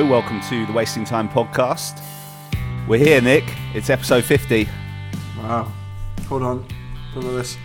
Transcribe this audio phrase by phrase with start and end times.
[0.00, 2.02] Hello, welcome to the Wasting Time podcast.
[2.88, 3.44] We're here, Nick.
[3.74, 4.66] It's episode 50.
[5.36, 5.70] Wow.
[6.26, 6.66] Hold on.
[7.14, 7.58] Look at this.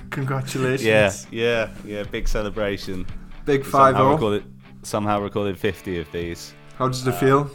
[0.10, 0.82] Congratulations.
[0.82, 2.04] Yeah, yeah, yeah.
[2.04, 3.06] Big celebration.
[3.44, 4.44] Big 5 somehow recorded,
[4.82, 6.54] somehow recorded 50 of these.
[6.78, 7.50] How does it uh, feel?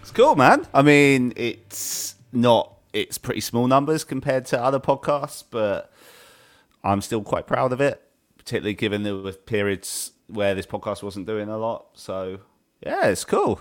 [0.00, 0.66] It's cool, man.
[0.74, 5.92] I mean, it's not, it's pretty small numbers compared to other podcasts, but
[6.82, 8.02] I'm still quite proud of it,
[8.50, 11.86] particularly given there were periods where this podcast wasn't doing a lot.
[11.94, 12.40] So,
[12.84, 13.60] yeah, it's cool.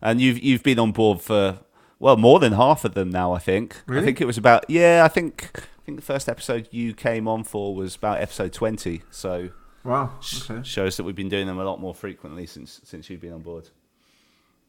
[0.00, 1.58] And you've you've been on board for
[1.98, 3.32] well more than half of them now.
[3.32, 3.82] I think.
[3.88, 5.02] I think it was about yeah.
[5.04, 9.02] I think I think the first episode you came on for was about episode twenty.
[9.10, 9.50] So
[9.82, 10.12] Wow.
[10.48, 10.62] Okay.
[10.62, 13.42] shows that we've been doing them a lot more frequently since since you've been on
[13.42, 13.70] board.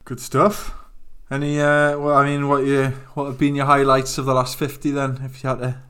[0.03, 0.73] Good stuff.
[1.29, 4.57] Any, uh, well, I mean, what you, what have been your highlights of the last
[4.57, 5.81] 50 then, if you had to,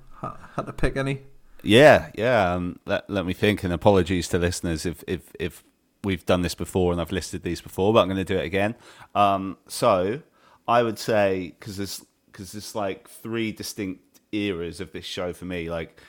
[0.55, 1.22] had to pick any?
[1.67, 2.53] Yeah, yeah.
[2.53, 3.63] Um, let let me think.
[3.63, 5.63] And apologies to listeners if if if
[6.03, 8.45] we've done this before and I've listed these before, but I'm going to do it
[8.45, 8.75] again.
[9.13, 10.21] Um, so
[10.65, 15.43] I would say because there's because there's like three distinct eras of this show for
[15.43, 15.69] me.
[15.69, 16.01] Like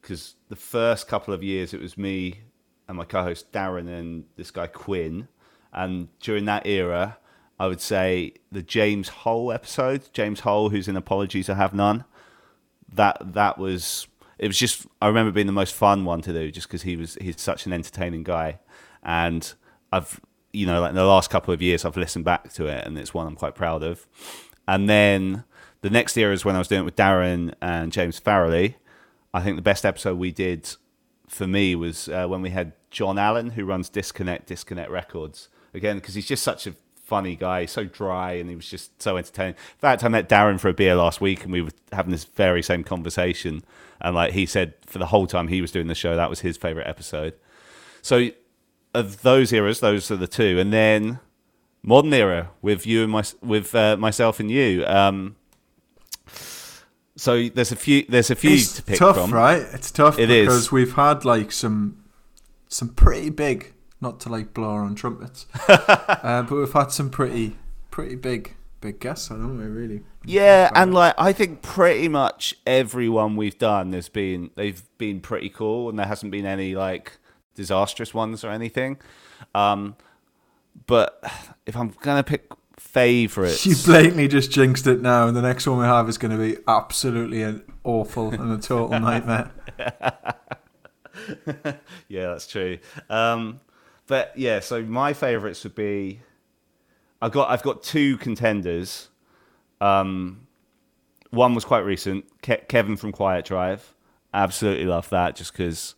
[0.00, 2.40] because the first couple of years it was me
[2.88, 5.28] and my co-host Darren and this guy Quinn,
[5.72, 7.16] and during that era.
[7.60, 12.06] I would say the James Hole episode, James Hole, who's in Apologies I Have None
[12.92, 14.06] that that was
[14.40, 16.96] it was just I remember being the most fun one to do just because he
[16.96, 18.58] was he's such an entertaining guy
[19.02, 19.52] and
[19.92, 20.18] I've
[20.52, 22.98] you know like in the last couple of years I've listened back to it and
[22.98, 24.06] it's one I'm quite proud of
[24.66, 25.44] and then
[25.82, 28.76] the next year is when I was doing it with Darren and James Farrelly
[29.32, 30.74] I think the best episode we did
[31.28, 35.98] for me was uh, when we had John Allen who runs Disconnect Disconnect Records again
[35.98, 36.74] because he's just such a
[37.04, 39.54] funny guy, so dry, and he was just so entertaining.
[39.54, 42.22] In fact, I met Darren for a beer last week, and we were having this
[42.22, 43.64] very same conversation.
[44.00, 46.40] And like he said, for the whole time he was doing the show, that was
[46.40, 47.34] his favorite episode.
[48.02, 48.30] So,
[48.94, 51.20] of those eras, those are the two, and then
[51.82, 54.84] modern era with you and my with uh, myself and you.
[54.86, 55.36] Um,
[57.16, 59.32] so there's a few there's a few it's to pick tough, from.
[59.32, 59.62] right?
[59.72, 60.46] It's tough It is.
[60.46, 62.02] because we've had like some
[62.68, 67.10] some pretty big, not to like blow our own trumpets, uh, but we've had some
[67.10, 67.56] pretty
[67.90, 69.64] pretty big big guests, haven't we?
[69.64, 70.02] Really?
[70.24, 75.48] Yeah, and like I think pretty much everyone we've done has been they've been pretty
[75.48, 77.18] cool, and there hasn't been any like
[77.54, 78.98] disastrous ones or anything.
[79.54, 79.96] Um,
[80.86, 81.22] but
[81.66, 85.78] if I'm gonna pick favorites, You blatantly just jinxed it now, and the next one
[85.78, 89.50] we have is going to be absolutely an awful and a total nightmare.
[92.08, 92.78] yeah, that's true.
[93.08, 93.60] Um,
[94.06, 96.20] but yeah, so my favourites would be
[97.22, 99.08] I've got I've got two contenders.
[99.80, 100.46] Um,
[101.30, 103.94] one was quite recent, Ke- Kevin from Quiet Drive.
[104.34, 105.94] Absolutely love that, just because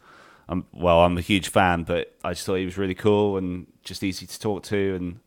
[0.48, 3.66] I'm well, I'm a huge fan, but I just thought he was really cool and
[3.84, 5.20] just easy to talk to, and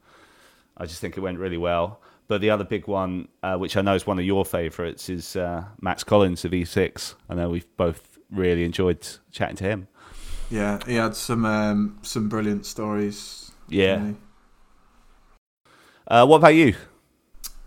[0.78, 2.02] I just think it went really well.
[2.28, 5.36] But the other big one, uh, which I know is one of your favourites, is
[5.36, 7.14] uh, Max Collins of Eve 6.
[7.30, 9.88] I know we've both really enjoyed chatting to him.
[10.50, 13.52] Yeah, he had some um, some brilliant stories.
[13.68, 14.12] Yeah.
[16.08, 16.76] Didn't Uh, what about you?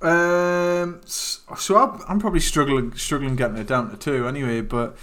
[0.01, 4.61] Um, so I'm, I'm probably struggling struggling getting it down to two anyway.
[4.61, 4.97] But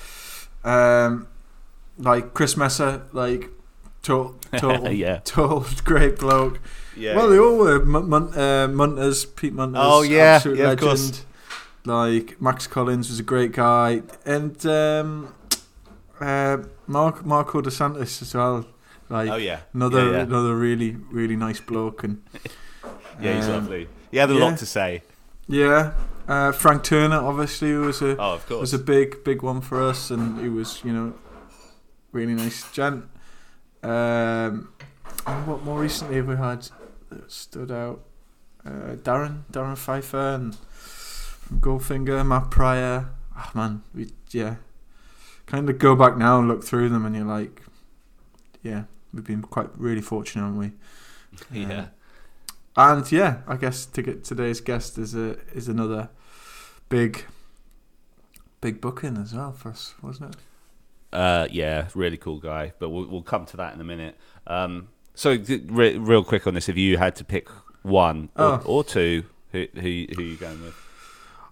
[0.63, 1.27] um,
[1.97, 3.49] like Chris Messer, like
[4.01, 5.19] total total Yeah.
[5.25, 6.59] total great bloke.
[6.95, 7.15] Yeah.
[7.17, 7.83] Well, they all were.
[7.83, 9.81] Mun- Mun- uh, Munters, Pete Munters.
[9.83, 10.87] Oh, yeah, absolute yeah, of legend.
[10.89, 11.25] course.
[11.83, 15.33] Like Max Collins was a great guy, and um,
[16.19, 16.57] uh,
[16.87, 18.65] Mark Marco DeSantis as well.
[19.09, 19.59] Like oh yeah.
[19.73, 20.23] another yeah, yeah.
[20.23, 22.23] another really really nice bloke, and
[23.21, 23.87] Yeah, he's um, lovely.
[24.11, 24.39] He had a yeah.
[24.43, 25.03] lot to say.
[25.47, 25.93] yeah.
[26.27, 28.59] Uh, Frank Turner obviously was a Oh, of course.
[28.61, 31.13] was a big big one for us, and he was you know
[32.11, 33.05] really nice gent.
[33.83, 34.69] Um,
[35.27, 36.67] and what more recently have we had
[37.11, 38.01] that stood out?
[38.65, 40.57] Uh, Darren Darrin Pfeiffer and
[41.59, 43.09] Goldfinger, Matt Pryor.
[43.35, 44.55] Ah man, we yeah,
[45.45, 47.61] kind of go back now and look through them, and you're like,
[48.63, 50.71] yeah, we've been quite really fortunate, haven't we?
[51.61, 51.87] yeah.
[52.77, 56.09] And yeah, I guess to get today's guest is a is another
[56.89, 57.25] big
[58.61, 60.41] big booking as well for us, wasn't it?
[61.13, 62.73] Uh, yeah, really cool guy.
[62.79, 64.17] But we'll we'll come to that in a minute.
[64.47, 67.47] Um, so th- re- real quick on this, if you had to pick
[67.83, 68.61] one or, Oh.
[68.65, 69.79] or two, who who
[70.13, 70.75] who are you going with?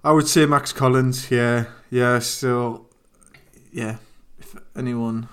[0.03, 1.31] I would say Max Collins.
[1.31, 2.19] Yeah, yeah.
[2.19, 2.87] So
[3.71, 3.97] yeah.
[4.39, 5.29] If anyone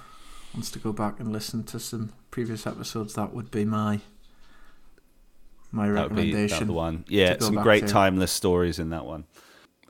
[0.54, 4.00] wants to go back and listen to some previous episodes, that would be my
[5.72, 6.74] my That would be recommendation.
[6.74, 7.04] one.
[7.08, 7.92] Yeah, some great to.
[7.92, 9.24] timeless stories in that one.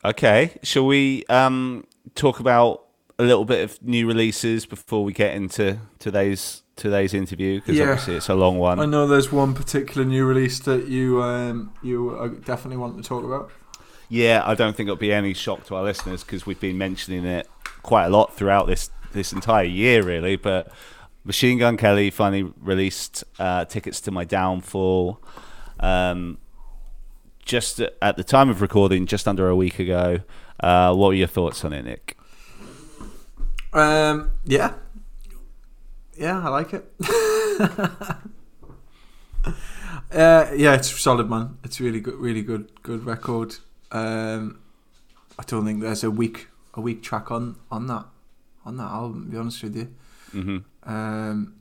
[0.04, 1.84] Okay, shall we um,
[2.14, 2.84] talk about
[3.18, 7.60] a little bit of new releases before we get into today's today's interview?
[7.60, 7.84] Because Yeah.
[7.90, 8.80] obviously it's a long one.
[8.80, 13.02] I know there's one particular new release that you um, you uh, definitely want to
[13.06, 13.50] talk about.
[14.08, 17.24] Yeah, I don't think it'll be any shock to our listeners because we've been mentioning
[17.26, 17.46] it
[17.82, 20.36] quite a lot throughout this this entire year, really.
[20.36, 20.72] But
[21.24, 25.20] Machine Gun Kelly finally released uh, tickets to my downfall.
[25.80, 26.38] Um,
[27.44, 30.20] just at the time of recording, just under a week ago.
[30.60, 32.16] Uh, what were your thoughts on it, Nick?
[33.72, 34.74] Um, yeah,
[36.16, 36.84] yeah, I like it.
[40.12, 41.58] uh, yeah, it's solid, man.
[41.64, 43.56] It's really good, really good, good record.
[43.90, 44.58] Um,
[45.38, 48.06] I don't think there's a weak a weak track on on that
[48.64, 49.24] on that album.
[49.26, 49.94] To be honest with you,
[50.32, 51.54] hmm um,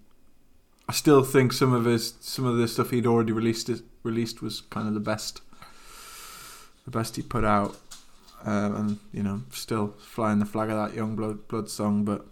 [0.88, 3.70] I still think some of his some of the stuff he'd already released
[4.04, 5.42] released was kind of the best,
[6.86, 7.78] the best he put out.
[8.46, 12.26] Um, and you know, still flying the flag of that young blood blood song, but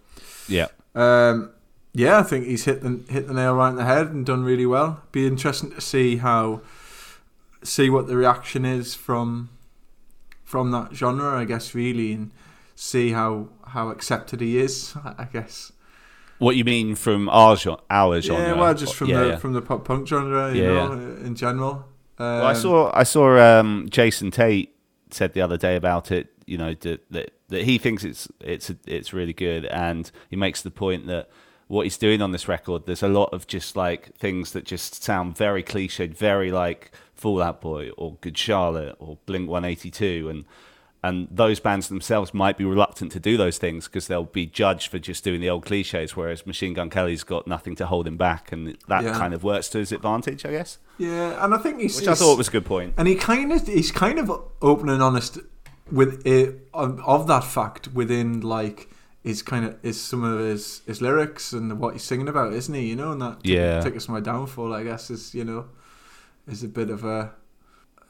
[0.47, 0.67] Yeah.
[0.95, 1.49] um,
[1.93, 4.43] yeah, I think he's hit the hit the nail right in the head and done
[4.45, 5.01] really well.
[5.11, 6.61] Be interesting to see how
[7.63, 9.49] see what the reaction is from
[10.45, 12.31] from that genre, I guess, really, and
[12.75, 14.93] see how how accepted he is.
[15.03, 15.73] I I guess.
[16.39, 17.81] What you mean from our genre?
[17.89, 18.45] Our genre?
[18.47, 19.35] Yeah, well, just from Yeah, the yeah.
[19.37, 20.91] from the pop punk genre, you Yeah, know,
[21.23, 21.85] in general.
[22.19, 24.73] Um, Well, I saw I saw um, Jason Tate
[25.11, 26.27] said the other day about it.
[26.45, 30.61] You know that, that that he thinks it's it's it's really good, and he makes
[30.61, 31.29] the point that
[31.67, 35.03] what he's doing on this record, there's a lot of just like things that just
[35.03, 40.45] sound very cliched, very like Fall Out Boy or Good Charlotte or Blink 182, and
[41.07, 44.87] and those bands themselves might be reluctant to do those things because they'll be judged
[44.91, 46.15] for just doing the old cliches.
[46.15, 49.13] Whereas Machine Gun Kelly's got nothing to hold him back, and that Yeah.
[49.13, 50.77] kind of works to his advantage, I guess.
[50.97, 52.93] yeah, and I think he's, Which I thought was a good point.
[52.97, 54.31] and he kind of he's kind of
[54.61, 55.39] open and honest
[55.91, 58.89] with it of, of that fact within like
[59.23, 62.73] his kind of is some of his his lyrics and what he's singing about, isn't
[62.73, 62.87] he?
[62.87, 63.79] You know, and that Yeah.
[63.81, 65.65] tickets to my downfall, I guess, is you know,
[66.47, 67.31] is a bit of a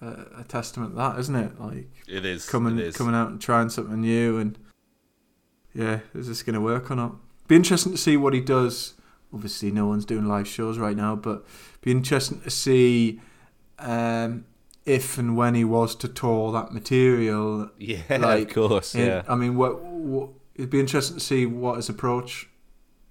[0.01, 1.59] a, a testament to that, isn't it?
[1.59, 4.57] Like It is coming coming out and trying something new, and
[5.73, 7.15] yeah, is this going to work or not?
[7.47, 8.94] Be interesting to see what he does.
[9.33, 11.45] Obviously, no one's doing live shows right now, but
[11.81, 13.19] be interesting to see
[13.79, 14.45] um,
[14.85, 17.69] if and when he was to tour that material.
[17.77, 18.95] Yeah, like, of course.
[18.95, 22.49] in- Yeah, I mean, what, what it'd be interesting to see what his approach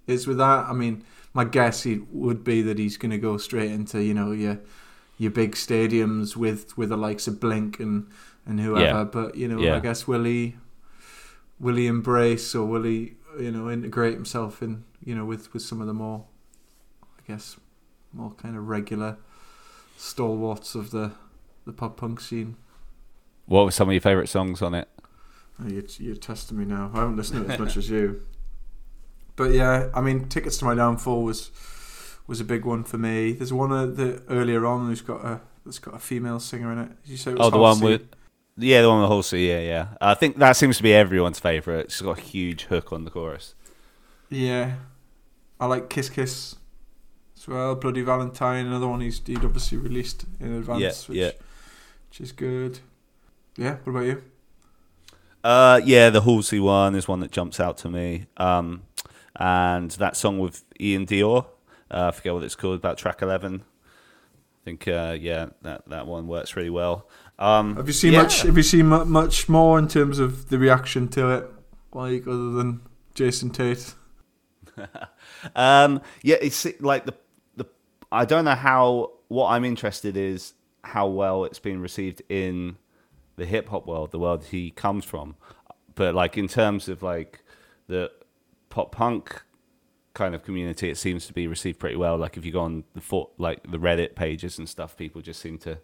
[0.07, 0.67] is with that.
[0.69, 1.05] I mean,
[1.35, 4.59] my guess he would be that he's going to go straight into you know your
[5.19, 8.07] your big stadiums with with the likes of Blink and
[8.45, 8.85] and whoever.
[8.85, 9.05] Yeah.
[9.05, 9.77] But you know, Yeah.
[9.77, 10.57] I guess will he
[11.59, 15.63] will he embrace or will he you know integrate himself in you know with with
[15.63, 16.25] some of the more
[17.05, 17.57] I guess
[18.13, 19.17] more kind of regular
[19.97, 21.13] stalwarts of the
[21.65, 22.57] the pop punk scene.
[23.47, 24.89] What were some of your favourite songs on it?
[25.63, 26.91] Oh, You're, you're testing me now.
[26.93, 28.23] I haven't listened to it as much as you.
[29.37, 31.51] But yeah, I mean, Tickets to My Downfall was
[32.27, 33.33] was a big one for me.
[33.33, 36.79] There's one uh, the earlier on who's got a that's got a female singer in
[36.79, 37.03] it.
[37.05, 38.03] Did you say it was Oh, the one with
[38.57, 39.43] yeah, the one with Halsey.
[39.43, 39.87] Yeah, yeah.
[40.01, 41.91] I think that seems to be everyone's favourite.
[41.91, 43.55] She's got a huge hook on the chorus.
[44.31, 44.77] Yeah,
[45.61, 46.57] I like Kiss Kiss
[47.37, 47.75] as well.
[47.75, 51.31] Bloody Valentine, another one he's he'd obviously released in advance, Yeah, which, yeah.
[52.11, 52.79] which is good.
[53.57, 54.23] Yeah, what about you?
[55.45, 58.27] Uh, yeah, the Halsey one is one that jumps out to me.
[58.37, 58.83] Um,
[59.37, 61.47] and that song with iann dior,
[61.91, 63.63] uh, I forget what it's called, about track eleven.
[63.65, 67.09] I think uh, yeah, that that one works really well.
[67.39, 68.23] Um, Have you seen yeah.
[68.23, 68.43] much?
[68.43, 71.51] Have you seen much more in terms of the reaction to it,
[71.93, 72.83] like other than
[73.15, 73.95] Jason Tate?
[75.55, 77.15] Um, yeah, it's like the
[77.57, 77.67] the.
[78.11, 79.13] I don't know how.
[79.29, 82.77] What I'm interested is how well it's been received in
[83.37, 85.37] the hip hop world, the world he comes from.
[85.95, 87.43] But like in terms of like
[87.87, 88.11] the
[88.69, 89.43] pop punk
[90.17, 92.17] kind of community, it seems to be received pretty well.
[92.17, 95.41] Like if you go on the for, like the Reddit pages and stuff, people just
[95.41, 95.79] seem to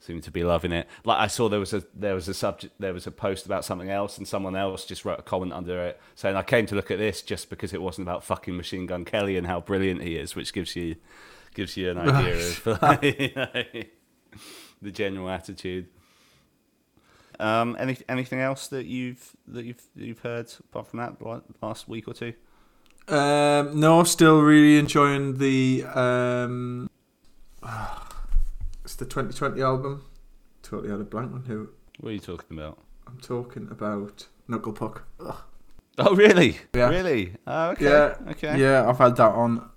[0.00, 0.88] seem to be loving it.
[1.04, 3.64] Like I saw there was a there was a subject there was a post about
[3.64, 6.74] something else, and someone else just wrote a comment under it saying, "I came to
[6.74, 10.02] look at this just because it wasn't about fucking Machine Gun Kelly and how brilliant
[10.02, 10.96] he is," which gives you
[11.54, 13.82] gives you an idea of like, you know,
[14.82, 15.86] the general attitude.
[17.38, 21.88] Um, any anything else that you've that you've you've heard apart from that like, last
[21.88, 22.34] week or two?
[23.08, 26.88] Um, no, still really enjoying the um,
[28.84, 30.04] it's the 2020 album.
[30.62, 32.78] Totally had a blank on who What are you talking about?
[33.06, 34.26] I'm talking about.
[34.50, 35.04] Knuckle Puck.
[35.98, 36.58] Oh, really?
[36.74, 36.88] Yeah.
[36.88, 37.34] Really?
[37.46, 37.84] Oh, okay.
[37.84, 38.58] Yeah, Okay.
[38.58, 39.68] Yeah, I've had that on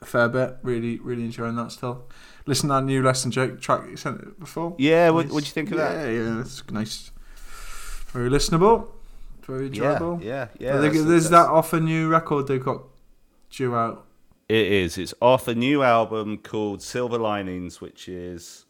[0.00, 0.56] a fair bit.
[0.62, 2.08] Really, really enjoying that still.
[2.46, 4.74] Listen to that new Less Than Jake track you sent it before.
[4.78, 5.10] Yeah.
[5.10, 5.34] What Nice.
[5.34, 6.06] What do you think of yeah, that?
[6.06, 7.10] Yeah, yeah, it's nice.
[8.12, 8.88] Very listenable.
[9.48, 10.20] Very enjoyable.
[10.22, 10.78] Yeah, yeah, yeah.
[10.78, 12.82] I think that's- there's that off a new record they've got
[13.50, 14.04] due out.
[14.48, 14.96] It is.
[14.96, 18.64] It's off a new album called Silver Linings, which is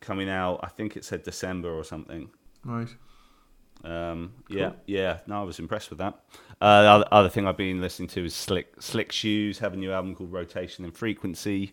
[0.00, 0.60] coming out.
[0.62, 2.30] I think it said December or something.
[2.64, 2.88] Right.
[3.84, 5.18] Um, yeah, yeah.
[5.26, 6.14] No, I was impressed with that.
[6.58, 9.76] Uh, the other, other thing I've been listening to is Slick Slick Shoes have a
[9.76, 11.72] new album called Rotation and Frequency.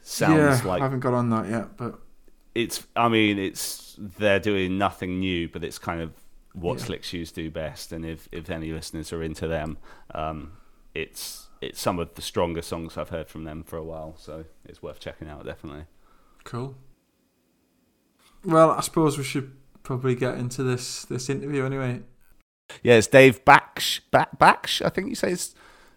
[0.00, 1.98] Sounds yeah, like I haven't got on that yet, but
[2.54, 2.86] it's.
[2.94, 6.12] I mean, it's they're doing nothing new, but it's kind of
[6.54, 6.84] what Yeah.
[6.86, 7.92] Slick Shoes do best.
[7.92, 9.76] And if if any listeners are into them,
[10.14, 10.52] um,
[10.94, 14.16] it's it's some of the stronger songs I've heard from them for a while.
[14.18, 15.84] So it's worth checking out definitely.
[16.44, 16.74] cool.
[18.44, 22.02] Well, I suppose we should probably get into this this interview anyway.
[22.82, 24.00] Yeah, it's Dave Baksh.
[24.10, 25.54] Ba- Baksh, I think you say his,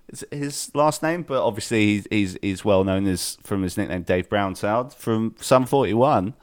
[0.09, 4.03] his, his last name, but obviously he's, he's he's well known as from his nickname
[4.03, 6.33] Dave Brownsound from Sum 41.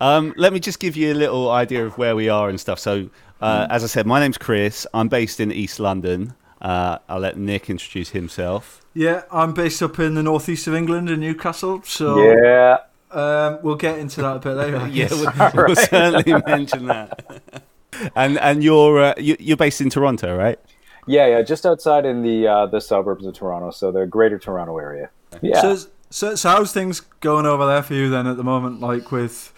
[0.00, 2.78] Um, let me just give you a little idea of where we are and stuff.
[2.78, 3.08] So,
[3.40, 4.86] uh, as I said, my name's Chris.
[4.92, 6.34] I'm based in East London.
[6.60, 8.80] Uh, I'll let Nick introduce himself.
[8.94, 12.78] Yeah, I'm based up in the northeast of England in Newcastle, so Yeah.
[13.10, 14.86] um, we'll get into that a bit later.
[14.90, 17.62] Yeah, we'll, we'll certainly mention that.
[18.16, 20.58] and and you're uh, you, you're based in Toronto, right?
[21.06, 24.78] Yeah, yeah, just outside in the uh, the suburbs of Toronto, so the greater Toronto
[24.78, 25.10] area.
[25.42, 25.60] Yeah.
[25.60, 25.76] So,
[26.10, 28.80] so, so how's things going over there for you then at the moment?
[28.80, 29.52] Like with,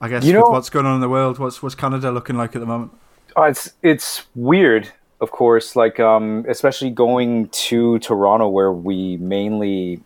[0.00, 2.36] I guess, You with know- what's going on in the world, what's what's Canada looking
[2.36, 2.92] like at the moment?
[3.36, 4.88] Oh, it's it's weird,
[5.20, 5.76] of course.
[5.76, 10.00] Like, um, especially going to Toronto, where we mainly,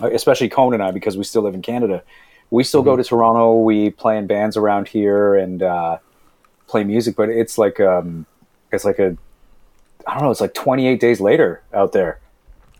[0.00, 2.02] especially Cone and I, because we still live in Canada,
[2.50, 3.60] we still go to Toronto.
[3.60, 5.98] We play in bands around here and uh,
[6.68, 8.24] play music, but it's like um,
[8.72, 9.16] it's like a,
[10.06, 12.20] I don't know, it's like 28 days later out there.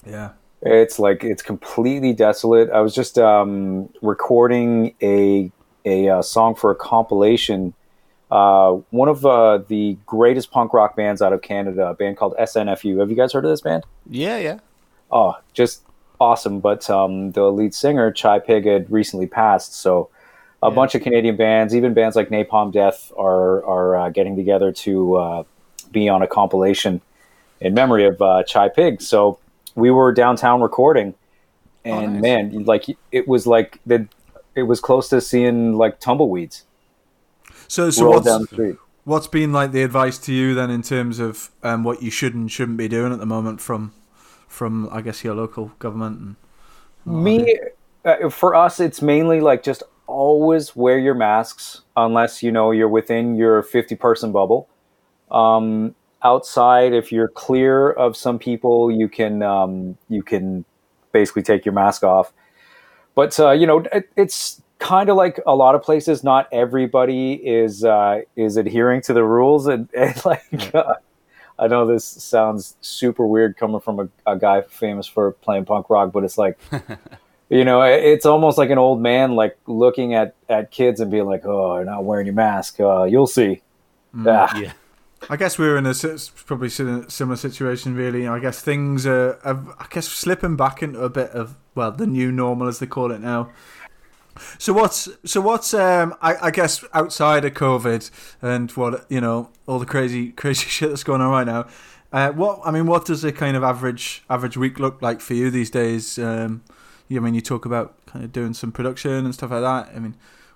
[0.06, 0.30] Yeah.
[0.62, 2.70] It's like it's completely desolate.
[2.70, 5.52] I was just um, recording a
[5.84, 7.74] a uh, song for a compilation.
[8.30, 12.34] Uh, one of uh, the greatest punk rock bands out of Canada, a band called
[12.38, 13.00] SNFU.
[13.00, 13.84] Have you guys heard of this band?
[14.08, 14.58] Yeah, yeah.
[15.10, 15.82] Oh, just
[16.20, 16.60] awesome.
[16.60, 19.74] But um, the lead singer, Chi Pig, had recently passed.
[19.74, 20.10] So
[20.62, 20.74] a Yeah.
[20.74, 25.14] bunch of Canadian bands, even bands like Napalm Death, are, are uh, getting together to
[25.16, 25.42] uh,
[25.90, 27.00] be on a compilation
[27.60, 29.00] in memory of uh, Chi Pig.
[29.00, 29.38] So
[29.74, 31.14] we were downtown recording,
[31.84, 32.22] and nice.
[32.22, 34.06] man, like it was like the,
[34.54, 36.64] it was close to seeing like tumbleweeds
[37.68, 38.76] So, so what's down the street.
[39.04, 42.34] what's been like the advice to you then in terms of um, what you should
[42.34, 43.92] and shouldn't be doing at the moment from
[44.46, 46.36] from I guess your local government and
[47.04, 47.58] Me,
[48.04, 52.88] uh, for us, it's mainly like just always wear your masks unless you know you're
[52.88, 54.68] within your 50 person bubble.
[55.30, 60.64] Um, outside, if you're clear of some people, you can um, you can
[61.12, 62.32] basically take your mask off.
[63.18, 66.22] But uh, you know, it, it's kind of like a lot of places.
[66.22, 70.72] Not everybody is uh, is adhering to the rules, and, and like.
[70.72, 70.94] Uh,
[71.58, 75.90] I know this sounds super weird coming from a, a guy famous for playing punk
[75.90, 76.56] rock, but it's like,
[77.50, 81.10] you know, it- it's almost like an old man like looking at, at kids and
[81.10, 82.78] being like, "Oh, you're not wearing your mask.
[82.78, 83.62] Uh, you'll see."
[84.24, 84.56] Ah.
[84.56, 84.72] Yeah.
[85.28, 85.94] I guess we're in a
[86.46, 88.28] probably similar situation, really.
[88.28, 92.06] I guess things are, are, I guess, slipping back into a bit of well, the
[92.06, 93.50] new normal as they call it now.
[94.58, 99.50] So what's so what's um I, I guess outside of COVID and what you know
[99.66, 101.66] all the crazy crazy shit that's going on right now.
[102.12, 105.34] Uh, what I mean, what does a kind of average average week look like for
[105.34, 106.18] you these days?
[106.18, 106.62] Um,
[107.08, 109.94] you I mean you talk about kind of doing some production and stuff like that.
[109.94, 110.14] I mean,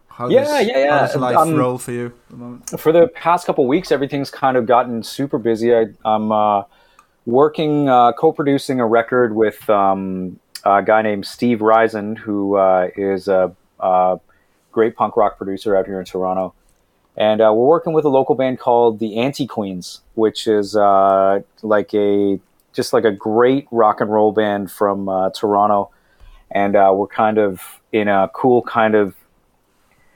[0.09, 0.87] how Yeah, does, yeah, yeah.
[0.88, 2.64] How does life Um, roll for you at the moment?
[2.79, 5.75] for the past couple weeks, everything's kind of gotten super busy.
[5.75, 6.62] I, I'm uh,
[7.26, 13.28] working, uh, co-producing a record with um, a guy named Steve Rizun, who uh, is
[13.28, 14.21] a, a
[14.71, 16.54] great punk rock producer out here in Toronto.
[17.16, 21.40] And uh, we're working with a local band called the Anti Queens, which is uh,
[21.62, 22.40] like a
[22.73, 25.90] just like a great rock and roll band from uh, Toronto.
[26.50, 27.61] And uh, we're kind of
[27.92, 29.14] in a cool kind of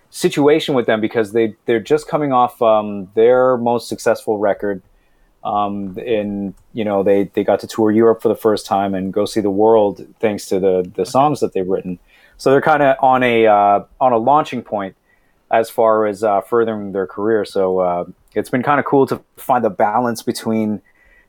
[0.09, 4.83] situation with them because they they're just coming off um, their most successful record.
[5.47, 9.13] Um, and you know they they got to tour Europe for the first time and
[9.13, 12.01] go see the world thanks to the the songs that they've written.
[12.37, 14.97] So they're kind of on a uh, on a launching point
[15.53, 17.45] as far as uh, furthering their career.
[17.45, 20.83] So uh, it's been kind of cool to find the balance between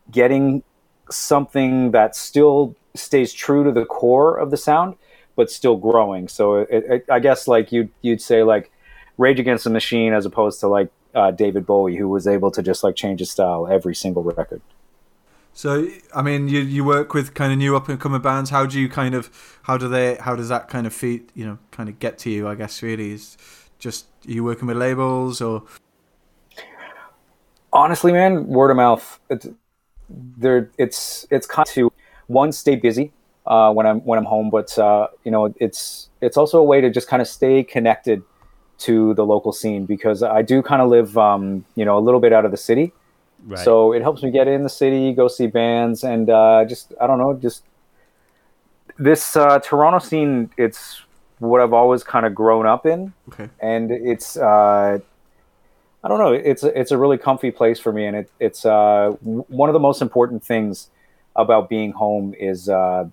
[0.09, 0.63] getting
[1.11, 4.95] something that still stays true to the core of the sound,
[5.35, 6.27] but still growing.
[6.27, 8.71] So it, it, I guess like you you'd say like
[9.19, 12.61] Rage Against the Machine as opposed to like uh, David Bowie, who was able to
[12.61, 14.61] just like change his style every single record.
[15.53, 18.51] So, I mean, you you work with kind of new up and coming bands.
[18.51, 19.31] How do you kind of
[19.63, 22.29] how do they how does that kind of feed you know kind of get to
[22.29, 22.47] you?
[22.47, 23.37] I guess really is
[23.79, 25.63] just are you working with labels or
[27.73, 29.19] honestly, man, word of mouth.
[29.29, 29.47] It's,
[30.09, 31.91] there, it's it's kind of to
[32.27, 33.11] one stay busy
[33.47, 36.81] uh, when I'm when I'm home, but uh, you know, it's it's also a way
[36.81, 38.21] to just kind of stay connected
[38.79, 42.19] to the local scene because I do kind of live, um, you know, a little
[42.19, 42.93] bit out of the city.
[43.45, 43.63] Right.
[43.63, 47.07] So it helps me get in the city, go see bands, and uh, just I
[47.07, 47.63] don't know, just
[48.97, 50.49] this uh, Toronto scene.
[50.57, 51.01] It's
[51.39, 53.49] what I've always kind of grown up in, Okay.
[53.59, 54.99] and it's uh,
[56.03, 59.15] I don't know, it's it's a really comfy place for me, and it, it's uh,
[59.23, 60.89] w- one of the most important things
[61.35, 63.07] about being home is uh,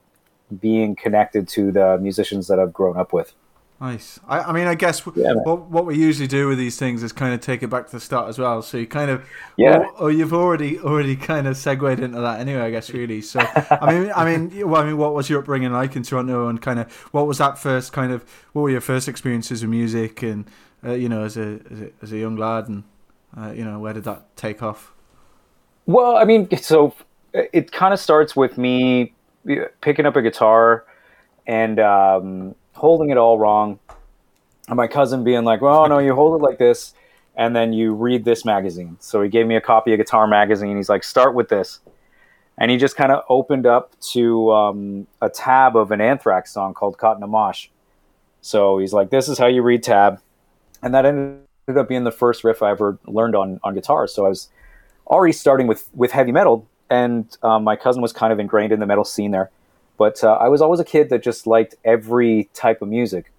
[0.61, 3.35] being connected to the musicians that I've grown up with.
[3.81, 4.21] Nice.
[4.27, 7.13] I, I mean, I guess Yeah, what what we usually do with these things is
[7.13, 8.63] kind of take it back to the start as well.
[8.63, 9.79] So you kind of, Yeah.
[9.79, 12.63] Or, or you've already already kind of segued into that anyway.
[12.63, 13.21] I guess really.
[13.21, 16.49] So I mean, I mean, well, I mean, what was your upbringing like in Toronto,
[16.49, 19.71] and kind of what was that first kind of what were your first experiences with
[19.71, 20.47] music, and
[20.85, 22.85] uh, you know, as a, as a as a young lad, and
[23.37, 24.93] uh, you know, where did that take off?
[25.87, 26.95] Well, I mean, so
[27.35, 29.13] it kind of starts with me
[29.81, 30.87] picking up a guitar
[31.47, 33.79] and um, holding it all wrong.
[34.69, 36.95] And my cousin being like, well, no, you hold it like this.
[37.37, 38.97] And then you read this magazine.
[39.01, 40.77] So he gave me a copy of Guitar Magazine.
[40.77, 41.81] He's like, start with this.
[42.57, 46.75] And he just kind of opened up to um, a tab of an Anthrax song
[46.75, 47.69] called Caught in a Mosh.
[48.41, 50.21] So he's like, this is how you read tab.
[50.83, 51.41] And that ended
[51.77, 54.07] up being the first riff I ever learned on, on guitar.
[54.07, 54.49] So I was
[55.07, 58.81] already starting with with heavy metal, and um, my cousin was kind of ingrained in
[58.81, 59.51] the metal scene there.
[59.97, 63.31] But uh, I was always a kid that just liked every type of music.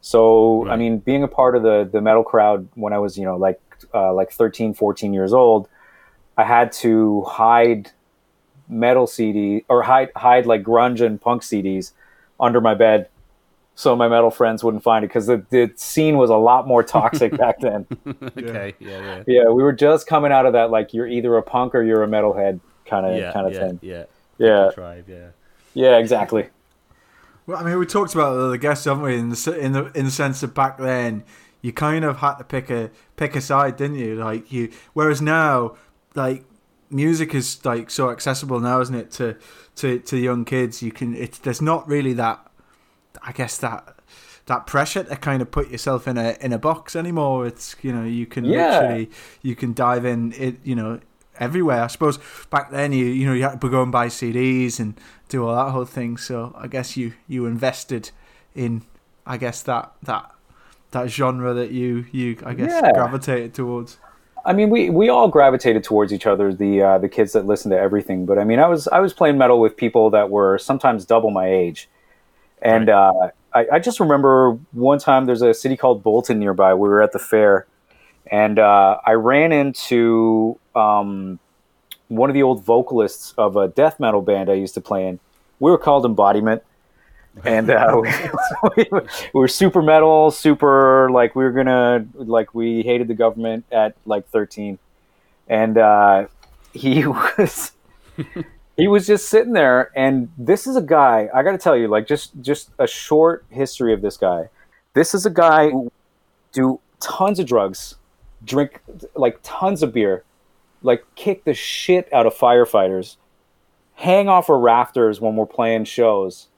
[0.00, 3.24] So I mean, being a part of the the metal crowd when I was you
[3.24, 3.60] know like
[3.94, 5.68] uh, like 13, 14 years old,
[6.36, 7.90] I had to hide
[8.68, 11.92] metal CD or hide hide like grunge and punk CDs
[12.38, 13.08] under my bed.
[13.74, 16.82] So my metal friends wouldn't find it because the, the scene was a lot more
[16.82, 17.86] toxic back then.
[18.06, 18.74] okay.
[18.78, 18.90] Yeah.
[19.00, 19.22] Yeah.
[19.26, 22.02] Yeah, we were just coming out of that like you're either a punk or you're
[22.02, 23.32] a metalhead kind of Yeah.
[23.32, 23.78] kind of yeah, thing.
[23.82, 24.04] yeah.
[24.38, 25.04] Yeah, Tribe.
[25.08, 25.28] Yeah.
[25.74, 26.48] Yeah, exactly.
[27.46, 29.16] Well, I mean, we talked about the guests, haven't we?
[29.16, 31.24] In the in the in the sense that back then
[31.62, 34.14] you kind of had to pick a pick a side, didn't you?
[34.16, 35.76] Like you, whereas now,
[36.14, 36.44] like
[36.90, 39.10] music is like so accessible now, isn't it?
[39.12, 39.36] To
[39.76, 41.14] to to young kids, you can.
[41.14, 42.46] It's there's not really that.
[43.22, 43.96] I guess that
[44.46, 47.46] that pressure to kind of put yourself in a in a box anymore.
[47.46, 48.80] It's you know you can Yeah.
[48.80, 49.10] literally
[49.42, 51.00] you can dive in it you know
[51.40, 51.82] everywhere.
[51.82, 52.18] I suppose
[52.50, 54.94] back then you you know you had to go and buy CDs and
[55.28, 56.16] do all that whole thing.
[56.16, 58.10] So I guess you you invested
[58.54, 58.82] in
[59.26, 60.30] I guess that that
[60.92, 62.92] that genre that you you I guess Yeah.
[62.92, 63.98] gravitated towards.
[64.44, 67.72] I mean, we we all gravitated towards each other, the uh, the kids that listened
[67.72, 68.24] to everything.
[68.26, 71.30] But I mean, I was I was playing metal with people that were sometimes double
[71.30, 71.88] my age,
[72.62, 73.12] and uh,
[73.52, 76.72] I, I just remember one time there's a city called Bolton nearby.
[76.74, 77.66] We were at the fair,
[78.30, 81.38] and uh, I ran into um,
[82.08, 85.20] one of the old vocalists of a death metal band I used to play in.
[85.58, 86.62] We were called Embodiment,
[87.44, 88.00] and uh,
[88.76, 89.00] we, we
[89.32, 94.28] were super metal, super like we were gonna like we hated the government at like
[94.28, 94.78] 13,
[95.48, 96.26] and uh,
[96.72, 97.06] he
[97.38, 97.72] was
[98.76, 99.90] he was just sitting there.
[99.94, 103.44] And this is a guy I got to tell you, like just just a short
[103.50, 104.48] history of this guy.
[104.94, 105.92] This is a guy who
[106.52, 107.96] do tons of drugs,
[108.44, 108.80] drink
[109.14, 110.24] like tons of beer,
[110.82, 113.16] like kick the shit out of firefighters,
[113.94, 116.48] hang off of rafters when we're playing shows,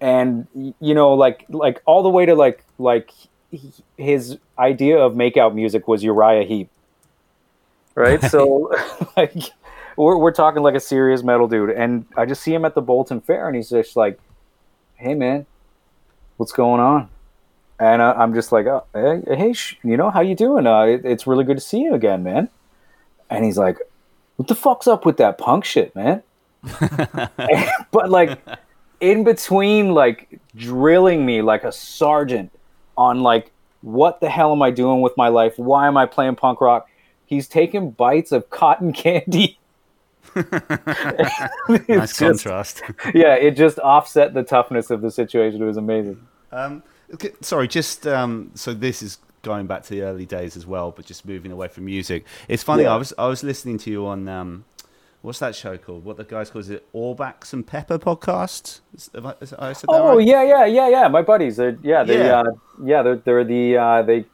[0.00, 0.46] and
[0.80, 3.10] you know, like like all the way to like like
[3.50, 6.68] he- his idea of makeout music was Uriah Heep,
[7.94, 8.22] right?
[8.22, 8.72] So
[9.16, 9.34] like
[9.96, 12.82] we're we're talking like a serious metal dude, and I just see him at the
[12.82, 14.18] Bolton Fair, and he's just like,
[14.96, 15.46] "Hey man,
[16.36, 17.08] what's going on?"
[17.80, 20.64] And I, I'm just like, oh, hey, hey, sh- you know, how you doing?
[20.64, 22.48] Uh, it, it's really good to see you again, man.
[23.34, 23.78] And he's like,
[24.36, 26.22] what the fuck's up with that punk shit, man?
[27.90, 28.40] but like,
[29.00, 32.50] in between, like drilling me like a sergeant
[32.96, 33.50] on like,
[33.82, 35.58] what the hell am I doing with my life?
[35.58, 36.88] Why am I playing punk rock?
[37.26, 39.58] He's taking bites of cotton candy.
[40.36, 42.82] Nice just- contrast.
[43.14, 45.62] yeah, it just offset the toughness of the situation.
[45.62, 46.26] It was amazing.
[46.50, 50.66] Um, okay, sorry, just um, so this is going back to the early days as
[50.66, 52.24] well, but just moving away from music.
[52.48, 52.82] It's funny.
[52.84, 52.94] Yeah.
[52.94, 54.64] I was I was listening to you on um,
[55.22, 56.04] what's that show called?
[56.04, 56.90] What the guys call is it?
[56.92, 58.80] Allbacks and Pepper podcast.
[58.94, 60.26] Is, I, is, I said Oh right?
[60.26, 61.08] yeah, yeah, yeah, yeah.
[61.08, 62.40] My buddies, they're yeah, they Yeah.
[62.40, 62.44] uh,
[62.82, 64.24] yeah, they're they're the uh, they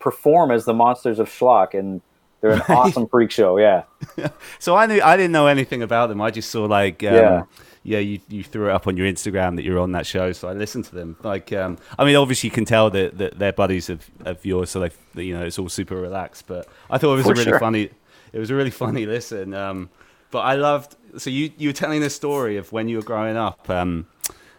[0.00, 2.00] perform as the monsters of schlock, and
[2.40, 3.56] they're an awesome freak show.
[3.58, 3.84] Yeah,
[4.58, 6.20] So I knew I didn't know anything about them.
[6.20, 7.42] I just saw like um, Yeah.
[7.84, 10.32] Yeah, you, you threw it up on your Instagram that you're on that show.
[10.32, 11.16] So I listened to them.
[11.22, 14.70] Like um, I mean, obviously you can tell that, that they're buddies of, of yours.
[14.70, 14.80] So
[15.14, 16.46] they you know it's all super relaxed.
[16.46, 17.60] But I thought it was For a really sure.
[17.60, 17.90] funny.
[18.32, 19.52] it was a really funny listen.
[19.54, 19.90] Um,
[20.30, 20.96] but I loved.
[21.18, 23.68] So you you were telling the story of when you were growing up.
[23.68, 24.06] Um,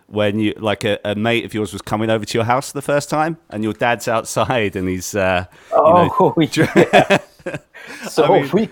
[0.07, 2.81] when you like a, a, mate of yours was coming over to your house the
[2.81, 7.17] first time, and your dad's outside, and he's uh, oh you know, yeah.
[8.07, 8.69] so I mean, we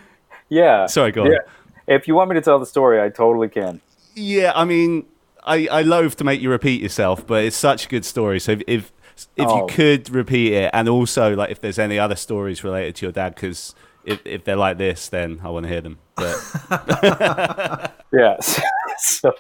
[0.49, 0.85] yeah.
[0.85, 1.31] Sorry, go on.
[1.31, 1.39] Yeah.
[1.87, 3.81] If you want me to tell the story, I totally can.
[4.15, 5.06] Yeah, I mean,
[5.43, 8.39] I I loathe to make you repeat yourself, but it's such a good story.
[8.39, 8.91] So if if,
[9.36, 9.58] if oh.
[9.58, 13.12] you could repeat it, and also like if there's any other stories related to your
[13.12, 15.99] dad, because if if they're like this, then I want to hear them.
[16.15, 18.62] But yes,
[18.97, 19.34] so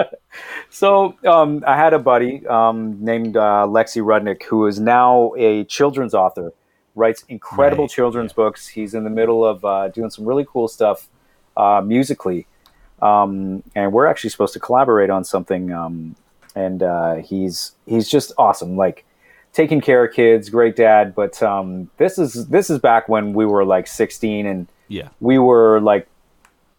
[0.70, 5.64] so um, I had a buddy um, named uh, Lexi Rudnick who is now a
[5.64, 6.52] children's author,
[6.94, 7.90] writes incredible right.
[7.90, 8.36] children's yeah.
[8.36, 8.68] books.
[8.68, 11.08] He's in the middle of uh, doing some really cool stuff
[11.56, 12.46] uh, musically,
[13.04, 15.70] um, and we're actually supposed to collaborate on something.
[15.70, 16.16] Um,
[16.56, 18.76] and uh, he's he's just awesome.
[18.76, 19.04] Like
[19.52, 21.14] taking care of kids, great dad.
[21.14, 25.38] But um, this is this is back when we were like 16 and yeah, we
[25.38, 26.08] were like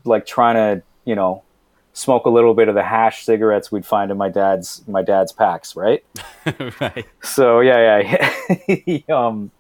[0.04, 1.44] like trying to you know
[1.94, 5.32] smoke a little bit of the hash cigarettes we'd find in my dad's my dad's
[5.32, 6.04] packs, right?
[6.82, 7.06] right.
[7.22, 8.28] So yeah,
[8.68, 9.00] yeah.
[9.16, 9.52] um,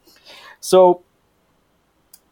[0.59, 1.03] so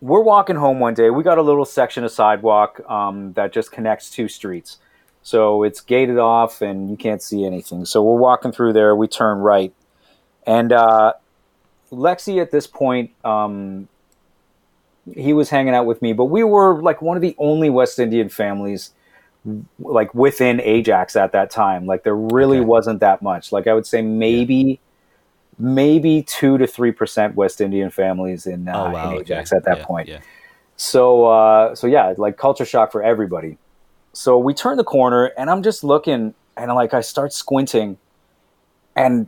[0.03, 1.09] we're walking home one day.
[1.09, 4.77] We got a little section of sidewalk um, that just connects two streets.
[5.21, 7.85] So it's gated off and you can't see anything.
[7.85, 8.95] So we're walking through there.
[8.95, 9.73] We turn right
[10.45, 11.13] and uh,
[11.91, 13.87] Lexi, at this point, um,
[15.13, 17.99] he was hanging out with me, but we were like one of the only West
[17.99, 18.91] Indian families
[19.79, 21.85] like within Ajax at that time.
[21.85, 22.65] Like there really okay.
[22.65, 23.51] wasn't that much.
[23.51, 24.79] Like I would say maybe.
[25.57, 29.11] Maybe two to three percent West Indian families in, uh, oh, wow.
[29.11, 29.57] in Ajax okay.
[29.57, 30.07] at that yeah, point.
[30.07, 30.19] Yeah.
[30.75, 33.57] So uh, so yeah, like culture shock for everybody.
[34.13, 37.97] So we turn the corner and I'm just looking and like I start squinting
[38.95, 39.27] and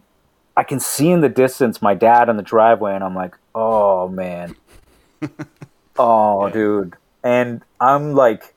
[0.58, 4.08] I can see in the distance my dad in the driveway, and I'm like, oh
[4.08, 4.56] man,
[5.98, 6.54] oh yeah.
[6.54, 8.55] dude, and I'm like,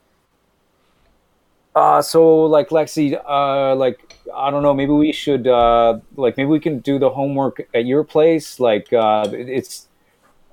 [1.79, 6.49] uh, so like Lexi, uh, like I don't know, maybe we should, uh, like maybe
[6.49, 9.87] we can do the homework at your place, like uh, it's,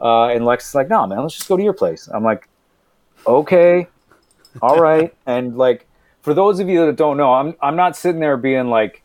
[0.00, 2.08] uh, and Lexi's like, no, man, let's just go to your place.
[2.14, 2.48] I'm like,
[3.26, 3.88] okay,
[4.62, 5.86] all right, and like
[6.22, 9.02] for those of you that don't know, I'm I'm not sitting there being like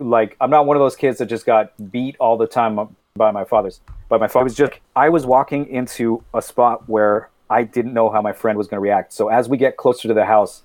[0.00, 3.30] like I'm not one of those kids that just got beat all the time by
[3.30, 3.80] my father's.
[4.08, 8.10] By my father was just I was walking into a spot where I didn't know
[8.10, 9.12] how my friend was going to react.
[9.12, 10.62] So as we get closer to the house,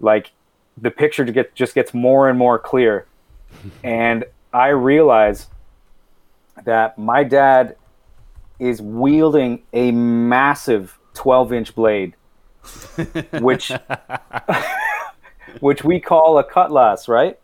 [0.00, 0.32] like
[0.80, 3.06] the picture get just gets more and more clear,
[3.84, 5.48] and I realize
[6.64, 7.76] that my dad
[8.58, 12.14] is wielding a massive 12 inch blade,
[13.40, 13.72] which
[15.60, 17.38] which we call a cutlass, right?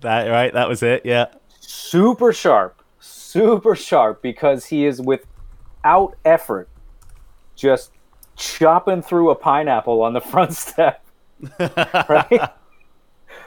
[0.00, 1.02] That right, that was it.
[1.04, 1.26] Yeah.
[1.60, 6.68] Super sharp, super sharp because he is without effort
[7.56, 7.92] just
[8.36, 11.04] chopping through a pineapple on the front step.
[12.08, 12.50] right?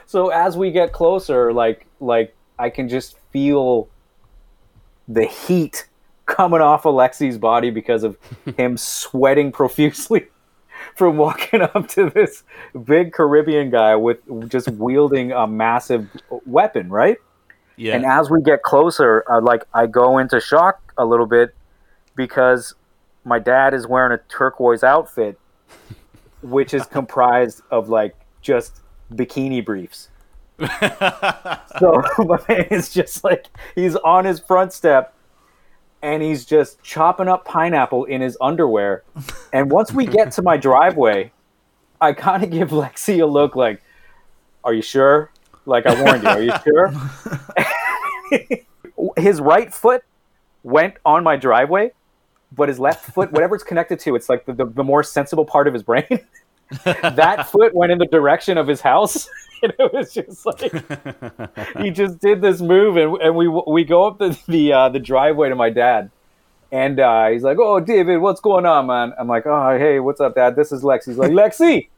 [0.06, 3.88] so as we get closer, like like I can just feel
[5.08, 5.88] the heat
[6.26, 8.16] coming off Alexi's body because of
[8.56, 10.26] him sweating profusely
[10.96, 12.44] from walking up to this
[12.84, 16.08] big Caribbean guy with just wielding a massive
[16.46, 17.18] weapon, right?
[17.76, 17.96] Yeah.
[17.96, 21.54] And as we get closer, uh, like I go into shock a little bit
[22.14, 22.74] because
[23.24, 25.38] my dad is wearing a turquoise outfit,
[26.42, 28.80] which is comprised of like just
[29.12, 30.08] bikini briefs.
[31.78, 32.02] so
[32.48, 35.14] it's just like he's on his front step
[36.02, 39.04] and he's just chopping up pineapple in his underwear.
[39.52, 41.32] And once we get to my driveway,
[42.00, 43.80] I kind of give Lexi a look like,
[44.64, 45.30] "Are you sure?"
[45.64, 46.28] Like I warned you.
[46.28, 46.92] Are you sure?
[49.16, 50.02] his right foot
[50.64, 51.92] went on my driveway,
[52.54, 55.44] but his left foot, whatever it's connected to, it's like the, the, the more sensible
[55.44, 56.06] part of his brain.
[56.84, 59.28] that foot went in the direction of his house.
[59.62, 60.72] and it was just like
[61.78, 64.98] he just did this move, and, and we we go up the the, uh, the
[64.98, 66.10] driveway to my dad,
[66.72, 70.20] and uh, he's like, "Oh, David, what's going on, man?" I'm like, "Oh, hey, what's
[70.20, 70.56] up, Dad?
[70.56, 71.88] This is Lex." He's like, "Lexi,"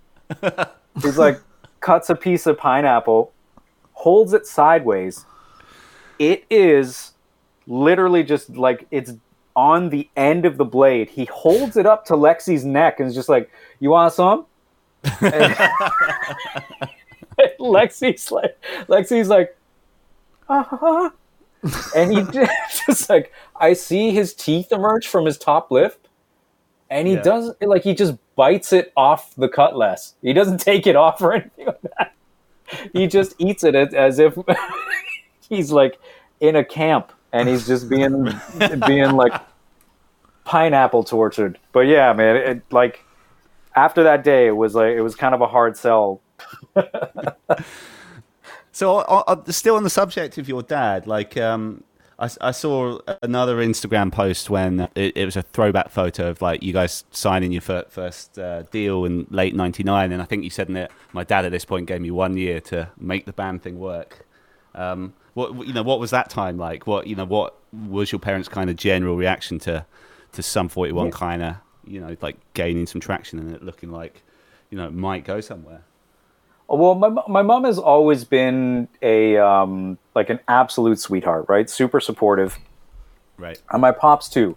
[1.02, 1.40] he's like,
[1.80, 3.32] cuts a piece of pineapple,
[3.92, 5.24] holds it sideways.
[6.18, 7.12] It is
[7.66, 9.12] literally just like it's
[9.56, 11.10] on the end of the blade.
[11.10, 14.46] He holds it up to Lexi's neck and is just like, "You want some?"
[17.60, 18.56] Lexi's like,
[18.88, 19.56] Lexi's like,
[20.48, 21.10] uh-huh.
[21.96, 22.22] and he
[22.86, 26.06] just like, I see his teeth emerge from his top lip,
[26.90, 27.22] and he yeah.
[27.22, 30.14] does like he just bites it off the cutlass.
[30.22, 32.12] He doesn't take it off or anything like that.
[32.92, 34.36] He just eats it as if
[35.48, 35.98] he's like
[36.40, 38.33] in a camp and he's just being
[38.87, 39.35] being like
[40.44, 41.59] pineapple tortured.
[41.73, 43.05] But yeah, man, it, like
[43.75, 46.23] after that day, it was like it was kind of a hard sell.
[48.75, 51.85] So, uh, uh, still on the subject of your dad, like um,
[52.18, 56.64] I, I, saw another Instagram post when it, it, was a throwback photo of like
[56.64, 60.51] you guys signing your fir- first uh, deal in late '99, and I think you
[60.51, 63.33] said in it, my dad at this point gave me one year to make the
[63.33, 64.27] band thing work.
[64.75, 66.87] Um, what you know, what was that time like?
[66.87, 69.85] What you know, what was your parents' kind of general reaction to
[70.33, 71.11] to Sum 41 yeah.
[71.12, 74.23] kind of you know like gaining some traction and it looking like
[74.70, 75.83] you know it might go somewhere?
[76.68, 81.68] Well, my my mom has always been a um, like an absolute sweetheart, right?
[81.68, 82.59] Super supportive,
[83.37, 83.61] right?
[83.70, 84.57] And my pops too,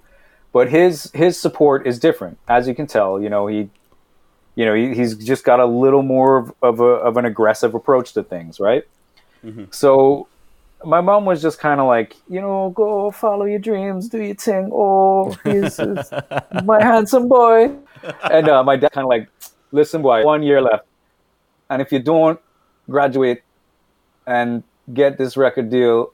[0.54, 3.22] but his his support is different, as you can tell.
[3.22, 3.70] You know, he,
[4.56, 7.76] you know, he, he's just got a little more of, of a of an aggressive
[7.76, 8.88] approach to things, right?
[9.44, 9.66] Mm-hmm.
[9.72, 10.28] So,
[10.88, 14.36] my mom was just kind of like, you know, go follow your dreams, do your
[14.36, 14.70] thing.
[14.74, 16.14] Oh, he's, he's
[16.64, 17.76] my handsome boy,
[18.32, 19.30] and uh, my dad kind of like,
[19.72, 20.86] listen, boy, one year left
[21.70, 22.40] and if you don't
[22.90, 23.42] graduate
[24.26, 26.14] and get this record deal,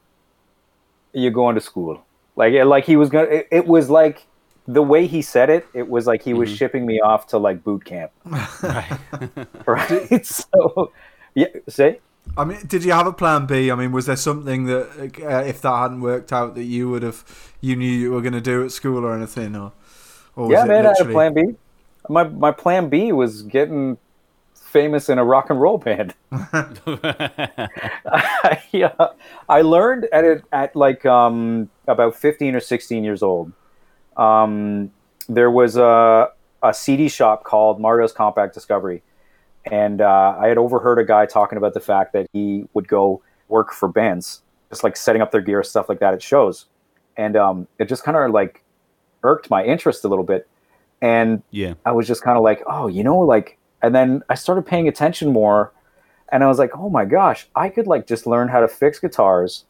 [1.14, 2.04] you're going to school.
[2.36, 3.28] Like like he was gonna.
[3.28, 4.26] It, it was like
[4.68, 5.68] the way he said it.
[5.74, 6.40] It was like he mm-hmm.
[6.40, 8.12] was shipping me off to like boot camp.
[8.26, 9.00] right.
[9.68, 10.26] right.
[10.26, 10.92] so
[11.36, 11.48] yeah.
[11.70, 12.00] Say.
[12.36, 13.70] I mean, did you have a plan B?
[13.70, 17.04] I mean, was there something that, uh, if that hadn't worked out, that you would
[17.04, 17.24] have,
[17.62, 19.72] you knew you were going to do at school or anything, or,
[20.36, 20.88] or yeah, man, literally...
[20.88, 21.56] I had a plan B.
[22.10, 23.98] My my plan B was getting
[24.74, 26.16] famous in a rock and roll band.
[28.72, 28.94] yeah,
[29.48, 33.54] I learned at it at like um, about fifteen or sixteen years old.
[34.18, 34.92] Um,
[35.30, 39.02] there was a a CD shop called Mario's Compact Discovery,
[39.72, 43.22] and uh, I had overheard a guy talking about the fact that he would go
[43.48, 46.66] work for bands, just like setting up their gear, stuff like that at shows,
[47.18, 48.64] and um, it just kind of like
[49.24, 50.48] irked my interest a little bit.
[51.02, 54.36] And yeah, I was just kind of like, oh, you know, like and then I
[54.36, 55.74] started paying attention more
[56.32, 59.00] and I was like, oh my gosh, I could like just learn how to fix
[59.00, 59.66] guitars,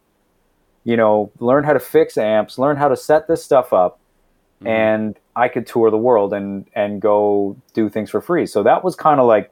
[0.86, 4.00] you know, learn how to fix amps, learn how to set this stuff up,
[4.60, 4.68] mm-hmm.
[4.68, 8.46] and I could tour the world and and go do things for free.
[8.46, 9.52] So that was kind of like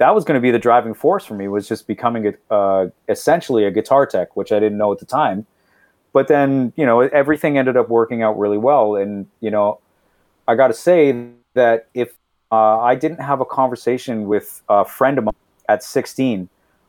[0.00, 2.88] that was going to be the driving force for me was just becoming a, uh,
[3.10, 5.46] essentially a guitar tech, which I didn't know at the time.
[6.14, 9.78] But then you know everything ended up working out really well, and you know
[10.48, 12.14] I got to say that if
[12.50, 15.34] uh, I didn't have a conversation with a friend of mine
[15.68, 16.48] at 16,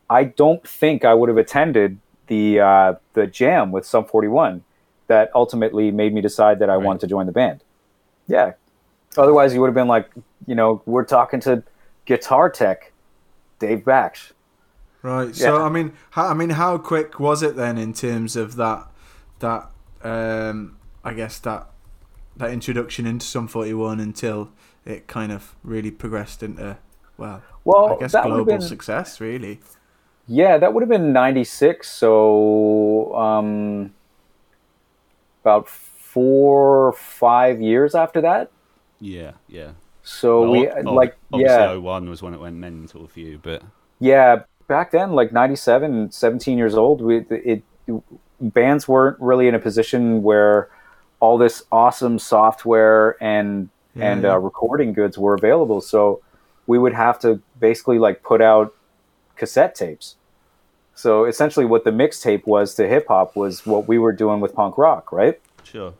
[0.10, 4.64] I don't think I would have attended the uh, the jam with Sum 41
[5.08, 6.86] that ultimately made me decide that I right.
[6.86, 7.62] wanted to join the band.
[8.28, 8.54] Yeah.
[9.18, 10.10] Otherwise, you would have been like,
[10.48, 11.62] you know, we're talking to
[12.06, 12.91] guitar tech,
[13.62, 14.32] Dave Baksh.
[15.02, 15.28] Right.
[15.28, 15.34] Yeah.
[15.34, 18.88] So I mean, how, I mean, how quick was it then in terms of that
[19.40, 19.72] that
[20.04, 21.70] um, I guess that
[22.38, 24.52] that introduction into Sum 41 until
[24.86, 26.78] it kind of really progressed into
[27.18, 29.60] well, well I guess global been, success really.
[30.28, 31.90] Yeah, that would have been '96.
[31.90, 33.94] So um,
[35.44, 38.52] about four, or five years after that.
[39.00, 39.72] Yeah, yeah.
[40.04, 41.76] So well, we well, like yeah.
[41.76, 43.62] 01 was when it went mental for you, but
[44.00, 48.04] yeah, back then, like 97, 17 years old, we it, it
[48.40, 50.70] bands weren't really in a position where
[51.20, 54.34] all this awesome software and yeah, and yeah.
[54.34, 55.82] Uh, recording goods were available.
[55.82, 56.22] So
[56.66, 58.74] we would have to basically like put out
[59.36, 60.16] cassette tapes.
[60.96, 64.54] So essentially, what the mixtape was to hip hop was what we were doing with
[64.54, 65.40] punk rock, right?
[65.64, 65.94] Sure.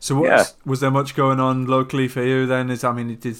[0.00, 0.38] So what yeah.
[0.38, 2.70] was, was, there much going on locally for you then?
[2.70, 3.36] Is I mean, did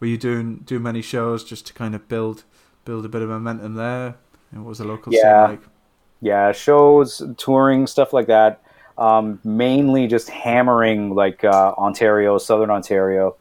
[0.00, 2.44] were you doing do many shows just to kind of build
[2.84, 4.14] build a bit of momentum there?
[4.52, 5.46] And what was the local yeah.
[5.46, 5.68] scene like?
[6.20, 8.64] Yeah, shows, touring, stuff like that
[8.98, 13.36] um, mainly just hammering like uh, Ontario, Southern Ontario,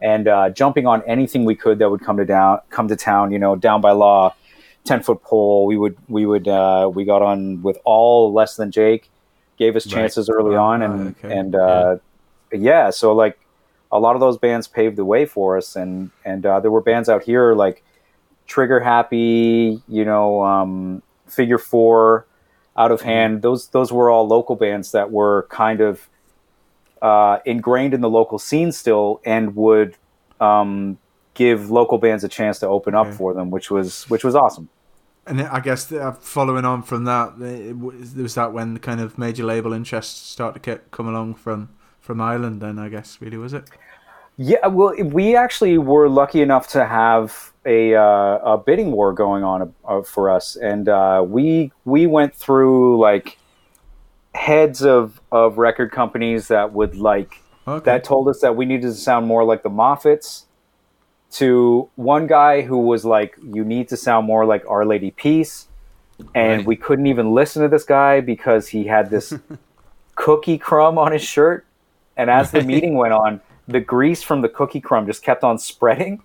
[0.00, 3.32] and uh, jumping on anything we could that would come to down, come to town.
[3.32, 4.34] You know, down by law,
[4.84, 5.66] ten foot pole.
[5.66, 9.08] We would we would uh, we got on with all less than Jake,
[9.56, 10.34] gave us chances right.
[10.34, 11.36] early on, and okay.
[11.36, 11.96] and uh, yeah.
[12.52, 12.90] Yeah.
[12.90, 13.38] so like
[13.90, 16.80] a lot of those bands paved the way for us, and and uh, there were
[16.80, 17.82] bands out here like
[18.46, 22.26] Trigger Happy, you know, um, Figure Four
[22.76, 23.42] out of hand.
[23.42, 26.08] Those those were all local bands that were kind of
[27.00, 29.96] uh, ingrained in the local scene still, and would
[30.40, 30.98] um,
[31.34, 34.68] give local bands a chance to open up for them, which was which was awesome.
[35.26, 39.18] And I guess uh, following on from that, it was that when the kind of
[39.18, 41.68] major label interests started to come along from
[42.08, 42.62] from Island.
[42.62, 43.68] Then I guess really was it.
[44.38, 49.44] Yeah, well, we actually were lucky enough to have a, uh, a bidding war going
[49.44, 53.36] on uh, for us, and uh, we we went through like
[54.34, 57.84] heads of, of record companies that would like okay.
[57.84, 60.44] that told us that we needed to sound more like the Moffatts,
[61.32, 65.68] to one guy who was like, "You need to sound more like Our Lady Peace,"
[66.34, 66.66] and Right.
[66.66, 69.34] we couldn't even listen to this guy because he had this
[70.14, 71.66] cookie crumb on his shirt.
[72.18, 75.58] And as the meeting went on, the grease from the cookie crumb just kept on
[75.58, 76.22] spreading.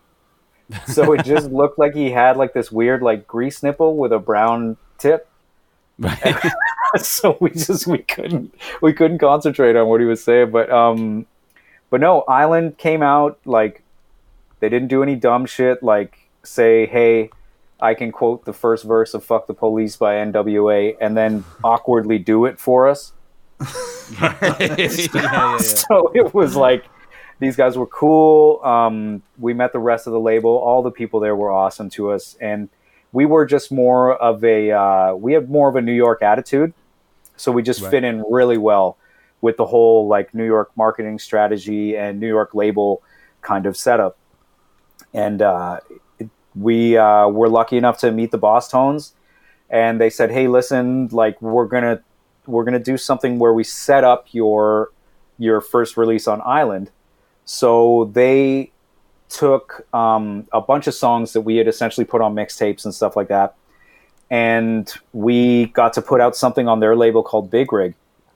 [0.87, 4.19] So it just looked like he had like this weird like grease nipple with a
[4.19, 5.29] brown tip.
[5.99, 6.51] Right.
[6.97, 10.51] so we just we couldn't we couldn't concentrate on what he was saying.
[10.51, 11.27] But um,
[11.89, 13.83] but no, Island came out like
[14.59, 17.29] they didn't do any dumb shit like say, hey,
[17.79, 20.95] I can quote the first verse of "Fuck the Police" by N.W.A.
[20.99, 23.11] and then awkwardly do it for us.
[24.21, 24.35] yeah,
[24.69, 25.57] yeah, yeah.
[25.57, 26.85] So it was like
[27.39, 28.61] these guys were cool.
[28.63, 30.51] Um, we met the rest of the label.
[30.51, 32.69] All the people there were awesome to us, and
[33.11, 36.73] we were just more of a uh, we had more of a New York attitude.
[37.37, 37.91] So we just Right.
[37.91, 38.97] fit in really well
[39.41, 43.01] with the whole like New York marketing strategy and New York label
[43.41, 44.17] kind of setup.
[45.13, 45.79] And uh,
[46.19, 49.13] it- we uh, were lucky enough to meet the Bosstones,
[49.69, 52.01] and they said, "Hey, listen, like we're gonna
[52.47, 54.91] we're gonna do something where we set up your
[55.37, 56.91] your first release on Island."
[57.45, 58.71] So they
[59.29, 63.15] took um, a bunch of songs that we had essentially put on mixtapes and stuff
[63.15, 63.55] like that,
[64.29, 67.95] and we got to put out something on their label called Big Rig.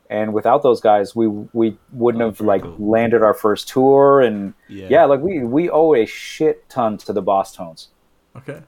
[0.10, 2.76] And without those guys, we we wouldn't Oh, have like cool.
[2.80, 4.88] landed our first tour, and Yeah.
[4.90, 5.06] yeah.
[5.06, 7.88] like we we owe a shit ton to the Bosstones.
[8.36, 8.62] Okay.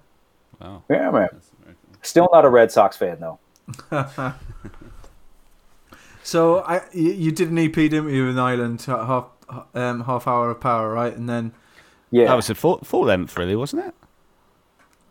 [0.60, 0.84] Wow.
[0.89, 1.30] Yeah, man.
[1.32, 1.97] That's very cool.
[2.02, 3.39] Still not a Red Sox fan though.
[6.24, 10.28] So I, you, you did an EP, didn't you, in Ireland, ha- half um, half
[10.28, 11.16] hour of power, right?
[11.16, 11.54] And then
[12.12, 12.26] Yeah.
[12.26, 13.96] That was a full, full length, really, wasn't it?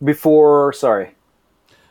[0.03, 1.15] Before, sorry.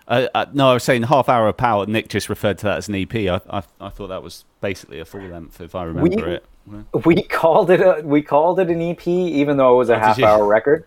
[0.07, 1.85] Uh, uh, no, I was saying half hour of power.
[1.85, 3.15] Nick just referred to that as an EP.
[3.15, 6.45] I, I, I thought that was basically a full length, if I remember We- it.
[7.07, 10.01] We called it a we called it an EP, even though it was a Oh,
[10.01, 10.85] half hour record.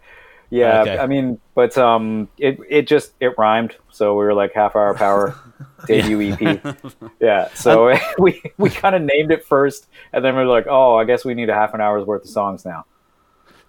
[0.51, 0.97] Yeah, Okay.
[0.97, 4.93] I mean, but um, it it just it rhymed, so we were like half hour
[4.93, 5.33] power
[5.87, 6.61] debut EP.
[7.21, 10.97] Yeah, so we we kind of named it first, and then we were like, oh,
[10.97, 12.85] I guess we need a half an hour's worth of songs now.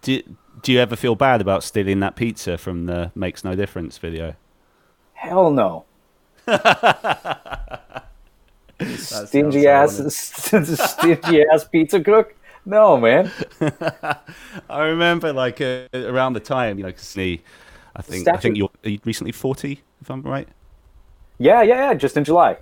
[0.00, 0.20] Do,
[0.62, 4.34] do you ever feel bad about stealing that pizza from the Makes No Difference video?
[5.12, 5.84] Hell no.
[8.96, 12.34] stingy sounds ass, stingy ass pizza cook.
[12.64, 13.30] No, man.
[14.70, 17.42] I remember, like, uh, around the time, you know, 'cause he,
[17.96, 20.48] I think, I think you're are you recently 40, if I'm right.
[21.38, 21.94] Yeah, yeah, yeah.
[21.94, 22.58] Just in July.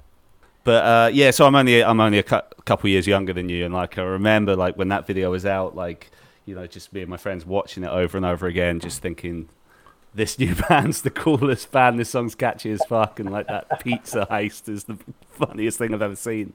[0.64, 3.64] But uh, yeah, so I'm only I'm only a cou- couple years younger than you,
[3.64, 6.10] and like I remember like when that video was out, like
[6.46, 9.48] you know, just me and my friends watching it over and over again, just thinking,
[10.14, 11.98] this new band's the coolest band.
[11.98, 14.98] This song's catchy as fuck, and like that pizza heist is the
[15.32, 16.52] funniest thing I've ever seen.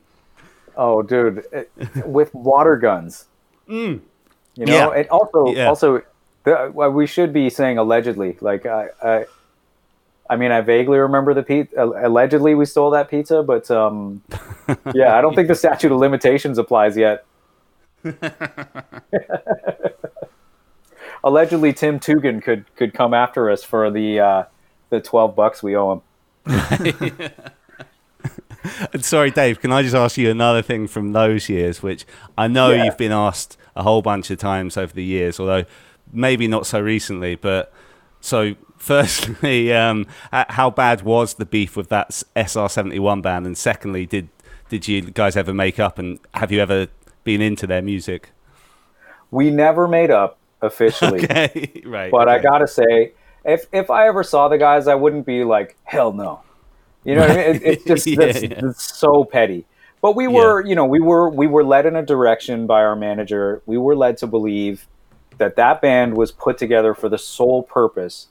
[0.77, 1.71] Oh, dude, it-
[2.05, 3.25] with water guns.
[3.67, 4.01] You
[4.57, 4.89] know, Yeah.
[4.89, 5.67] and also, Yeah.
[5.67, 6.01] also,
[6.43, 8.37] the, we should be saying allegedly.
[8.41, 9.25] Like, I, I,
[10.29, 11.75] I mean, I vaguely remember the pizza.
[11.81, 14.21] Allegedly, we stole that pizza, but um,
[14.93, 17.25] yeah, I don't think the statute of limitations applies yet.
[21.23, 24.43] allegedly, Tim Tugan could could come after us for the uh,
[24.89, 26.01] the twelve bucks we owe him.
[29.01, 32.05] Sorry, Dave, can I just ask you another thing from those years, which
[32.37, 32.85] I know Yeah.
[32.85, 35.65] you've been asked a whole bunch of times over the years, although
[36.13, 37.35] maybe not so recently.
[37.35, 37.71] But
[38.21, 43.45] so, firstly, um, how bad was the beef with that SR seventy one band?
[43.45, 44.29] And secondly, did
[44.69, 45.99] did you guys ever make up?
[45.99, 46.87] And have you ever
[47.23, 48.31] been into their music?
[49.31, 51.19] We never made up officially.
[51.23, 52.11] Okay, right.
[52.11, 53.11] But I gotta say,
[53.43, 56.41] if if I ever saw the guys, I wouldn't be like, hell no.
[57.05, 57.55] You know what I mean?
[57.55, 58.61] It, it's just Yeah, that's, yeah.
[58.61, 59.65] that's so petty.
[60.01, 62.95] But we were, you know, we were we were led in a direction by our
[62.95, 63.63] manager.
[63.65, 64.87] We were led to believe
[65.37, 68.27] that that band was put together for the sole purpose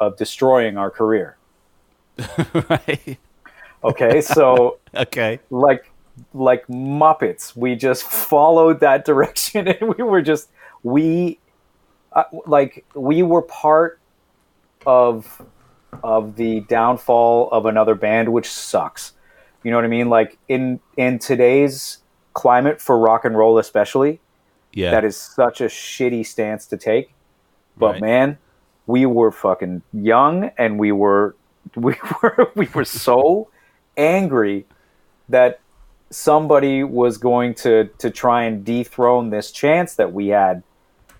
[0.00, 1.36] of destroying our career.
[2.70, 3.18] right.
[3.84, 5.40] Okay, so Okay.
[5.50, 5.90] like
[6.34, 10.50] like muppets we just followed that direction and we were just
[10.82, 11.38] we
[12.12, 13.98] uh, like we were part
[14.86, 15.40] of
[16.02, 19.12] of the downfall of another band which sucks
[19.62, 21.98] you know what i mean like in in today's
[22.34, 24.20] climate for rock and roll especially
[24.72, 24.90] Yeah.
[24.92, 27.12] that is such a shitty stance to take
[27.76, 28.00] but Right.
[28.00, 28.38] man
[28.86, 31.36] we were fucking young and we were
[31.76, 33.48] we were we were so
[33.96, 34.66] angry
[35.28, 35.60] that
[36.10, 40.62] somebody was going to to try and dethrone this chance that we had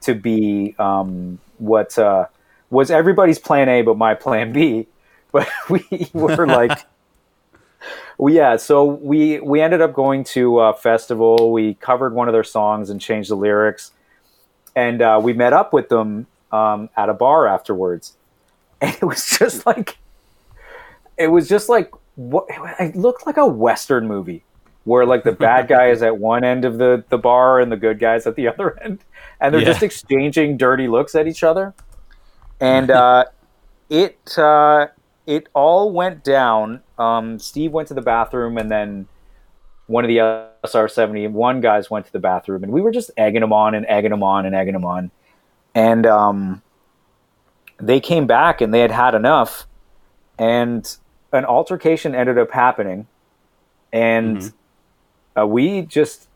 [0.01, 2.27] to be um, what uh,
[2.73, 4.89] was everybody's plan A but my plan B.
[5.31, 6.85] But we were like,
[8.19, 8.57] well, yeah.
[8.57, 11.53] So we we ended up going to a festival.
[11.53, 13.93] We covered one of their songs and changed the lyrics,
[14.75, 18.17] and uh, we met up with them um, at a bar afterwards,
[18.81, 19.99] and it was just like,
[21.17, 22.47] it was just like what
[22.81, 24.45] it looked like a western movie
[24.85, 27.77] where like the bad guy is at one end of the the bar and the
[27.77, 28.99] good guys at the other end,
[29.41, 29.69] and they're Yeah.
[29.69, 31.73] just exchanging dirty looks at each other,
[32.63, 33.25] and uh,
[33.91, 34.87] it uh,
[35.27, 36.81] it all went down.
[36.99, 39.09] Um, Steve went to the bathroom, and then
[39.87, 43.11] one of the SR seventy one guys went to the bathroom, and we were just
[43.19, 45.11] egging him on and egging him on and egging him on,
[45.75, 46.63] and um,
[47.79, 49.67] they came back and they had had enough,
[50.39, 50.97] and
[51.33, 53.07] an altercation ended up happening,
[53.93, 54.53] and
[55.39, 56.29] uh, we just.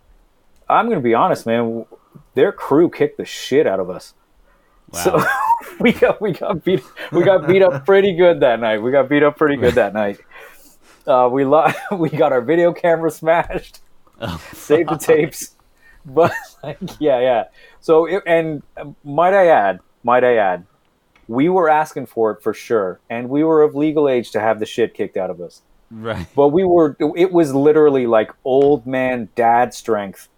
[0.69, 1.87] I'm going to be honest, man.
[2.35, 4.15] Their crew kicked the shit out of us.
[4.93, 5.23] So
[5.81, 6.83] we got we got beat
[7.13, 8.79] we got beat up pretty good that night.
[8.83, 10.21] We got beat up pretty good that night.
[11.07, 13.81] Uh, we lo- we got our video camera smashed.
[14.53, 15.57] save the tapes,
[16.07, 16.33] but
[16.63, 17.45] like yeah yeah.
[17.81, 20.67] So it, and uh, might I add, might I add,
[21.29, 24.61] we were asking for it for sure, and we were of legal age to have
[24.61, 25.63] the shit kicked out of us.
[25.91, 26.27] Right.
[26.35, 30.29] But we were it was literally like old man dad strength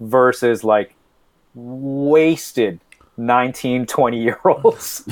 [0.00, 0.94] versus like
[1.54, 2.80] wasted
[3.16, 5.04] 19 20 year olds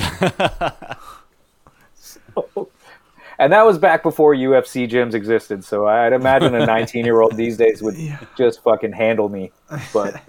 [1.95, 2.69] So-
[3.39, 7.35] and that was back before ufc gyms existed so i'd imagine a 19 year old
[7.37, 7.95] these days would
[8.37, 9.51] just fucking handle me
[9.93, 10.21] but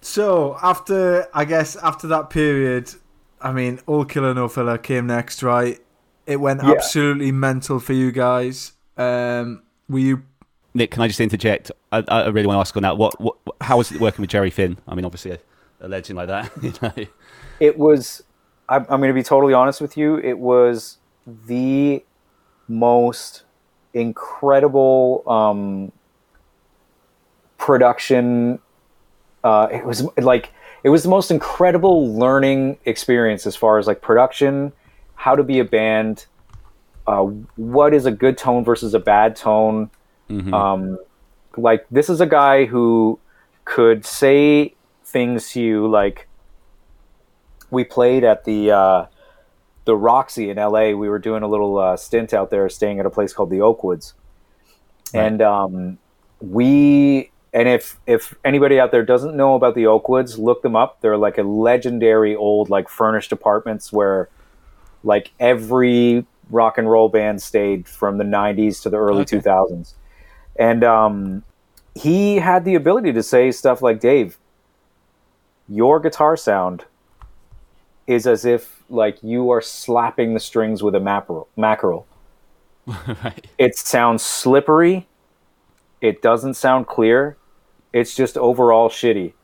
[0.00, 2.92] So after I guess after that period,
[3.40, 5.78] I mean, all killer no filler came next, right?
[6.26, 6.72] It went Yeah.
[6.72, 8.72] absolutely mental for you guys.
[8.96, 10.22] Um, were you?
[10.74, 11.70] Nick, can I just interject?
[11.92, 12.98] I, I really want to ask on that.
[12.98, 14.76] What, what, how was it working with Jerry Finn?
[14.88, 15.38] I mean, obviously
[15.82, 16.50] a, legend like that.
[16.62, 16.92] You know?
[17.60, 18.22] it was
[18.68, 20.98] I'm, I'm going to be totally honest with you it was
[21.46, 22.04] the
[22.68, 23.42] most
[23.94, 25.92] incredible um,
[27.58, 28.58] production
[29.44, 30.52] uh, it was like
[30.84, 34.72] it was the most incredible learning experience as far as like production
[35.14, 36.26] how to be a band
[37.06, 37.22] uh,
[37.56, 39.90] what is a good tone versus a bad tone
[40.52, 40.98] um,
[41.56, 43.18] like this is a guy who
[43.64, 44.74] could say
[45.12, 46.28] things you like
[47.70, 49.06] we played at the uh,
[49.84, 50.90] the Roxy in LA.
[50.92, 53.58] We were doing a little uh, stint out there, staying at a place called the
[53.58, 54.14] Oakwoods,
[55.14, 55.98] and um,
[56.40, 61.00] we and if if anybody out there doesn't know about the Oakwoods, look them up.
[61.00, 64.28] They're like a legendary old like furnished apartments where
[65.04, 69.38] like every rock and roll band stayed from the 90s to the early Okay.
[69.38, 69.94] 2000s
[70.56, 71.42] and um,
[71.94, 74.38] he had the ability to say stuff like dave
[75.68, 76.84] your guitar sound
[78.06, 82.06] is as if like you are slapping the strings with a mackerel mackerel.
[82.86, 83.46] Right.
[83.58, 85.06] it sounds slippery.
[86.00, 87.36] It doesn't sound clear.
[87.92, 89.34] It's just overall shitty.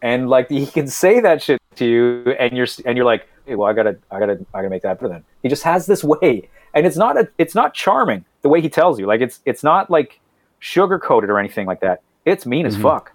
[0.00, 3.54] And like he can say that shit to you and you're and you're like hey,
[3.54, 5.24] well i gotta i gotta i gotta make that better then.
[5.42, 6.48] He just has this way.
[6.72, 9.06] And it's not a it's not charming the way he tells you.
[9.06, 10.20] Like it's it's not like
[10.58, 12.02] sugar coated or anything like that.
[12.24, 12.82] It's mean as mm-hmm.
[12.82, 13.12] fuck.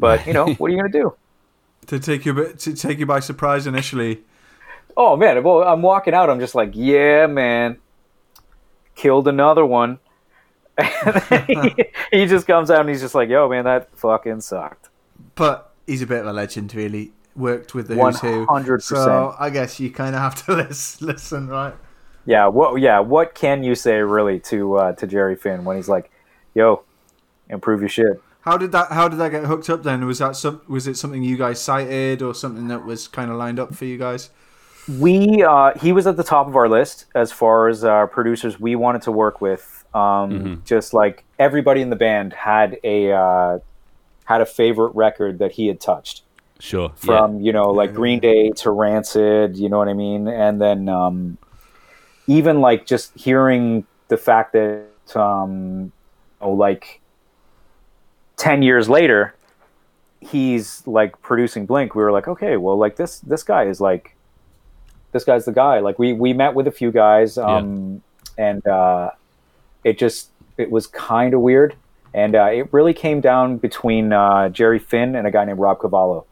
[0.00, 1.14] But you know what are you gonna do
[1.88, 4.22] To take you to take you by surprise initially.
[4.96, 7.76] oh man well i'm walking out i'm just like yeah man
[8.94, 9.98] killed another one
[11.46, 11.74] he,
[12.12, 14.88] he just comes out and he's just like yo man that fucking sucked
[15.34, 17.12] But he's a bit of a legend, really.
[17.36, 18.82] Worked with the Who's 100%.
[18.82, 21.74] So I guess you kind of have to listen, listen, right?
[22.26, 25.90] yeah what yeah what can you say really to uh, to jerry finn when he's
[25.90, 26.10] like
[26.54, 26.82] yo
[27.50, 28.92] improve your shit How did that?
[28.92, 29.82] How did that get hooked up?
[29.82, 30.60] Then was that some?
[30.68, 33.84] Was it something you guys cited or something that was kind of lined up for
[33.84, 34.30] you guys?
[34.98, 38.60] we uh, he was at the top of our list as far as uh, producers
[38.60, 43.58] we wanted to work with um, just like everybody in the band had a uh,
[44.24, 46.22] had a favorite record that he had touched
[46.60, 46.92] Sure.
[46.96, 50.88] from you know like Green Day to Rancid, you know what I mean, and then
[50.88, 51.38] um,
[52.26, 54.86] even like just hearing the fact that
[55.16, 55.92] um,
[56.40, 57.00] oh, like
[58.36, 59.34] ten years later,
[60.20, 61.94] he's like producing Blink.
[61.94, 64.14] We were like, okay, well, like this this guy is like
[65.12, 65.80] this guy's the guy.
[65.80, 68.02] Like we we met with a few guys, um,
[68.38, 69.10] and uh,
[69.84, 71.76] it just it was kind of weird.
[72.12, 75.80] And uh, it really came down between uh, Jerry Finn and a guy named Rob
[75.80, 76.26] Cavallo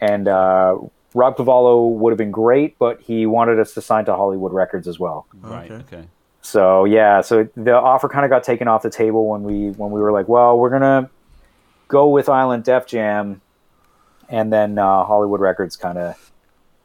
[0.00, 0.78] and uh,
[1.14, 4.88] Rob Cavallo would have been great, but he wanted us to sign to Hollywood Records
[4.88, 5.26] as well.
[5.42, 5.50] Yeah.
[5.50, 5.70] Right.
[5.70, 6.04] Okay.
[6.42, 9.90] So yeah, so the offer kind of got taken off the table when we when
[9.90, 11.10] we were like, well, we're gonna
[11.88, 13.40] go with Island Def Jam,
[14.28, 16.32] and then uh, Hollywood Records kind of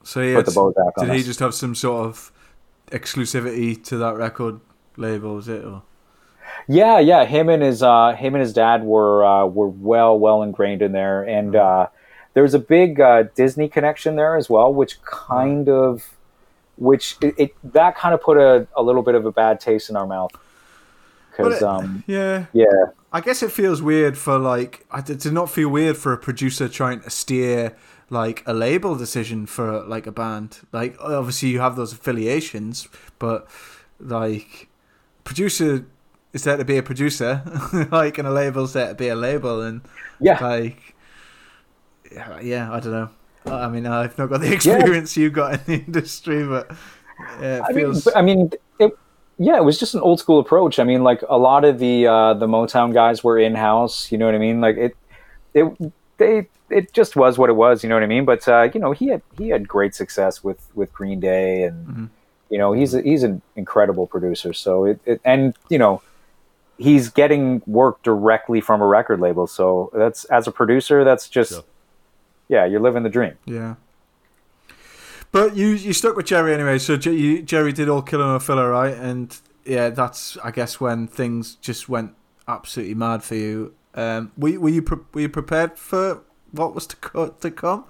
[0.03, 1.25] So he Put the bow back on did he us.
[1.25, 2.31] just have some sort of
[2.87, 4.59] exclusivity to that record
[4.97, 5.35] label?
[5.35, 5.63] Was it?
[5.63, 5.83] Or?
[6.67, 10.43] yeah yeah him and his uh, him and his dad were uh, were well well
[10.43, 11.87] ingrained in there, and uh,
[12.33, 16.14] there's a big uh, Disney connection there as well, which kind of,
[16.77, 19.89] which it, it that kind of put a, a little bit of a bad taste
[19.89, 20.31] in our mouth.
[21.31, 22.45] Because um, yeah.
[22.53, 22.65] yeah,
[23.11, 26.69] I guess it feels weird for like I did, not feel weird for a producer
[26.69, 27.75] trying to steer
[28.09, 30.59] like a label decision for like a band.
[30.71, 32.87] Like obviously you have those affiliations,
[33.19, 33.49] but
[33.99, 34.69] like
[35.23, 35.85] producer
[36.33, 37.41] is there to be a producer,
[37.91, 39.81] like and a label's there to be a label, and
[40.19, 40.95] yeah, like
[42.11, 43.09] yeah, yeah I don't know.
[43.47, 46.71] I mean, I've not got the experience you got in the industry, but
[47.39, 48.03] yeah, it I mean, feels.
[48.03, 48.97] but, I mean, it,
[49.37, 50.79] yeah, it was just an old school approach.
[50.79, 54.11] I mean, like a lot of the uh, the Motown guys were in house.
[54.11, 54.61] You know what I mean?
[54.61, 54.97] Like it,
[55.53, 57.83] it they it just was what it was.
[57.83, 58.25] You know what I mean?
[58.25, 61.87] But uh, you know, he had he had great success with with Green Day, and
[61.87, 62.09] Mhm.
[62.49, 64.53] you know, he's a, he's an incredible producer.
[64.53, 66.01] So it, it and you know.
[66.77, 71.51] He's getting work directly from a record label, so that's as a producer, that's just
[71.53, 71.63] Sure.
[72.49, 73.33] Yeah, you're living the dream.
[73.45, 73.75] Yeah.
[75.31, 76.77] But you you stuck with Jerry anyway.
[76.77, 78.95] So J- you, Jerry did all killer no filler, right?
[78.95, 82.13] And yeah, that's I guess when things just went
[82.47, 83.73] absolutely mad for you.
[83.95, 86.21] Um, were you, were you pre- were you prepared for
[86.51, 87.85] what was to co- to come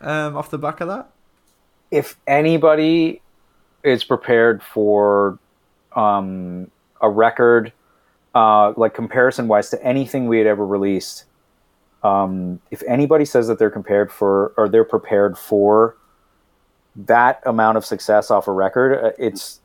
[0.00, 1.10] um, off the back of that?
[1.90, 3.20] if anybody
[3.82, 5.38] is prepared for
[5.96, 6.70] um,
[7.00, 7.72] a record,
[8.34, 11.24] uh, like comparison wise to anything we had ever released,
[12.02, 15.96] um, if anybody says that they're compared for or they're prepared for
[16.96, 19.60] that amount of success off a record, uh, it's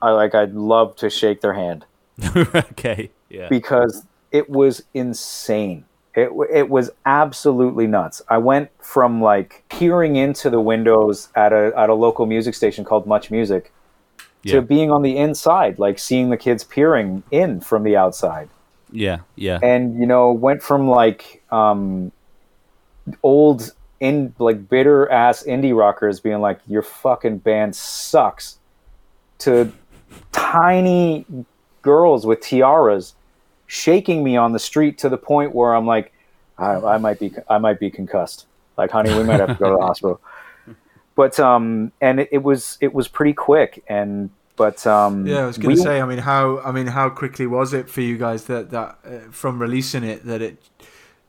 [0.00, 1.84] I like I'd love to shake their hand
[2.36, 3.10] okay.
[3.30, 3.48] Yeah.
[3.48, 5.84] because it was insane.
[6.14, 8.20] It it was absolutely nuts.
[8.28, 12.84] I went from like peering into the windows at a at a local music station
[12.84, 13.72] called Much Music
[14.42, 14.54] Yeah.
[14.56, 18.50] to being on the inside, like seeing the kids peering in from the outside,
[18.92, 19.20] Yeah.
[19.36, 19.58] Yeah.
[19.62, 22.12] and you know went from like um,
[23.22, 28.58] old in like bitter ass indie rockers being like your fucking band sucks
[29.38, 29.72] to
[30.32, 31.24] tiny
[31.82, 33.14] girls with tiaras
[33.72, 36.12] shaking me on the street to the point where I'm like,
[36.58, 38.46] I, I might be, I might be concussed.
[38.76, 40.20] Like, honey, we might have to go to the hospital.
[41.14, 44.30] But um, and it, it was it was pretty quick, and
[44.64, 46.00] but um, Yeah, I was going we- to say.
[46.00, 49.30] I mean, how I mean, how quickly was it for you guys that that uh,
[49.30, 50.56] from releasing it that it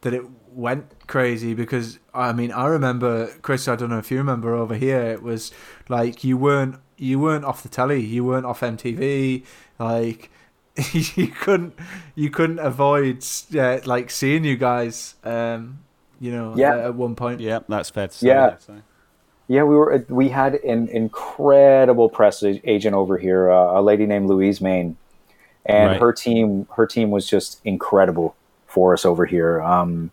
[0.01, 0.23] that it
[0.65, 1.53] went crazy?
[1.53, 3.67] Because I mean, I remember Chris.
[3.67, 5.01] I don't know if you remember over here.
[5.15, 5.51] It was
[5.89, 8.01] like you weren't you weren't off the telly.
[8.01, 9.43] You weren't off MTV.
[9.79, 10.29] Like
[10.93, 11.73] you couldn't
[12.15, 13.25] you couldn't avoid
[13.57, 15.15] uh, like seeing you guys.
[15.23, 15.79] Um,
[16.19, 16.73] you know, Yeah.
[16.75, 17.41] at, at one point.
[17.41, 17.59] Yeah.
[17.67, 18.27] That's fair to say.
[18.27, 18.55] Yeah.
[19.47, 20.05] Yeah, we were.
[20.09, 24.97] We had an incredible press agent over here, uh, a lady named Louise Main,
[25.65, 25.99] and Right.
[25.99, 26.67] her team.
[26.75, 28.35] Her team was just incredible
[28.67, 29.61] for us over here.
[29.61, 30.11] Um,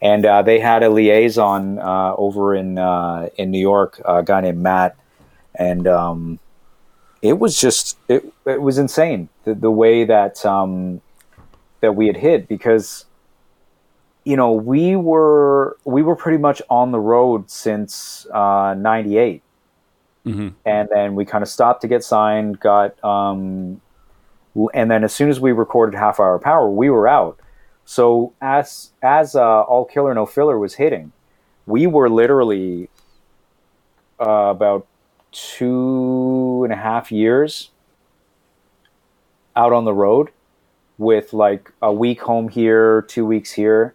[0.00, 4.40] and uh, they had a liaison uh, over in uh, in New York, a guy
[4.42, 4.96] named Matt,
[5.54, 6.38] and um,
[7.22, 11.00] it was just it, it was insane the, the way that um,
[11.80, 13.06] that we had hit because
[14.28, 19.42] you know we were we were pretty much on the road since uh, 98
[20.26, 20.52] Mhm.
[20.66, 23.80] and then we kind of stopped to get signed got um,
[24.74, 27.38] and then as soon as we recorded half hour power we were out.
[27.86, 31.12] So as as uh, all killer no filler was hitting
[31.64, 32.90] we were literally
[34.20, 34.86] uh, about
[35.32, 37.70] two and a half years
[39.56, 40.28] out on the road
[40.98, 43.94] with like a week home here two weeks here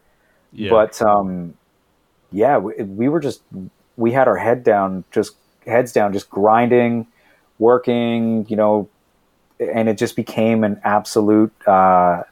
[0.53, 0.69] Yeah.
[0.69, 1.55] but um,
[2.31, 3.41] yeah, we, we were just
[3.97, 5.35] we had our head down, just
[5.65, 7.07] heads down, just grinding,
[7.59, 8.89] working, you know,
[9.59, 12.23] and it just became an absolute uh,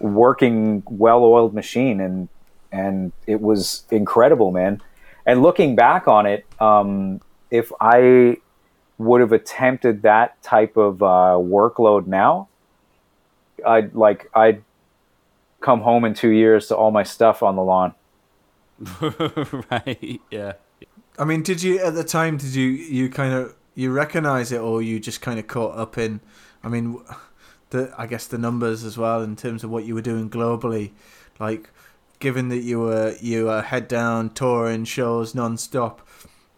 [0.00, 2.28] working, well-oiled machine, and
[2.72, 4.80] and it was incredible, man.
[5.26, 7.20] And looking back on it, um,
[7.50, 8.38] if I
[8.98, 12.48] would have attempted that type of uh, workload now,
[13.64, 14.62] I'd like I'd
[15.64, 17.94] come home in two years to all my stuff on the lawn.
[19.70, 20.20] right.
[20.30, 20.52] Yeah.
[21.18, 22.36] I mean, did you at the time?
[22.36, 25.96] Did you you kind of you recognize it, or you just kind of caught up
[25.96, 26.20] in?
[26.62, 27.02] I mean,
[27.70, 30.90] the I guess the numbers as well in terms of what you were doing globally,
[31.38, 31.70] like
[32.18, 36.06] given that you were you were head down touring shows non-stop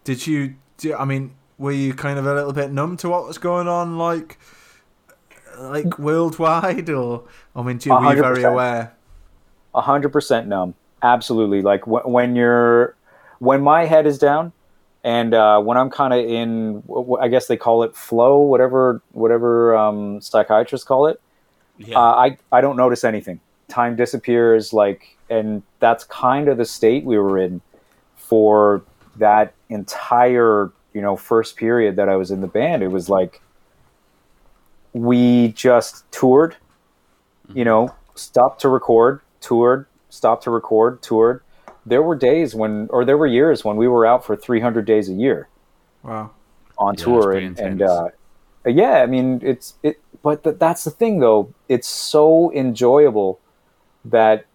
[0.05, 3.27] did you do, i mean were you kind of a little bit numb to what
[3.27, 4.39] was going on like
[5.59, 8.93] like worldwide or i mean do you, were you very aware
[9.75, 10.75] A hundred percent numb.
[11.03, 11.61] Absolutely.
[11.61, 12.97] Like wh- when you're,
[13.41, 14.53] when my head is down,
[15.05, 18.39] and uh, when I'm kind of in, wh- wh- I guess they call it flow,
[18.39, 21.21] whatever, whatever um, psychiatrists call it.
[21.77, 21.99] Yeah.
[21.99, 23.39] Uh, I I don't notice anything.
[23.69, 27.61] time disappears like and that's kind of the state we were in
[28.17, 28.83] for
[29.17, 33.43] that entire you know first period that i was in the band it was like
[34.97, 36.57] we just toured
[37.53, 41.43] you know stopped to record toured stopped to record toured.
[41.85, 45.09] There were days when or there were years when we were out for 300 days
[45.09, 45.49] a year
[46.03, 46.31] Wow.
[46.79, 48.09] on Yeah, tour and, and uh,
[48.67, 51.53] yeah i mean it's it but th- that's the thing though.
[51.69, 53.39] It's so enjoyable
[54.05, 54.47] that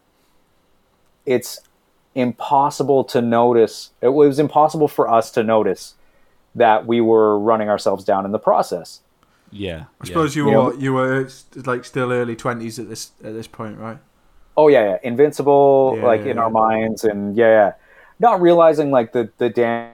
[1.26, 1.62] it's
[2.16, 5.96] impossible to notice it was impossible for us to notice
[6.56, 9.02] that we were running ourselves down in the process
[9.52, 9.86] Yeah.
[10.00, 11.30] I suppose you were you were
[11.66, 14.00] like still early twenties at this at this point, right?
[14.58, 14.98] oh yeah, yeah.
[15.04, 16.44] invincible Yeah, like yeah, in yeah.
[16.44, 17.74] our minds and yeah, yeah
[18.20, 19.94] not realizing like the the damage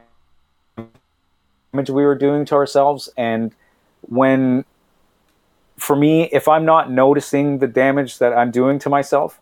[1.90, 3.54] we were doing to ourselves and
[4.02, 4.66] when
[5.78, 9.40] for me if i'm not noticing the damage that i'm doing to myself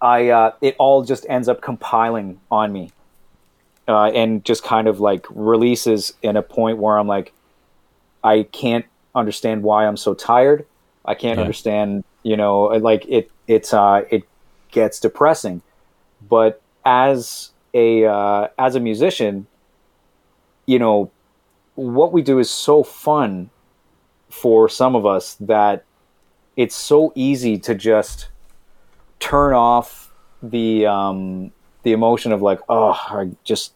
[0.00, 2.90] i uh, it all just ends up compiling on me
[3.88, 7.32] uh, and just kind of like releases in a point where i'm like
[8.32, 10.60] i can't understand why i'm so tired
[11.04, 11.44] i can't Yeah.
[11.46, 14.22] understand you know like it it's uh it
[14.70, 15.62] gets depressing
[16.28, 19.46] but as a uh, as a musician
[20.66, 21.10] you know
[21.74, 23.50] what we do is so fun
[24.30, 25.84] for some of us that
[26.56, 28.28] it's so easy to just
[29.20, 30.10] turn off
[30.42, 31.52] the um,
[31.82, 33.72] the emotion of like oh I just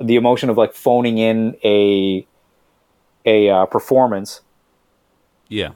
[0.00, 2.26] the emotion of like phoning in a
[3.24, 4.40] a uh, performance.
[5.48, 5.70] Yeah.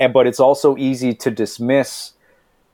[0.00, 2.12] and but it's also easy to dismiss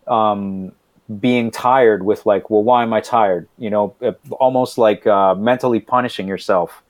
[0.07, 0.73] um,
[1.21, 3.49] being tired with like well why am i tired?
[3.59, 6.83] You know uh, almost like uh, mentally punishing yourself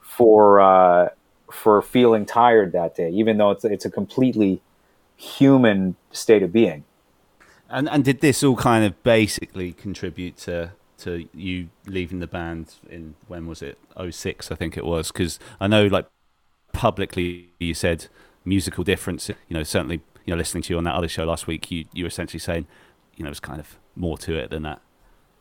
[0.00, 1.08] for uh,
[1.50, 4.60] for feeling tired that day even though it's it's a completely
[5.16, 6.84] human state of being.
[7.68, 12.74] And and did this all kind of basically contribute to to you leaving the band
[12.88, 13.78] in when was it?
[13.96, 15.12] 06 I think it was.
[15.12, 16.06] Because I know like
[16.72, 18.06] publicly you said
[18.44, 21.46] musical difference you know certainly you know listening to you on that other show last
[21.46, 22.66] week you you were essentially saying
[23.16, 24.80] you know it's kind of more to it than that.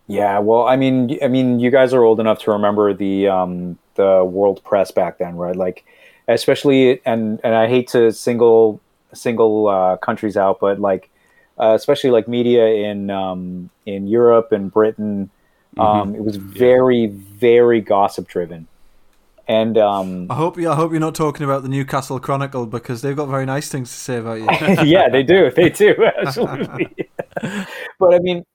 [0.07, 3.77] Yeah, well, I mean, I mean, you guys are old enough to remember the um,
[3.95, 5.55] the world press back then, right?
[5.55, 5.85] Like,
[6.27, 8.81] especially, and and I hate to single
[9.13, 11.09] single uh, countries out, but like,
[11.59, 15.29] uh, especially like media in um, in Europe and Britain,
[15.77, 18.67] um, it was very very gossip driven,
[19.49, 20.69] and um, I hope you.
[20.69, 23.89] I hope you're not talking about the Newcastle Chronicle because they've got very nice things
[23.89, 24.85] to say about you.
[24.85, 25.49] yeah, they do.
[25.51, 27.09] They do absolutely.
[27.99, 28.45] but I mean,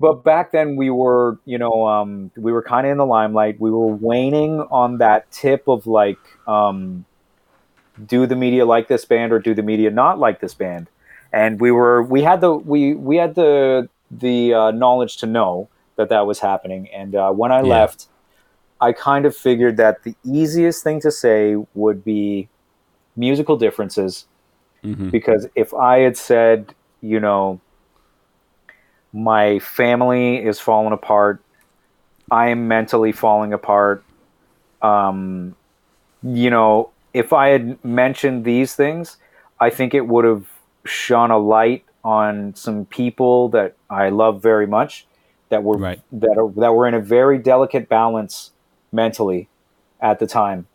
[0.00, 3.60] but back then we were, you know, um, we were kind of in the limelight.
[3.60, 7.04] We were waning on that tip of like, um,
[8.04, 10.88] do the media like this band or do the media not like this band?
[11.32, 15.68] And we were, we had the, we we had the the uh, knowledge to know
[15.96, 16.88] that that was happening.
[16.88, 17.68] And uh, when I Yeah.
[17.68, 18.06] left,
[18.80, 22.48] I kind of figured that the easiest thing to say would be
[23.16, 24.26] musical differences
[24.84, 25.10] mm-hmm.
[25.10, 27.60] because if I had said, you know,
[29.12, 31.40] my family is falling apart,
[32.30, 34.04] I am mentally falling apart,
[34.82, 35.56] um,
[36.22, 39.16] you know, if I had mentioned these things,
[39.60, 40.46] I think it would have
[40.84, 45.06] shone a light on some people that I love very much
[45.48, 46.00] that were Right.
[46.12, 48.52] that are, that were in a very delicate balance
[48.92, 49.48] mentally
[50.00, 50.66] at the time.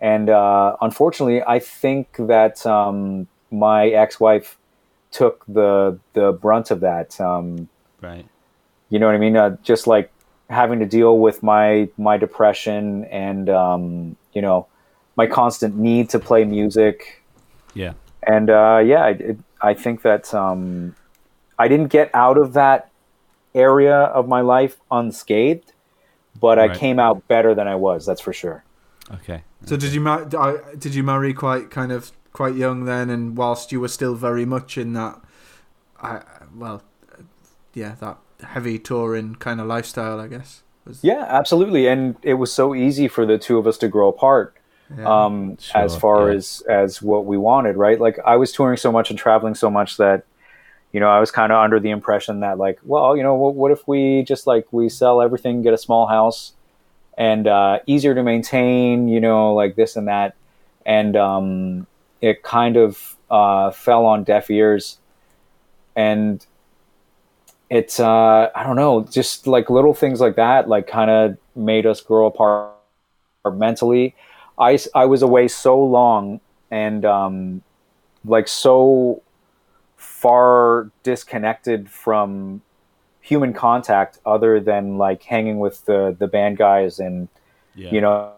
[0.00, 4.58] And uh, unfortunately, I think that um, my ex-wife
[5.10, 7.20] took the the brunt of that.
[7.20, 7.68] Um,
[8.00, 8.26] right
[8.92, 9.38] you know what I mean?
[9.38, 10.12] Uh, just like
[10.50, 14.66] having to deal with my my depression and um, you know
[15.16, 17.22] my constant need to play music.
[17.72, 20.94] yeah And uh, yeah, I, it, I think that um,
[21.58, 22.90] I didn't get out of that
[23.54, 25.71] area of my life unscathed,
[26.40, 28.06] but I came out better than I was.
[28.06, 28.64] That's for sure.
[29.12, 30.24] okay So did you mar-
[30.78, 34.44] did you marry quite kind of quite young then, and whilst you were still very
[34.44, 35.20] much in that,
[36.00, 36.22] I
[36.54, 37.22] well, uh,
[37.74, 40.62] yeah, that heavy touring kind of lifestyle, I guess.
[40.84, 41.86] Was, Yeah, absolutely.
[41.86, 44.56] And it was so easy for the two of us to grow apart.
[44.96, 45.24] yeah.
[45.24, 46.36] um, as far yeah.
[46.36, 48.00] as as what we wanted, right?
[48.00, 50.24] Like I was touring so much and traveling so much that
[50.92, 53.54] you know I was kind of under the impression that like, well, you know, what,
[53.54, 56.52] what if we just like we sell everything, get a small house,
[57.16, 60.34] and uh, easier to maintain, you know, like this and that,
[60.86, 61.86] and um,
[62.20, 64.98] it kind of uh, fell on deaf ears,
[65.96, 66.44] and
[67.70, 71.86] it's uh, I don't know, just like little things like that, like kind of made
[71.86, 72.72] us grow apart
[73.50, 74.14] mentally.
[74.58, 76.40] I, I was away so long
[76.70, 77.62] and um,
[78.24, 79.22] like so
[80.22, 82.62] far disconnected from
[83.20, 87.28] human contact other than like hanging with the the band guys and
[87.74, 87.90] Yeah.
[87.94, 88.32] you know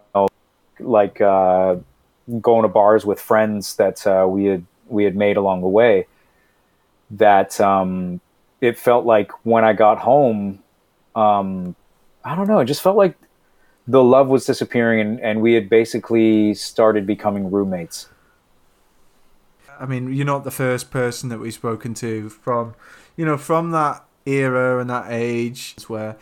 [0.81, 1.77] like uh,
[2.41, 6.07] going to bars with friends that uh, we had we had made along the way
[7.11, 8.21] that um,
[8.61, 10.61] it felt like when I got home
[11.15, 11.77] um,
[12.25, 13.15] I don't know it just felt like
[13.87, 18.09] the love was disappearing and, and we had basically started becoming roommates
[19.81, 22.75] I mean, you're not the first person that we've spoken to from,
[23.17, 26.17] you know, from that era and that age where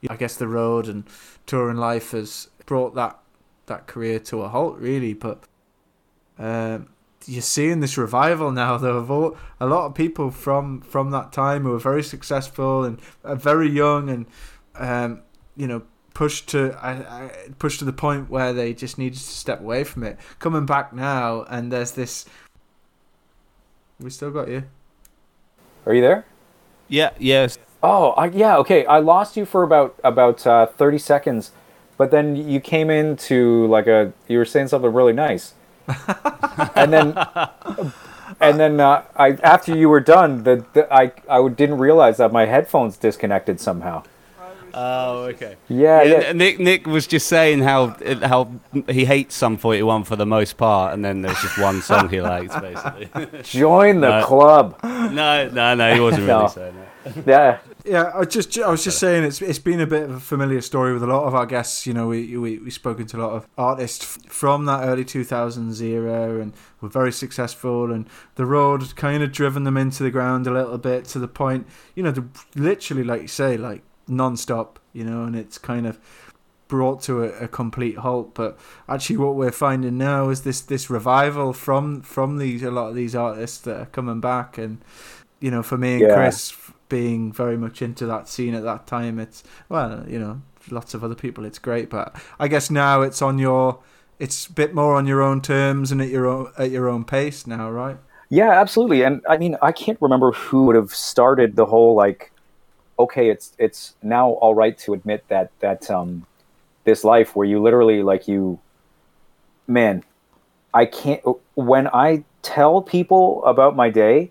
[0.00, 1.04] you know, I guess the road and
[1.46, 3.18] touring life has brought that
[3.66, 5.12] that career to a halt, really.
[5.12, 5.44] But
[6.38, 6.88] um,
[7.26, 11.32] you're seeing this revival now, though, of all, a lot of people from from that
[11.32, 14.26] time who were very successful and uh, very young and
[14.76, 15.22] um,
[15.56, 15.82] you know
[16.14, 19.84] pushed to I, I pushed to the point where they just needed to step away
[19.84, 20.18] from it.
[20.38, 22.24] Coming back now, and there's this.
[24.00, 24.64] We still got you.
[25.86, 26.26] are you there
[26.88, 27.58] Yeah, yes.
[27.82, 28.56] Oh, I, yeah.
[28.58, 31.52] Okay, I lost you for about about uh, thirty seconds,
[31.96, 35.54] but then you came into like a you were saying something really nice,
[36.74, 37.16] and then
[38.40, 42.32] and then uh, I after you were done, the, the I I didn't realize that
[42.32, 44.02] my headphones disconnected somehow.
[44.76, 45.56] Oh, okay.
[45.68, 46.32] Yeah, Yeah, yeah.
[46.32, 48.50] Nick Nick was just saying how how
[48.88, 52.20] he hates Sum 41 for the most part, and then there's just one song he
[52.20, 53.08] likes, basically.
[53.42, 54.26] Join the No.
[54.26, 54.78] club.
[54.84, 56.48] no, no, no, he wasn't really No.
[56.48, 57.26] saying that.
[57.26, 60.20] Yeah, Yeah, I just I was just saying it's it's been a bit of a
[60.20, 61.86] familiar story with a lot of our guests.
[61.86, 65.22] You know, we we we've spoken to a lot of artists from that early two
[65.24, 67.92] thousands era, and were very successful.
[67.92, 71.28] And the road kind of driven them into the ground a little bit to the
[71.28, 72.24] point, you know, the,
[72.56, 74.78] literally like you say, like non-stop.
[74.92, 75.98] You know, and it's kind of
[76.68, 78.34] brought to a, a complete halt.
[78.34, 82.88] But actually, what we're finding now is this this revival from from these a lot
[82.88, 84.82] of these artists that are coming back, and
[85.40, 86.14] you know, for me and Yeah.
[86.14, 86.54] Chris
[86.88, 90.40] being very much into that scene at that time, it's well, you know,
[90.70, 91.90] lots of other people, it's great.
[91.90, 93.80] But I guess now it's on your,
[94.18, 97.04] it's a bit more on your own terms and at your own at your own
[97.04, 97.98] pace now, right?
[98.28, 99.02] Yeah, absolutely.
[99.02, 102.32] And I mean, I can't remember who would have started the whole like,
[102.98, 106.26] okay, it's it's now all right to admit that that um,
[106.84, 108.58] this life where you literally like you,
[109.66, 110.04] man,
[110.72, 111.22] I can't.
[111.54, 114.30] When I tell people about my day,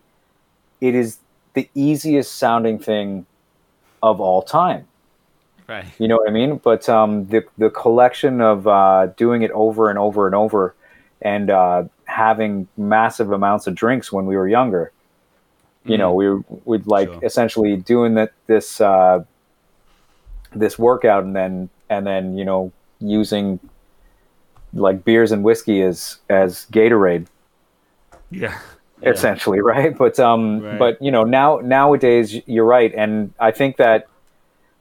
[0.82, 1.20] it is
[1.54, 3.26] the easiest sounding thing
[4.02, 4.88] of all time.
[5.68, 5.86] Right.
[5.98, 6.58] You know what I mean?
[6.58, 10.76] But um, the the collection of uh, doing it over and over and over,
[11.22, 14.92] and uh, having massive amounts of drinks when we were younger.
[15.86, 17.20] You know, we would like Sure.
[17.24, 19.24] essentially doing that this uh,
[20.54, 23.60] this workout, and then and then you know using
[24.74, 27.28] like beers and whiskey as as Gatorade
[28.32, 28.58] Yeah.
[29.04, 30.80] essentially right but um Right.
[30.80, 34.08] but you know now nowadays you're right and i think that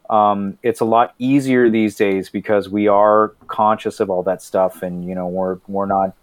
[0.09, 4.83] um it's a lot easier these days because we are conscious of all that stuff
[4.83, 6.15] and you know we're we're not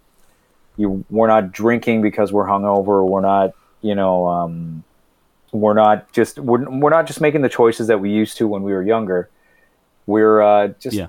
[0.78, 3.52] you we're not drinking because we're hungover we're not
[3.82, 4.84] you know um
[5.52, 8.64] we're not just we're, we're not just making the choices that we used to when
[8.64, 9.30] we were younger
[10.06, 11.08] we're uh just Yeah.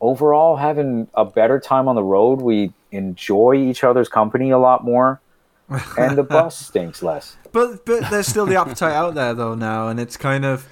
[0.00, 4.84] overall having a better time on the road we enjoy each other's company a lot
[4.84, 5.20] more
[5.96, 7.36] and the bus stinks less.
[7.52, 10.66] But but there's still the appetite out there though now, and it's kind of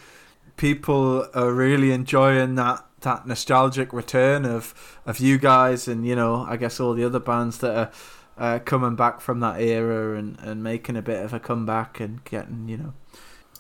[0.56, 4.74] people are really enjoying that that nostalgic return of
[5.06, 7.90] of you guys, and you know I guess all the other bands that are.
[8.38, 12.22] Uh, coming back from that era and, and making a bit of a comeback and
[12.22, 12.92] getting you know.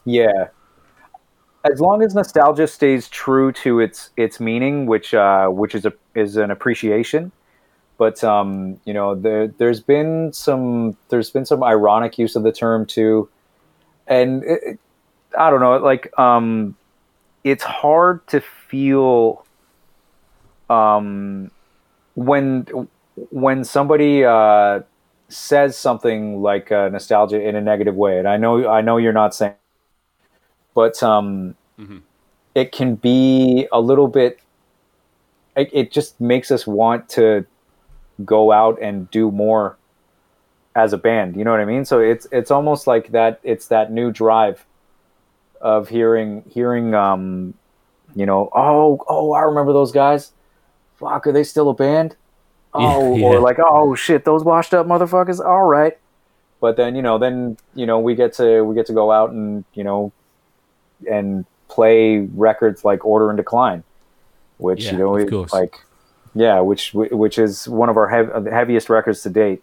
[0.04, 0.48] Yeah.
[1.64, 5.92] As long as nostalgia stays true to its its meaning, which uh, which is a
[6.14, 7.32] is an appreciation,
[7.96, 12.52] but um, you know there there's been some there's been some ironic use of the
[12.52, 13.28] term too,
[14.06, 14.78] and it,
[15.36, 16.76] I don't know like um,
[17.42, 19.44] it's hard to feel
[20.70, 21.50] um,
[22.14, 22.66] when
[23.30, 24.80] when somebody uh,
[25.28, 29.12] says something like uh, nostalgia in a negative way, and I know I know you're
[29.12, 29.54] not saying,
[30.74, 32.02] but um, Mhm.
[32.54, 34.40] it can be a little bit.
[35.56, 37.44] It, it just makes us want to
[38.24, 39.76] go out and do more
[40.74, 41.36] as a band.
[41.36, 41.84] You know what I mean?
[41.84, 43.40] So it's it's almost like that.
[43.42, 44.64] It's that new drive
[45.60, 47.54] of hearing hearing um,
[48.14, 50.32] you know, oh oh, I remember those guys.
[50.96, 52.16] Fuck, are they still a band?
[52.78, 55.44] Oh, Yeah, or like, oh shit, those washed up motherfuckers.
[55.44, 55.96] All right,
[56.60, 59.30] but then you know, then you know, we get to we get to go out
[59.30, 60.12] and you know,
[61.10, 63.84] and play records like Order in Decline,
[64.58, 65.76] which Yeah, you know, of it- like,
[66.34, 69.62] yeah, which which is one of our hev- the heaviest records to date,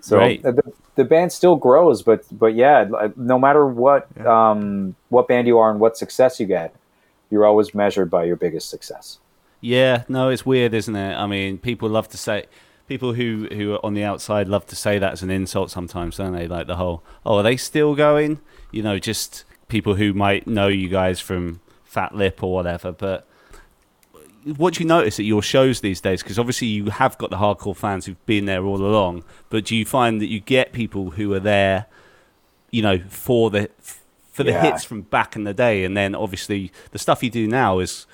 [0.00, 0.42] So Right.
[0.42, 0.62] the,
[0.96, 2.86] the band still grows, but but yeah,
[3.16, 6.74] no matter what um, what band you are and what success you get,
[7.30, 9.18] you're always measured by your biggest success.
[9.60, 11.14] Yeah, no, it's weird, isn't it?
[11.14, 12.46] I mean, people love to say,
[12.86, 16.16] people who who are on the outside love to say that as an insult sometimes,
[16.16, 16.46] don't they?
[16.46, 18.40] Like the whole, oh, are they still going?
[18.70, 22.92] You know, just people who might know you guys from Fat Lip or whatever.
[22.92, 23.26] But
[24.56, 26.22] what do you notice at your shows these days?
[26.22, 29.74] Because obviously you have got the hardcore fans who've been there all along, but do
[29.76, 31.86] you find that you get people who are there,
[32.70, 33.68] you know, for the
[34.32, 34.62] for the Yeah.
[34.70, 38.06] hits from back in the day, and then obviously the stuff you do now is.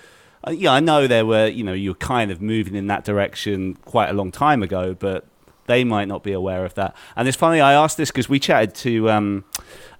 [0.46, 3.04] Uh, yeah, I know there were, you know, you were kind of moving in that
[3.04, 5.26] direction quite a long time ago, but
[5.66, 6.94] they might not be aware of that.
[7.16, 9.44] And it's funny, I asked this because we chatted to um,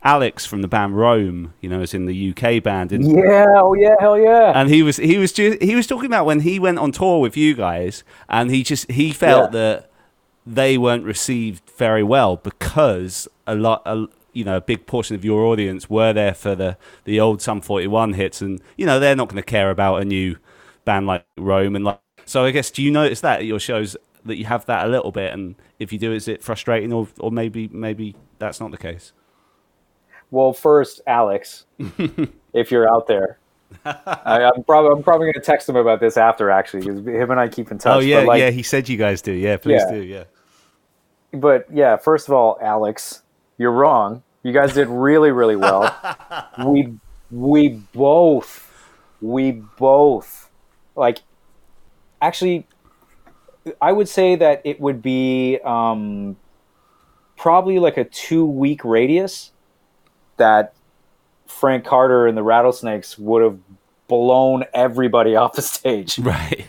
[0.03, 3.73] Alex from the band Roam, you know, as in the UK band, and Yeah, oh
[3.75, 4.53] yeah, hell yeah.
[4.55, 7.19] and he was he was ju- he was talking about when he went on tour
[7.21, 9.59] with you guys, and he just he felt Yeah.
[9.61, 9.91] that
[10.47, 15.25] they weren't received very well because a lot, a, you know, a big portion of
[15.25, 19.01] your audience were there for the the old Sum Forty One hits, and you know
[19.01, 20.37] they're not going to care about a new
[20.85, 22.45] band like Roam, and like so.
[22.45, 25.13] I guess do you notice that at your shows that you have that a little
[25.13, 28.79] bit, and if you do, is it frustrating, or or maybe maybe that's not the
[28.79, 29.13] case?
[30.31, 31.67] Well, first, Alex,
[32.53, 33.39] if you're out there,
[33.85, 36.51] I, I'm probably I'm probably going to text him about this after.
[36.51, 37.95] actually, because him and I keep in touch.
[37.97, 38.51] oh yeah, but like, yeah.
[38.51, 39.33] He said you guys do.
[39.33, 39.95] Yeah, please Yeah.
[39.95, 40.03] do.
[40.03, 40.25] Yeah.
[41.33, 43.23] but yeah, first of all, Alex,
[43.59, 44.23] you're wrong.
[44.43, 45.95] You guys did really, really well.
[46.67, 46.95] we
[47.31, 48.71] we both
[49.21, 50.51] we both
[50.95, 51.23] like
[52.21, 52.67] actually
[53.81, 56.37] I would say that it would be um,
[57.37, 59.53] probably like a two week radius
[60.37, 60.75] that
[61.47, 63.59] Frank Carter and the Rattlesnakes would have
[64.09, 66.19] blown everybody off the stage.
[66.19, 66.67] Right.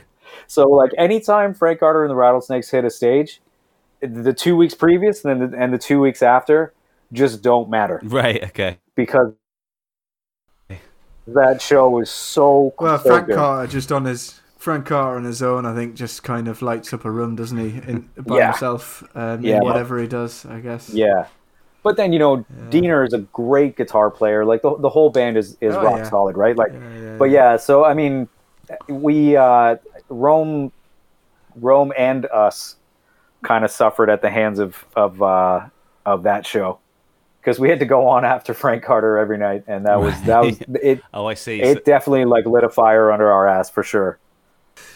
[0.48, 3.42] So like anytime Frank Carter and the Rattlesnakes hit a stage,
[4.02, 6.74] the two weeks previous and then the, and the two weeks after
[7.14, 8.43] just don't matter Right.
[8.43, 8.78] Okay.
[8.96, 9.34] because
[11.28, 13.36] that show was so Well, so Frank good.
[13.36, 16.91] Carter just on his Frank Carter on his own, I think, just kind of lights
[16.93, 17.78] up a room, doesn't he?
[17.88, 18.46] In, by Yeah.
[18.52, 19.58] himself, um, Yeah.
[19.58, 20.89] in whatever he does, I guess.
[20.89, 21.28] Yeah.
[21.84, 24.43] But then you know, Diener is a great guitar player.
[24.43, 26.10] Like the, the whole band is, is Oh, rock yeah.
[26.10, 26.56] solid, right?
[26.56, 27.58] Like, Yeah, yeah, but yeah.
[27.58, 28.28] So I mean,
[28.89, 29.76] we uh,
[30.10, 30.72] Roam,
[31.56, 32.76] Roam and us
[33.46, 35.68] kind of suffered at the hands of of uh,
[36.06, 36.80] of that show
[37.41, 40.41] because we had to go on after Frank Carter every night, and that was that
[40.41, 41.02] was it.
[41.14, 41.62] Oh, I see.
[41.62, 44.18] It definitely like lit a fire under our ass for sure.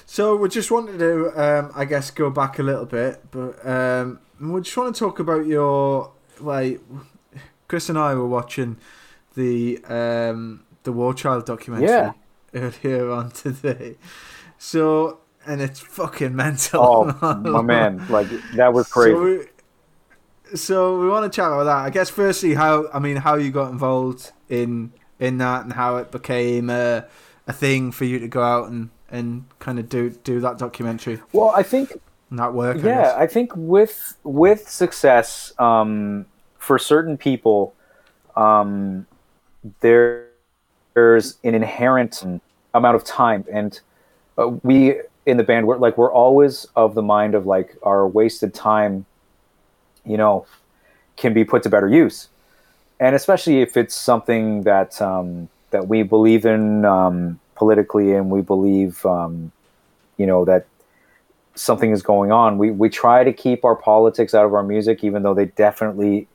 [0.05, 4.19] So we just wanted to, um, I guess, go back a little bit, but um,
[4.41, 6.81] we just want to talk about your like.
[7.67, 8.77] Chris and I were watching
[9.35, 12.13] the um, the War Child documentary Yeah.
[12.55, 13.95] earlier on today.
[14.57, 15.19] So
[15.49, 17.13] and it's fucking mental.
[17.21, 19.13] Oh my man, like that was crazy.
[19.13, 21.77] So we, so we want to chat about that.
[21.77, 25.97] I guess firstly, how I mean, how you got involved in in that, and how
[25.97, 27.05] it became a
[27.47, 31.19] a thing for you to go out and and kind of do do that documentary
[31.33, 31.93] well, I think
[32.29, 32.77] and that work.
[32.77, 33.15] Yeah guess.
[33.15, 36.25] i think with with success um,
[36.57, 37.73] for certain people
[38.35, 39.07] um,
[39.79, 40.27] there
[40.93, 42.23] there's an inherent
[42.73, 43.81] amount of time and
[44.37, 48.07] uh, we in the band we're like we're always of the mind of like our
[48.07, 49.05] wasted time
[50.05, 50.45] you know
[51.17, 52.29] can be put to better use
[52.99, 58.41] and especially if it's something that um, that we believe in um, politically and we
[58.41, 59.51] believe um,
[60.17, 60.65] you know that
[61.55, 62.57] something is going on.
[62.57, 66.27] We we try to keep our politics out of our music, even though they definitely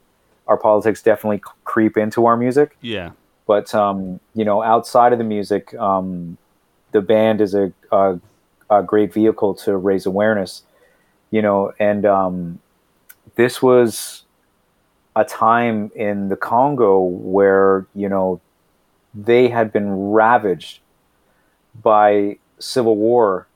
[0.46, 2.76] our politics definitely creep into our music.
[2.80, 3.12] Yeah.
[3.46, 6.36] But um, you know, outside of the music, um,
[6.92, 8.20] the band is a, a
[8.70, 10.62] a great vehicle to raise awareness.
[11.30, 12.60] You know, and um,
[13.34, 14.22] this was
[15.16, 18.40] a time in the Congo where you know
[19.14, 20.80] they had been ravaged
[21.82, 23.46] by civil war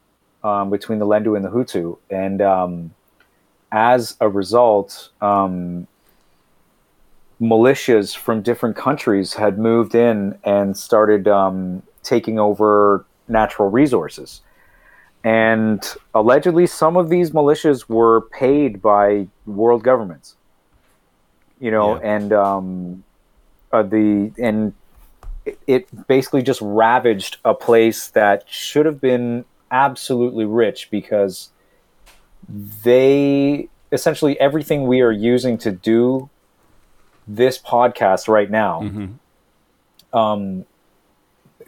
[0.42, 2.94] um, between the Lendu and the Hutu, and um,
[3.70, 5.86] as a result, um,
[7.40, 14.42] militias from different countries had moved in and started um, taking over natural resources.
[15.28, 20.36] And allegedly, some of these militias were paid by world governments.
[21.60, 22.14] You know, Yeah.
[22.14, 23.04] and um,
[23.72, 24.72] uh, the and
[25.66, 31.50] it- basically just ravaged a place that should have been absolutely rich because
[32.84, 36.30] they essentially everything we are using to do
[37.26, 39.06] this podcast right now hmm
[40.18, 40.64] um,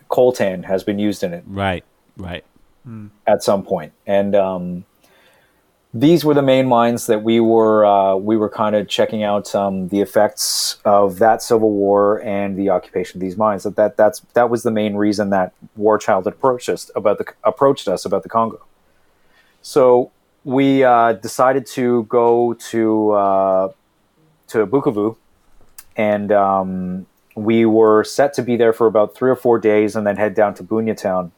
[0.09, 1.85] coltan has been used in it Right.
[2.17, 2.45] Right.
[3.27, 4.85] At some point and um,
[5.93, 9.55] these were the main mines that we were uh, we were kind of checking out
[9.55, 13.65] um, the effects of that civil war and the occupation of these mines.
[13.65, 17.25] That, that that's that was the main reason that War Child approached us about the
[17.43, 18.65] approached us about the Congo.
[19.63, 20.13] So
[20.45, 23.73] we uh, decided to go to uh,
[24.49, 25.17] to Bukavu,
[25.97, 30.07] and um, we were set to be there for about three or four days, and
[30.07, 31.33] then head down to Bunia town.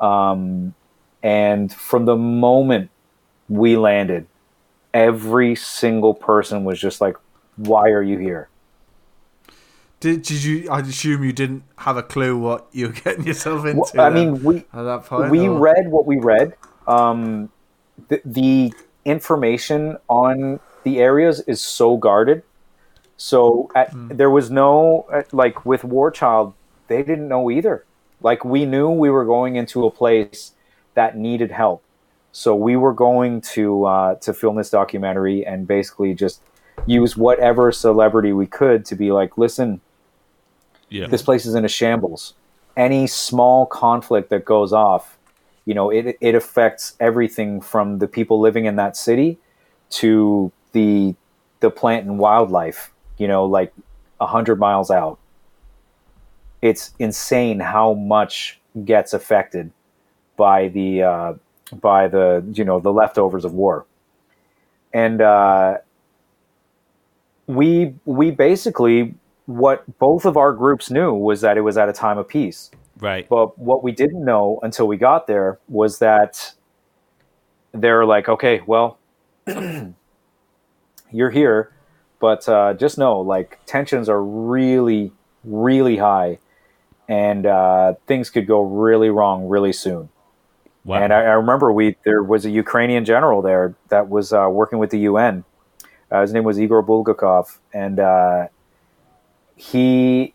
[0.00, 0.74] Um,
[1.22, 2.90] and from the moment
[3.48, 4.26] we landed,
[4.94, 7.16] every single person was just like,
[7.56, 8.48] "Why are you here?"
[10.00, 10.70] Did, did you?
[10.70, 13.82] I assume you didn't have a clue what you were getting yourself into.
[13.94, 16.54] Well, I mean, we at that point, we or- read what we read.
[16.86, 17.50] Um,
[18.08, 18.72] the, the
[19.04, 22.42] information on the areas is so guarded.
[23.16, 26.54] So at, there was no uh, like with War Child,
[26.88, 27.84] they didn't know either.
[28.22, 30.52] Like we knew we were going into a place
[30.94, 31.82] that needed help,
[32.32, 36.42] so we were going to uh, to film this documentary and basically just
[36.86, 39.80] use whatever celebrity we could to be like, listen,
[40.88, 41.06] Yeah.
[41.06, 42.34] this place is in a shambles.
[42.76, 45.18] Any small conflict that goes off,
[45.64, 49.38] you know, it it affects everything from the people living in that city
[49.90, 51.14] to the
[51.60, 52.92] the plant and wildlife.
[53.18, 53.72] You know, like
[54.20, 55.18] a hundred miles out.
[56.62, 59.70] It's insane how much gets affected
[60.36, 61.34] by the uh,
[61.72, 63.86] by the you know the leftovers of war,
[64.92, 65.78] and uh,
[67.46, 69.14] we we basically
[69.46, 72.70] what both of our groups knew was that it was at a time of peace.
[73.00, 73.28] Right.
[73.28, 76.52] But what we didn't know until we got there was that
[77.72, 78.98] they're like, okay, well,
[81.10, 81.72] you're here,
[82.20, 85.12] but uh, just know, like, tensions are really,
[85.44, 86.38] really high,
[87.10, 90.08] and uh, things could go really wrong really soon.
[90.84, 91.02] Wow.
[91.02, 94.78] And I, I remember we there was a Ukrainian general there that was uh, working
[94.78, 95.44] with the UN.
[96.10, 98.46] Uh, his name was Igor Bulgakov, and uh,
[99.56, 100.34] he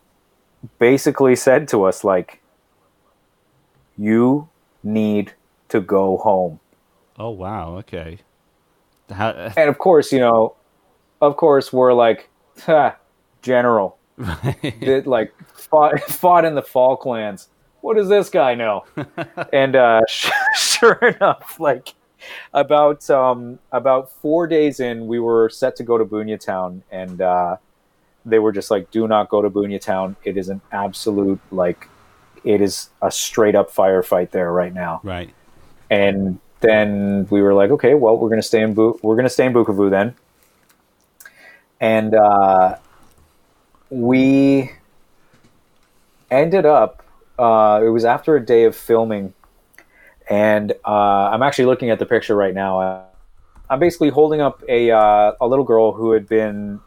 [0.78, 2.42] basically said to us like,
[3.98, 4.50] "You
[4.84, 5.34] need
[5.70, 6.60] to go home."
[7.18, 7.78] oh wow.
[7.78, 8.20] Okay.
[9.10, 10.56] How, And of course, you know,
[11.22, 12.30] of course, we're like,
[12.66, 12.98] ha,
[13.42, 17.50] "General, that like fought fought in the Falklands.
[17.82, 18.86] What does this guy know?"
[19.54, 20.02] and uh,
[20.56, 21.94] sure enough, like
[22.54, 27.22] about um, about four days in, we were set to go to Bunia Town, and
[27.22, 27.58] uh,
[28.26, 30.16] they were just like, "Do not go to Bunia Town.
[30.24, 31.88] It is an absolute like,
[32.44, 35.34] it is a straight up firefight there right now." right.
[35.90, 39.46] and then we were like, okay, well, we're gonna stay in Bu- we're gonna stay
[39.46, 40.16] in Bukavu then,
[41.80, 42.78] and uh,
[43.90, 44.72] we
[46.32, 47.04] ended up.
[47.38, 49.34] Uh, it was after a day of filming,
[50.30, 53.08] and uh, I'm actually looking at the picture right now.
[53.70, 56.80] I'm basically holding up a uh, a little girl who had been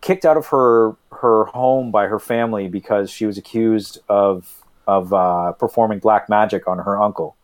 [0.00, 5.12] kicked out of her her home by her family because she was accused of of
[5.12, 7.36] uh, performing black magic on her uncle.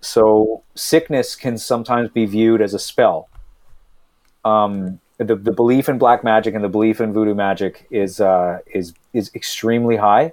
[0.00, 3.28] So sickness can sometimes be viewed as a spell.
[4.44, 8.58] Um, the, the belief in black magic and the belief in voodoo magic is uh,
[8.66, 10.32] is is extremely high,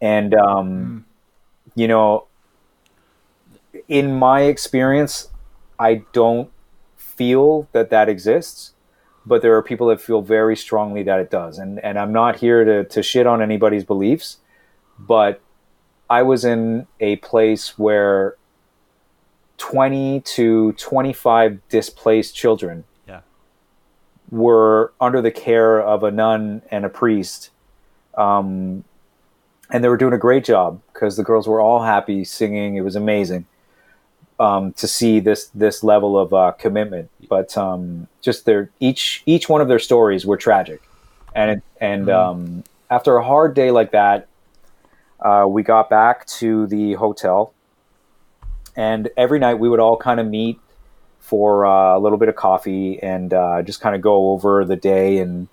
[0.00, 1.06] and um,
[1.74, 2.26] you know,
[3.88, 5.28] in my experience,
[5.78, 6.50] I don't
[6.96, 8.74] feel that that exists,
[9.24, 12.36] but there are people that feel very strongly that it does, and and I'm not
[12.36, 14.38] here to to shit on anybody's beliefs,
[14.98, 15.40] but
[16.10, 18.36] I was in a place where
[19.56, 22.84] 20 to 25 displaced children.
[24.30, 27.50] Were under the care of a nun and a priest.
[28.16, 28.84] Um,
[29.72, 32.76] and they were doing a great job because the girls were all happy singing.
[32.76, 33.46] It was amazing
[34.40, 37.10] um, to see this this level of uh, commitment.
[37.28, 40.82] But um, just their each each one of their stories were tragic,
[41.34, 44.26] and and um, after a hard day like that,
[45.20, 47.52] uh, we got back to the hotel,
[48.74, 50.58] and every night we would all kind of meet
[51.20, 54.76] for uh, a little bit of coffee and uh, just kind of go over the
[54.76, 55.48] day and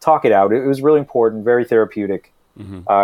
[0.00, 0.52] talk it out.
[0.52, 2.32] It was really important, very therapeutic,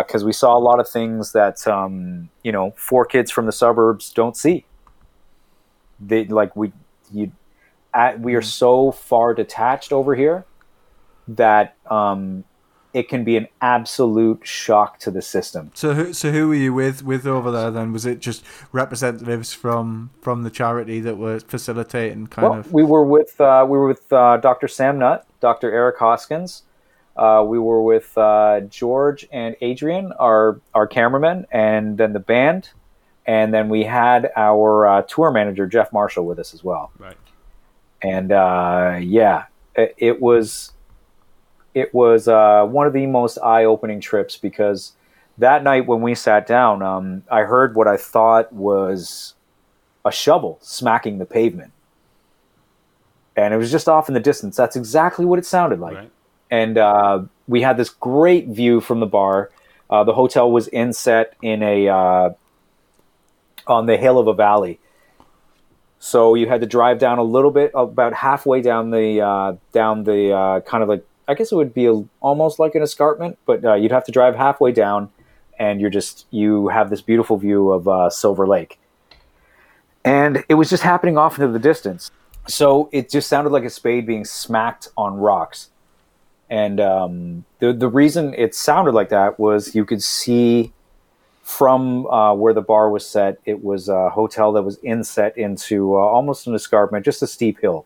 [0.03, 3.51] because we saw a lot of things that um, you know four kids from the
[3.51, 4.65] suburbs don't see.
[5.99, 6.71] They like we
[7.11, 7.31] you
[7.93, 10.45] at, we are so far detached over here
[11.27, 12.43] that um,
[12.93, 15.71] it can be an absolute shock to the system.
[15.75, 17.93] So who so who were you with with over there then?
[17.93, 22.71] Was it just representatives from from the charity that were facilitating kind well, of?
[22.71, 24.67] we were with uh, we were with uh, Dr.
[24.67, 25.71] Sam Nutt, Dr.
[25.71, 26.63] Eric Hoskins.
[27.15, 32.69] Uh, we were with uh, George and Adrian, our our cameraman, and then the band,
[33.25, 36.91] and then we had our uh, tour manager Jeff Marshall with us as well.
[36.97, 37.17] Right.
[38.01, 40.71] And uh, yeah, it, it was
[41.73, 44.93] it was uh, one of the most eye-opening trips because
[45.37, 49.35] that night when we sat down, um, I heard what I thought was
[50.05, 51.71] a shovel smacking the pavement,
[53.35, 54.55] and it was just off in the distance.
[54.55, 55.95] That's exactly what it sounded like.
[55.95, 56.11] Right.
[56.51, 59.51] And uh, we had this great view from the bar.
[59.89, 62.29] Uh, the hotel was inset in a uh,
[63.67, 64.79] on the hill of a valley.
[65.99, 70.03] So you had to drive down a little bit, about halfway down the uh, down
[70.03, 73.37] the uh, kind of like I guess it would be a, almost like an escarpment,
[73.45, 75.11] but uh, you'd have to drive halfway down,
[75.59, 78.79] and you're just you have this beautiful view of uh, Silver Lake,
[80.03, 82.09] and it was just happening off into the distance.
[82.47, 85.69] So it just sounded like a spade being smacked on rocks,
[86.49, 90.73] and um, the the reason it sounded like that was you could see
[91.43, 93.37] from uh, where the bar was set.
[93.45, 97.59] It was a hotel that was inset into uh, almost an escarpment, just a steep
[97.61, 97.85] hill.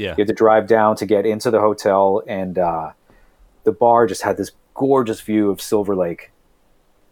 [0.00, 0.12] Yeah.
[0.12, 2.92] You had to drive down to get into the hotel, and uh,
[3.64, 6.32] the bar just had this gorgeous view of Silver Lake.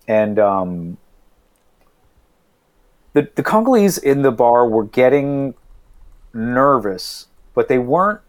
[0.07, 0.97] And um,
[3.13, 5.55] the the Congolese in the bar were getting
[6.33, 8.21] nervous, but they weren't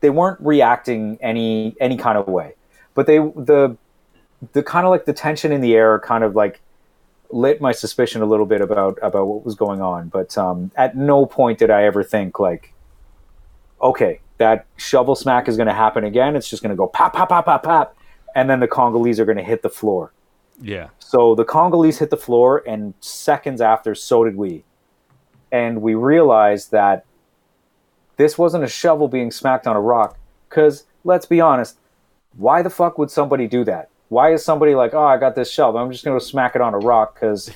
[0.00, 2.54] they weren't reacting any any kind of way.
[2.94, 3.76] But they the
[4.52, 6.62] the kind of like the tension in the air kind of like
[7.30, 10.08] lit my suspicion a little bit about about what was going on.
[10.08, 12.72] But um, at no point did I ever think like,
[13.82, 16.36] okay, that shovel smack is going to happen again.
[16.36, 17.96] It's just going to go pop pop pop pop pop,
[18.34, 20.12] and then the Congolese are going to hit the floor.
[20.60, 20.88] Yeah.
[20.98, 24.64] So the Congolese hit the floor, and seconds after, so did we.
[25.52, 27.04] And we realized that
[28.16, 30.18] this wasn't a shovel being smacked on a rock.
[30.48, 31.78] Because, let's be honest,
[32.36, 33.88] why the fuck would somebody do that?
[34.08, 36.60] Why is somebody like, oh, I got this shovel, I'm just going to smack it
[36.60, 37.50] on a rock because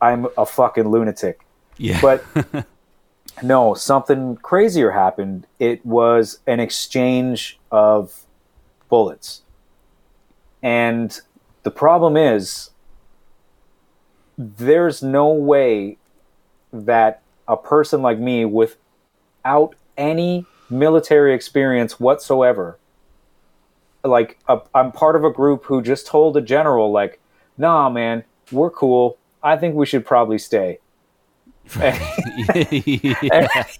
[0.00, 1.40] I'm a fucking lunatic?
[1.76, 2.00] Yeah.
[2.00, 2.24] But
[3.42, 5.46] no, something crazier happened.
[5.58, 8.22] It was an exchange of
[8.88, 9.42] bullets.
[10.62, 11.18] And
[11.62, 12.70] the problem is,
[14.38, 15.98] there's no way
[16.72, 22.78] that a person like me, without any military experience whatsoever,
[24.02, 27.20] like i I'm part of a group who just told a general, like,
[27.56, 29.18] "Nah, man, we're cool.
[29.42, 30.78] I think we should probably stay."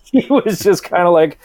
[0.05, 1.39] He was just kind of like,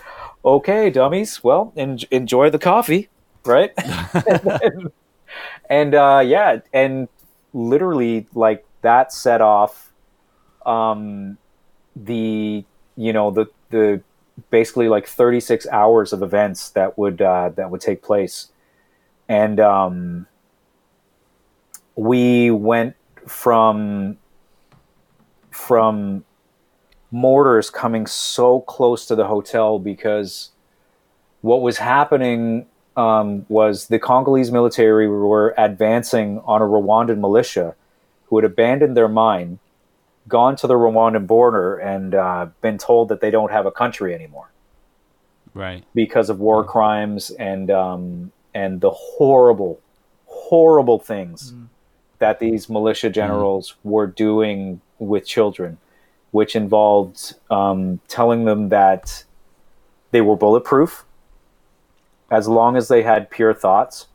[0.44, 1.44] "Okay, dummies.
[1.44, 3.10] Well, en- enjoy the coffee,
[3.46, 4.92] right?" and
[5.70, 7.08] and, uh, yeah, and
[7.54, 9.92] literally, like that set off
[10.66, 11.38] um,
[11.96, 12.64] the
[12.96, 14.02] you know the the
[14.52, 18.50] basically like 36 hours of events that would uh, that would take place,
[19.28, 20.28] and um,
[21.96, 22.96] we went
[23.28, 24.18] from
[25.52, 26.24] from
[27.12, 30.52] mortars coming so close to the hotel because
[31.42, 32.66] what was happening
[32.98, 37.76] um, was the Congolese military were advancing on a Rwandan militia
[38.26, 39.60] who had abandoned their mine,
[40.28, 44.14] gone to the Rwandan border, and uh, been told that they don't have a country
[44.14, 44.50] anymore.
[45.56, 45.84] Right.
[45.96, 49.80] because of war crimes and um, and the horrible,
[50.26, 51.54] horrible things
[52.20, 55.78] that these militia generals were doing with children,
[56.32, 59.24] which involved um, telling them that
[60.12, 61.06] they were bulletproof
[62.32, 64.08] as long as they had pure thoughts.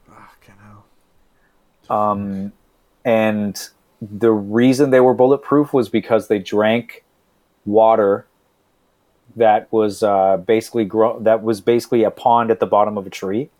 [1.90, 2.52] Um,
[3.04, 3.68] and
[4.00, 7.04] the reason they were bulletproof was because they drank
[7.64, 8.26] water
[9.36, 13.10] that was uh, basically grow- that was basically a pond at the bottom of a
[13.10, 13.50] tree.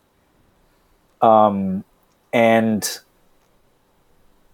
[1.21, 1.85] Um,
[2.33, 2.99] and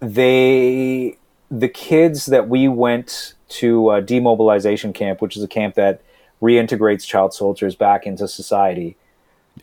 [0.00, 1.18] they
[1.50, 6.00] the kids that we went to a demobilization camp, which is a camp that
[6.40, 8.96] reintegrates child soldiers back into society.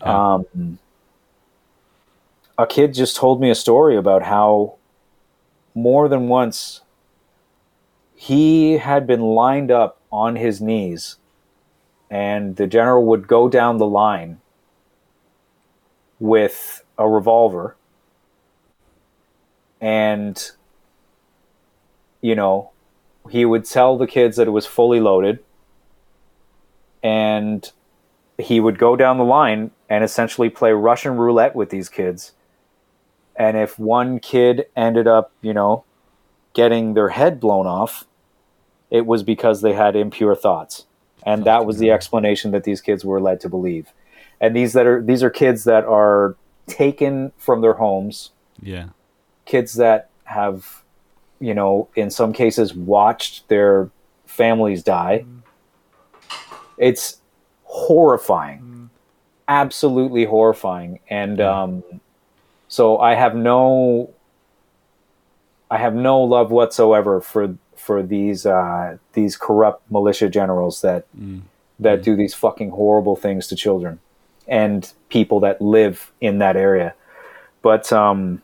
[0.01, 0.33] Yeah.
[0.33, 0.79] Um,
[2.57, 4.75] a kid just told me a story about how
[5.73, 6.81] more than once
[8.15, 11.17] he had been lined up on his knees
[12.09, 14.39] and the general would go down the line
[16.19, 17.75] with a revolver
[19.79, 20.51] and
[22.21, 22.71] you know
[23.29, 25.39] he would tell the kids that it was fully loaded
[27.03, 27.71] and
[28.37, 32.33] he would go down the line and essentially play russian roulette with these kids.
[33.35, 35.83] And if one kid ended up you know
[36.53, 38.05] getting their head blown off
[38.89, 40.85] it was because they had impure thoughts.
[41.25, 43.91] And that was the explanation that these kids were led to believe.
[44.39, 46.35] And these that are these are kids that are
[46.67, 48.31] taken from their homes.
[48.61, 48.89] Yeah.
[49.45, 50.83] kids that have
[51.39, 53.89] you know, in some cases, watched their
[54.25, 55.25] families die.
[56.77, 57.17] It's
[57.63, 58.89] horrifying,
[59.47, 61.83] absolutely horrifying, and um,
[62.67, 64.11] so I have no,
[65.71, 71.05] I have no love whatsoever for for these uh, these corrupt militia generals that
[71.79, 73.99] that do these fucking horrible things to children
[74.47, 76.93] and people that live in that area.
[77.61, 78.41] But um,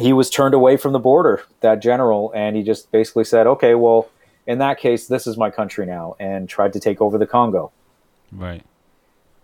[0.00, 3.74] he was turned away from the border, that general, and he just basically said, "Okay,
[3.74, 4.08] well,
[4.46, 7.72] in that case, this is my country now," and tried to take over the Congo.
[8.32, 8.64] Right.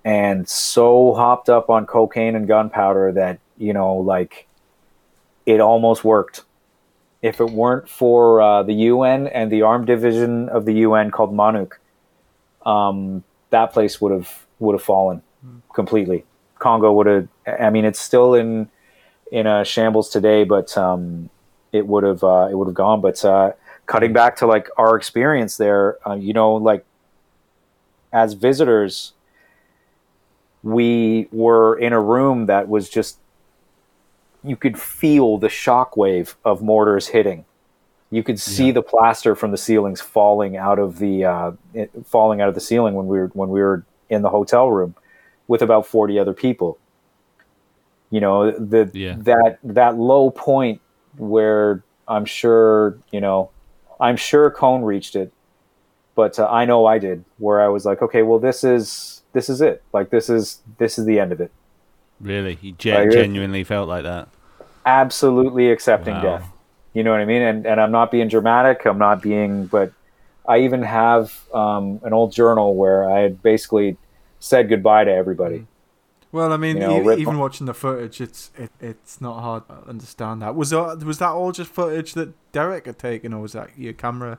[0.04, 4.46] And so hopped up on cocaine and gunpowder that you know, like,
[5.44, 6.42] it almost worked.
[7.22, 11.32] If it weren't for uh, the UN and the armed division of the UN called
[11.32, 11.72] MONUC,
[12.64, 15.22] um, that place would have would have fallen
[15.74, 16.24] completely.
[16.58, 17.28] Congo would have.
[17.60, 18.68] I mean, it's still in
[19.32, 21.30] in a shambles today, but um,
[21.72, 23.00] it would have uh, it would have gone.
[23.00, 23.52] But uh,
[23.86, 26.84] cutting back to like our experience there, uh, you know, like
[28.12, 29.12] as visitors,
[30.62, 33.18] we were in a room that was just
[34.42, 37.44] you could feel the shockwave of mortars hitting.
[38.10, 38.74] You could see Yeah.
[38.74, 41.52] the plaster from the ceilings falling out of the uh,
[42.04, 44.94] falling out of the ceiling when we were when we were in the hotel room
[45.48, 46.78] with about forty other people.
[48.10, 49.16] You know the Yeah.
[49.18, 50.80] that that low point
[51.16, 53.50] where I'm sure you know
[54.00, 55.32] I'm sure Cone reached it,
[56.14, 59.48] but uh, I know I did where I was like, okay, well this is this
[59.48, 59.82] is it.
[59.92, 61.50] Like this is this is the end of it.
[62.20, 64.28] Really, you ge- Like, genuinely felt like that.
[64.84, 66.22] absolutely accepting Wow.
[66.22, 66.52] death.
[66.94, 67.42] You know what I mean?
[67.42, 68.86] And and I'm not being dramatic.
[68.86, 69.92] I'm not being, but
[70.48, 73.98] I even have um, an old journal where I had basically
[74.38, 75.66] said goodbye to everybody.
[76.36, 79.40] Well, I mean, You know, e- Rip- even watching the footage, it's it, it's not
[79.40, 80.54] hard to understand that.
[80.54, 83.94] Was that, was that all just footage that Deryck had taken, or was that your
[83.94, 84.38] camera?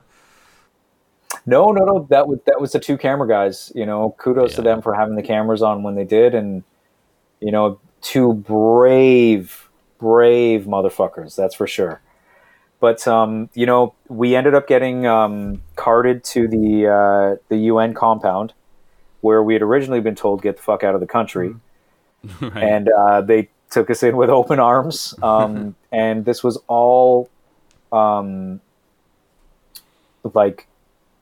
[1.44, 2.06] No, no, no.
[2.08, 3.72] That was that was the two camera guys.
[3.74, 6.62] You know, kudos to them for having the cameras on when they did, and
[7.40, 9.68] you know, two brave,
[9.98, 11.34] brave motherfuckers.
[11.34, 12.00] That's for sure.
[12.78, 17.92] But um, you know, we ended up getting um, carted to the uh, the UN
[17.92, 18.52] compound
[19.20, 21.56] where we had originally been told get the fuck out of the country,
[22.40, 22.56] right.
[22.56, 25.14] and uh, they took us in with open arms.
[25.22, 27.28] Um, and this was all
[27.92, 28.60] um,
[30.34, 30.66] like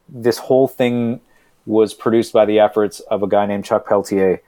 [0.09, 1.21] this whole thing
[1.67, 4.41] was produced by the efforts of a guy named Chuck Pelletier,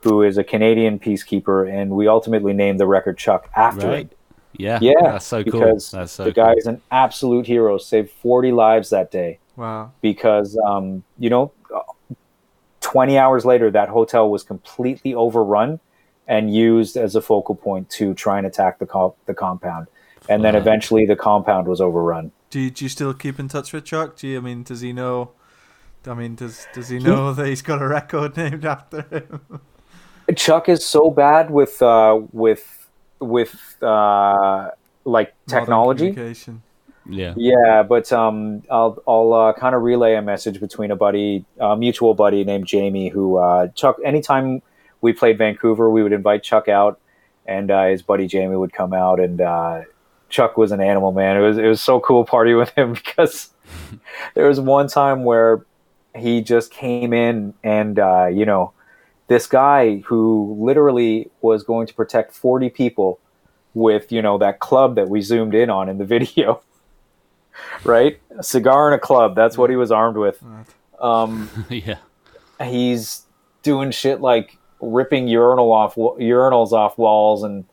[0.00, 4.06] who is a Canadian peacekeeper, and we ultimately named the record Chuck after right.
[4.06, 4.16] it.
[4.58, 4.78] Yeah.
[4.80, 5.60] Yeah, That's so cool.
[5.60, 6.44] because That's so the cool.
[6.44, 7.78] guy is an absolute hero.
[7.78, 9.92] Saved forty lives that day Wow.
[10.00, 11.52] because um, you know,
[12.80, 15.80] twenty hours later, that hotel was completely overrun
[16.26, 19.88] and used as a focal point to try and attack the co- the compound.
[20.28, 22.32] And then eventually, the compound was overrun.
[22.50, 24.16] Do you, do you still keep in touch with Chuck?
[24.16, 25.30] Do you, I mean, does he know?
[26.04, 29.60] I mean, does does he know that he's got a record named after him?
[30.34, 32.88] Chuck is so bad with uh, with
[33.20, 34.70] with uh,
[35.04, 36.10] like technology.
[36.12, 36.62] communication.
[37.08, 37.34] Yeah.
[37.36, 41.76] Yeah, but um, I'll I'll uh, kind of relay a message between a buddy, a
[41.76, 43.96] mutual buddy named Jamie, who uh, Chuck.
[44.04, 44.62] Anytime
[45.00, 47.00] we played Vancouver, we would invite Chuck out,
[47.46, 49.82] and uh, his buddy Jamie would come out, and uh,
[50.28, 51.36] Chuck was an animal, man.
[51.36, 53.50] It was it was so cool party with him because
[54.34, 55.64] there was one time where
[56.14, 58.72] he just came in, and uh, you know,
[59.28, 63.20] this guy who literally was going to protect forty people
[63.74, 66.62] with you know that club that we zoomed in on in the video
[67.84, 68.20] right?
[68.38, 69.34] A cigar and a club.
[69.34, 70.42] That's what he was armed with.
[71.00, 71.98] Um, yeah.
[72.62, 73.22] he's
[73.62, 77.64] doing shit like ripping urinal off urinals off walls and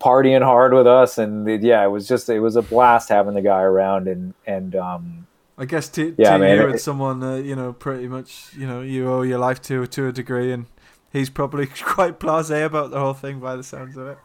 [0.00, 1.18] partying hard with us.
[1.18, 4.08] And yeah, it was just it was a blast having the guy around.
[4.08, 5.26] And and um,
[5.58, 8.52] I guess to, Yeah, to man, you, it- it's someone uh, you know pretty much
[8.56, 10.66] you know you owe your life to to a degree, and
[11.12, 14.18] he's probably quite blasé about the whole thing by the sounds of it.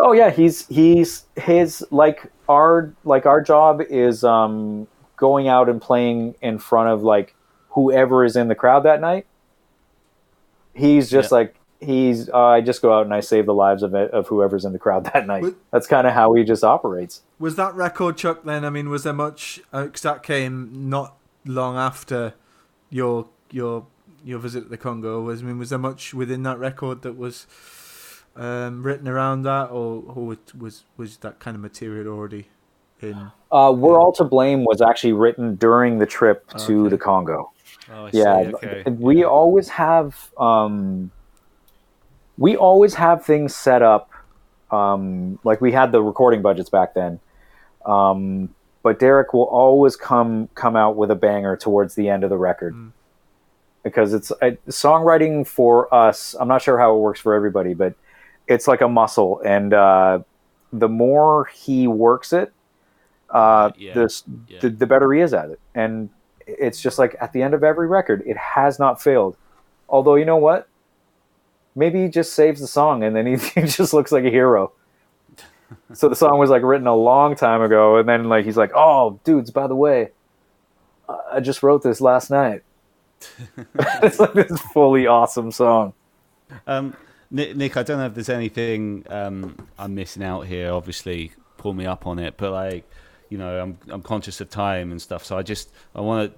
[0.00, 4.86] oh yeah, he's he's his like our like our job is um,
[5.16, 7.34] going out and playing in front of like
[7.70, 9.26] whoever is in the crowd that night.
[10.74, 11.36] He's just Yeah.
[11.38, 12.28] like he's.
[12.28, 14.72] Uh, I just go out and I save the lives of it, of whoever's in
[14.72, 15.42] the crowd that night.
[15.42, 17.22] But- That's kind of how he just operates.
[17.38, 18.64] Was that record Chuck then?
[18.64, 19.60] I mean, was there much?
[19.72, 22.34] Because that came not long after
[22.90, 23.86] your your
[24.24, 25.20] your visit to the Congo.
[25.22, 27.46] Was I mean, was there much within that record that was
[28.36, 32.48] um, written around that, or, or was- was was that kind of material already
[33.00, 33.30] in?
[33.52, 36.90] Uh, We're All to Blame was actually written during the trip to Okay.
[36.90, 37.52] the Congo.
[37.92, 38.54] Oh, I yeah, see.
[38.54, 38.90] Okay.
[38.90, 39.26] we Yeah.
[39.26, 41.10] always have um,
[42.38, 44.10] we always have things set up.
[44.70, 47.20] Um, like we had the recording budgets back then.
[47.86, 48.48] Um,
[48.82, 52.36] but Deryck will always come come out with a banger towards the end of the
[52.38, 52.92] record Mm.
[53.82, 56.34] because it's I, songwriting for us.
[56.40, 57.94] I'm not sure how it works for everybody, but
[58.46, 60.18] it's like a muscle, and uh,
[60.72, 62.52] the more he works it,
[63.30, 63.94] uh, Yeah.
[63.94, 64.58] the, Yeah.
[64.60, 65.60] the the better he is at it.
[65.74, 66.10] And
[66.46, 69.36] it's just like at the end of every record, it has not failed.
[69.88, 70.68] Although you know what,
[71.74, 74.72] maybe he just saves the song, and then he, he just looks like a hero.
[75.92, 78.72] so the song was like written a long time ago, and then like he's like,
[78.74, 80.10] "Oh, dudes, by the way,
[81.32, 82.62] I just wrote this last night."
[84.02, 85.94] it's like this fully awesome song.
[86.66, 86.94] Um,
[87.30, 90.72] Nick, Nick, I don't know if there's anything um, I'm missing out here.
[90.72, 92.34] Obviously, pull me up on it.
[92.36, 92.88] But like,
[93.34, 95.24] you know, I'm I'm conscious of time and stuff.
[95.24, 96.32] So I just I want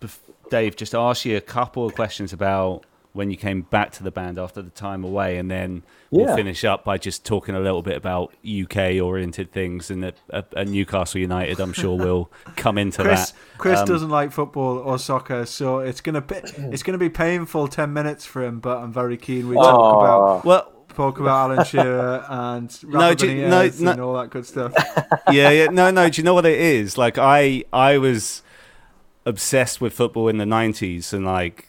[0.00, 0.08] to,
[0.50, 4.10] Dave, just ask you a couple of questions about when you came back to the
[4.10, 7.82] band after the time away, and then we'll finish up by just talking a little
[7.82, 11.60] bit about UK oriented things and at, Newcastle United.
[11.60, 13.38] I'm sure we'll come into Chris that.
[13.56, 16.40] Chris Um, doesn't like football or soccer, so it's gonna be
[16.72, 18.58] it's gonna be painful ten minutes for him.
[18.58, 23.26] But I'm very keen we talk about Well, talk about Alan Shearer and No, do
[23.30, 24.72] you- Benitez no, and all that good stuff.
[25.30, 25.66] yeah, yeah.
[25.66, 26.08] No, no.
[26.08, 26.98] Do you know what it is?
[26.98, 28.42] Like, I, I was
[29.24, 31.68] obsessed with football in the '90s, and like,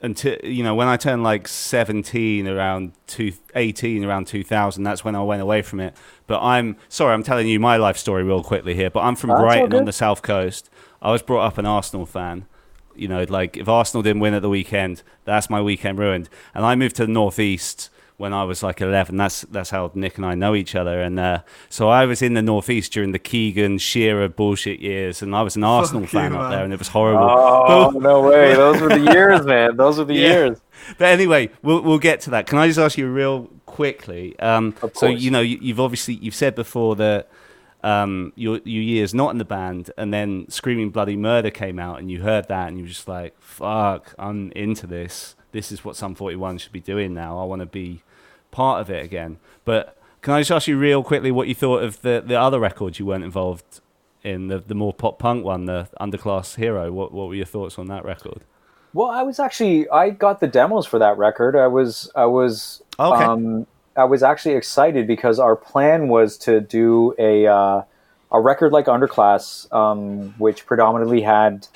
[0.00, 5.14] until you know, when I turned like 17, around two, 18, around 2000, that's when
[5.14, 5.94] I went away from it.
[6.26, 8.90] But I'm sorry, I'm telling you my life story real quickly here.
[8.90, 10.68] But I'm from That's Brighton on the south coast.
[11.00, 12.46] I was brought up an Arsenal fan.
[12.94, 16.28] You know, like if Arsenal didn't win at the weekend, that's my weekend ruined.
[16.54, 17.88] And I moved to the northeast
[18.18, 19.16] when I was like 11.
[19.16, 21.00] That's that's how Nick and I know each other.
[21.00, 25.34] And uh, so I was in the northeast during the Keegan Shearer bullshit years, and
[25.34, 26.50] I was an Arsenal Fuck fan you, up man.
[26.50, 27.28] there, and it was horrible.
[27.30, 28.54] Oh no way!
[28.56, 29.76] Those were the years, man.
[29.76, 30.28] Those were the Yeah.
[30.28, 30.58] years.
[30.98, 32.46] But anyway, we'll we'll get to that.
[32.46, 34.38] Can I just ask you real quickly?
[34.40, 37.28] Um, Of so you know, you, you've obviously you've said before that
[37.82, 41.98] um, your your years not in the band, and then Screaming Bloody Murder came out,
[41.98, 45.34] and you heard that, and you were just like, "Fuck, I'm into this.
[45.52, 47.38] This is what Sum 41 should be doing now.
[47.38, 48.02] I want to be
[48.50, 51.82] part of it again." But can I just ask you real quickly what you thought
[51.82, 53.80] of the the other records you weren't involved
[54.22, 56.90] in, the the more pop punk one, the Underclass Hero?
[56.92, 58.42] What what were your thoughts on that record?
[58.94, 61.56] Well, I was actually I got the demos for that record.
[61.56, 63.24] I was I was Okay.
[63.24, 63.66] um,
[63.96, 67.82] I was actually excited because our plan was to do a uh,
[68.30, 71.66] a record like Underclass, um, which predominantly had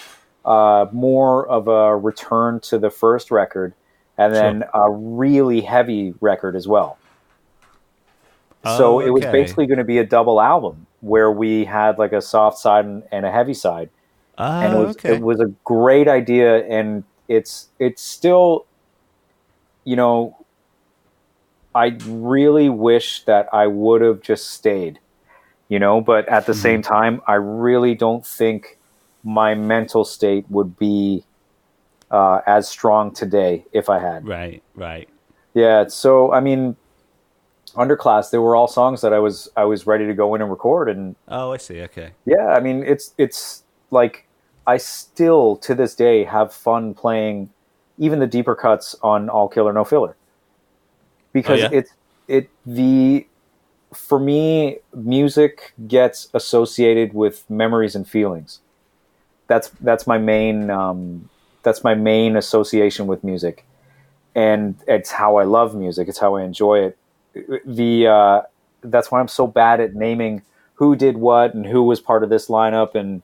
[0.47, 3.75] uh, more of a return to the first record,
[4.19, 7.01] and then a really heavy record as well.
[8.65, 12.13] so Oh, it was basically going to be a double album where we had like
[12.13, 13.91] a soft side and, and a heavy side
[14.61, 15.09] and it was okay.
[15.09, 18.67] it was a great idea and it's it's still
[19.85, 20.47] you know
[21.75, 25.01] I really wish that I would have just stayed
[25.69, 26.55] you know but at the Hmm.
[26.55, 28.79] same time I really don't think
[29.27, 31.25] my mental state would be
[32.13, 35.09] uh, as strong today if I had Right, right.
[35.53, 36.77] yeah so I mean
[37.75, 40.51] underclass there were all songs that I was I was ready to go in and
[40.51, 41.83] record and Oh, I see.
[41.83, 42.13] Okay.
[42.25, 44.25] yeah, I mean it's it's like
[44.67, 47.51] I still to this day have fun playing
[47.99, 50.17] even the deeper cuts on All Killer No Filler.
[51.33, 51.79] Because Oh, yeah?
[51.79, 51.91] it's
[52.29, 53.27] it the
[53.95, 58.61] for me music gets associated with memories and feelings.
[59.49, 61.29] That's that's my main um,
[61.63, 63.65] that's my main association with music.
[64.35, 66.09] And it's how I love music.
[66.09, 66.99] It's how I enjoy it.
[67.65, 68.43] The uh,
[68.83, 70.43] that's why I'm so bad at naming
[70.75, 73.23] who did what and who was part of this lineup and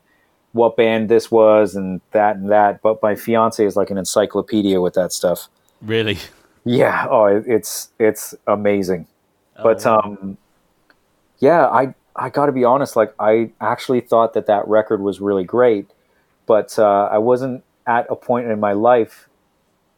[0.52, 2.82] what band this was and that and that.
[2.82, 5.48] But my fiance is like an encyclopedia with that stuff.
[5.80, 6.18] Really?
[6.64, 9.06] Yeah, oh, it's it's amazing.
[9.62, 10.38] But Oh, um,
[11.38, 12.96] yeah, I I got to be honest.
[12.96, 15.90] Like, I actually thought that that record was really great,
[16.46, 19.28] but uh, I wasn't at a point in my life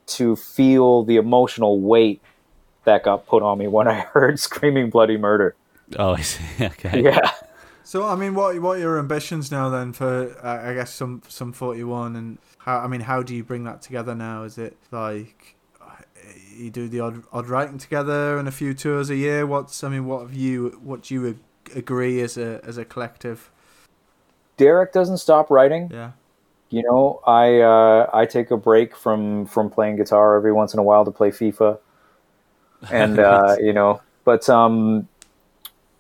[0.07, 2.21] to feel the emotional weight
[2.85, 5.55] that got put on me when I heard "Screaming Bloody Murder."
[5.99, 6.45] oh, I see.
[6.65, 7.03] Okay.
[7.03, 7.31] Yeah.
[7.85, 11.23] So I mean, what what are your ambitions now then for uh, I guess some
[11.29, 14.45] Sum forty one and how I mean how do you bring that together now?
[14.45, 15.93] Is it like uh,
[16.57, 19.47] you do the odd odd writing together and a few tours a year?
[19.47, 21.39] What's I mean, what have you what do you
[21.75, 23.51] agree as a as a collective?
[24.57, 25.91] Deryck doesn't stop writing.
[25.93, 26.13] Yeah,
[26.71, 30.81] You know, I uh, I take a break from from playing guitar every once in
[30.81, 31.79] a while to play FIFA,
[32.91, 35.09] and uh, you know, but um,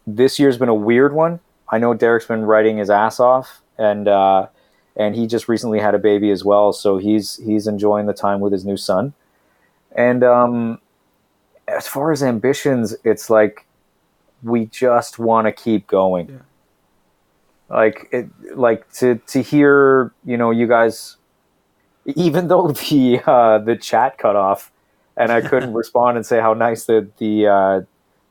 [0.06, 1.40] this year's been a weird one.
[1.68, 4.48] I know Deryck's been writing his ass off, and uh,
[4.96, 8.40] and he just recently had a baby as well, so he's he's enjoying the time
[8.40, 9.14] with his new son.
[9.92, 10.80] And um,
[11.68, 13.66] as far as ambitions, it's like
[14.42, 16.28] we just want to keep going.
[16.28, 16.36] Yeah.
[17.74, 21.16] Like it, like to to hear you know you guys,
[22.06, 24.70] even though the uh, the chat cut off,
[25.16, 27.80] and I couldn't respond and say how nice the the uh,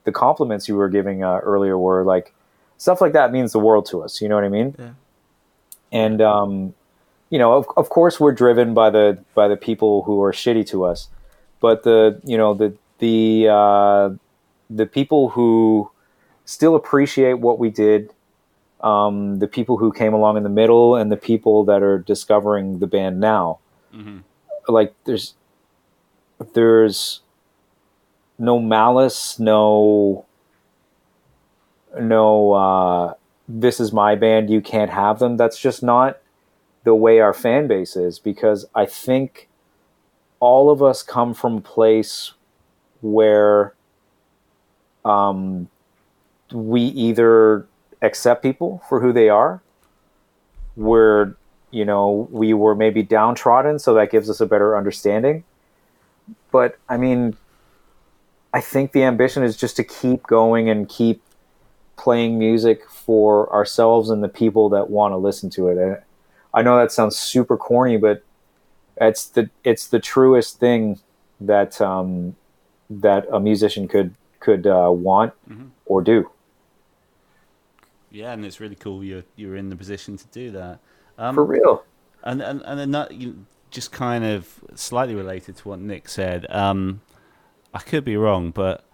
[0.04, 2.34] the compliments you were giving uh, earlier were like
[2.78, 4.20] stuff like that means the world to us.
[4.20, 4.74] You know what I mean?
[4.78, 4.90] Yeah.
[5.92, 6.74] And um,
[7.30, 10.66] you know, of, of course, we're driven by the by the people who are shitty
[10.68, 11.08] to us,
[11.60, 14.10] but the you know the the uh,
[14.70, 15.90] the people who
[16.44, 18.13] still appreciate what we did,
[18.84, 22.78] um, the people who came along in the middle, and the people that are discovering
[22.78, 23.58] the band now.
[24.68, 25.34] Like there's
[26.54, 27.20] there's
[28.38, 30.26] no malice, no
[31.98, 33.14] no uh,
[33.48, 35.36] this is my band, you can't have them.
[35.36, 36.18] That's just not
[36.84, 39.48] the way our fan base is because I think
[40.40, 42.32] all of us come from a place
[43.00, 43.74] where
[45.04, 45.68] um,
[46.52, 47.66] we either
[48.04, 49.62] accept people for who they are,
[50.74, 51.36] where
[51.70, 55.44] you know we were maybe downtrodden, so that gives us a better understanding.
[56.50, 57.36] But I mean,
[58.52, 61.22] I think the ambition is just to keep going and keep
[61.96, 65.78] playing music for ourselves and the people that want to listen to it.
[65.78, 65.98] And
[66.52, 68.22] I know that sounds super corny, but
[69.00, 71.00] it's the it's the truest thing
[71.40, 72.36] that um,
[72.88, 75.32] that a musician could could uh, want
[75.86, 76.30] or do.
[78.14, 80.78] Yeah, and it's really cool you're you're in the position to do that.
[81.18, 81.84] Um, For real.
[82.22, 86.46] And and and then that, you, just kind of slightly related to what Nick said.
[86.48, 87.00] Um,
[87.74, 88.84] I could be wrong, but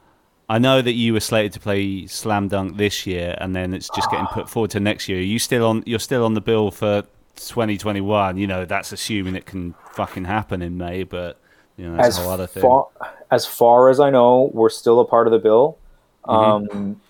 [0.49, 3.91] I know that you were slated to play Slam Dunk this year, and then it's
[3.95, 5.19] just getting put forward to next year.
[5.19, 5.83] Are you still on?
[5.85, 7.03] You're still on the bill for
[7.37, 8.39] 2021.
[8.39, 11.39] You know, that's assuming it can fucking happen in May, but
[11.77, 12.63] you know that's as a whole other thing.
[12.63, 12.89] far
[13.31, 15.77] as far as I know, we're still a part of the bill.
[16.25, 16.77] Mm-hmm.
[16.77, 17.01] Um,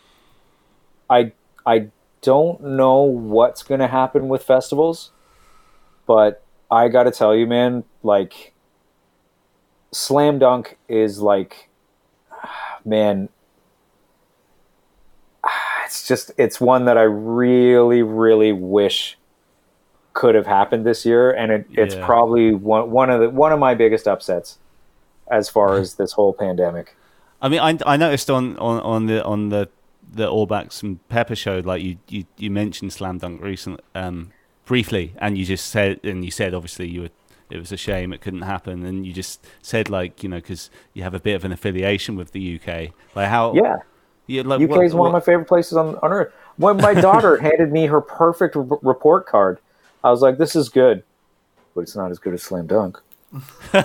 [1.09, 1.33] I
[1.65, 1.91] I
[2.23, 5.11] don't know what's going to happen with festivals,
[6.07, 8.53] but I got to tell you, man, like
[9.93, 11.69] Slam Dunk is like,
[12.85, 13.29] man,
[15.85, 19.17] it's just it's one that I really really wish
[20.13, 23.59] could have happened this year, and it, it's probably one one of the one of
[23.59, 24.59] my biggest upsets
[25.31, 26.97] as far as this whole pandemic.
[27.41, 29.69] I mean, I, I noticed on, on, on the on the
[30.13, 34.31] the All Backs and Pepper showed, like you, you, you mentioned Slam Dunk recently, um,
[34.65, 37.11] briefly, and you just said, and you said obviously you were,
[37.51, 40.71] it was a shame it couldn't happen, and you just said like you know because
[40.95, 43.79] you have a bit of an affiliation with the UK, like how Yeah,
[44.27, 46.33] yeah, like UK is one of my favorite places on, on earth.
[46.57, 49.59] When my daughter handed me her perfect r- report card,
[50.05, 51.03] I was like, "This is good,
[51.75, 53.01] but it's not as good as Slam Dunk."
[53.75, 53.81] yeah,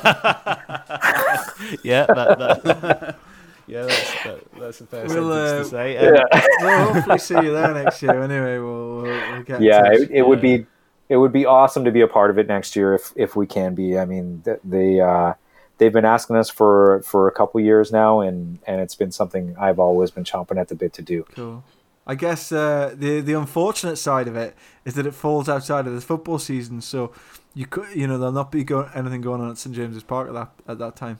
[2.08, 3.20] that, that,
[3.68, 5.98] yeah, that's that, that's a fair We'll, sentence uh, to say.
[5.98, 6.26] Um,
[6.62, 8.22] We'll hopefully see you there next year.
[8.22, 9.58] Anyway, we'll, we'll, we'll get.
[9.58, 10.00] in yeah, touch.
[10.02, 10.66] it, it would be
[11.10, 13.46] it would be awesome to be a part of it next year if if we
[13.48, 13.98] can be.
[13.98, 15.34] I mean, they uh,
[15.78, 19.56] they've been asking us for for a couple years now, and and it's been something
[19.60, 21.26] I've always been chomping at the bit to do.
[21.34, 21.64] Cool.
[22.08, 24.56] I guess uh, the the unfortunate side of it
[24.86, 27.12] is that it falls outside of the football season, so
[27.56, 30.28] you could you know there'll not be go- anything going on at St James's Park
[30.28, 31.20] at that at that time.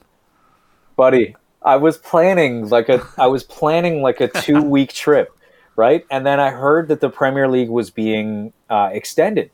[0.96, 1.36] buddy
[1.66, 5.36] i was planning like a i was planning like a two week trip
[5.76, 6.06] right?
[6.10, 9.52] And then i heard that the premier league was being uh, extended.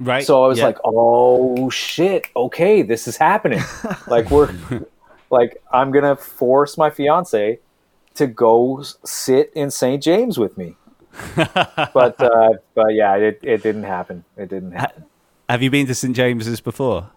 [0.00, 0.26] Right.
[0.26, 0.66] so i was yeah.
[0.66, 2.26] like oh shit.
[2.34, 3.62] Okay this is happening.
[4.06, 4.52] Like we're
[5.30, 7.60] like i'm gonna force my fiance
[8.14, 10.76] to go sit in st james with me.
[11.36, 14.24] But uh but yeah it, it didn't happen.
[14.36, 15.04] It didn't happen.
[15.48, 17.10] have you been to St James's before?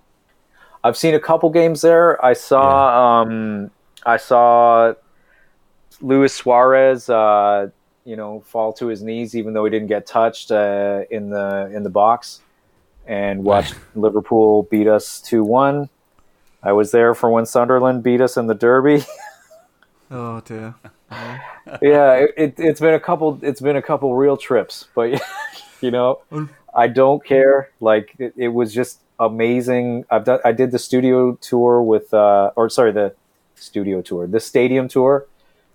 [0.85, 2.23] I've seen a couple games there.
[2.23, 3.71] I saw um,
[4.05, 4.93] I saw
[5.99, 7.69] Luis Suarez, uh,
[8.03, 11.71] you know, fall to his knees even though he didn't get touched uh, in the
[11.73, 12.41] in the box,
[13.07, 15.89] and watched Liverpool beat us two one.
[16.61, 19.03] I was there for when Sunderland beat us in the Derby.
[20.11, 20.75] Oh dear.
[21.81, 23.39] yeah, it, it, it's been a couple.
[23.41, 25.19] It's been a couple real trips, but
[25.81, 26.19] you know,
[26.75, 27.71] I don't care.
[27.79, 30.05] Like it, it was just amazing.
[30.09, 30.39] I've done.
[30.45, 33.15] I did the studio tour with, uh, or sorry, the
[33.55, 35.25] studio tour, the stadium tour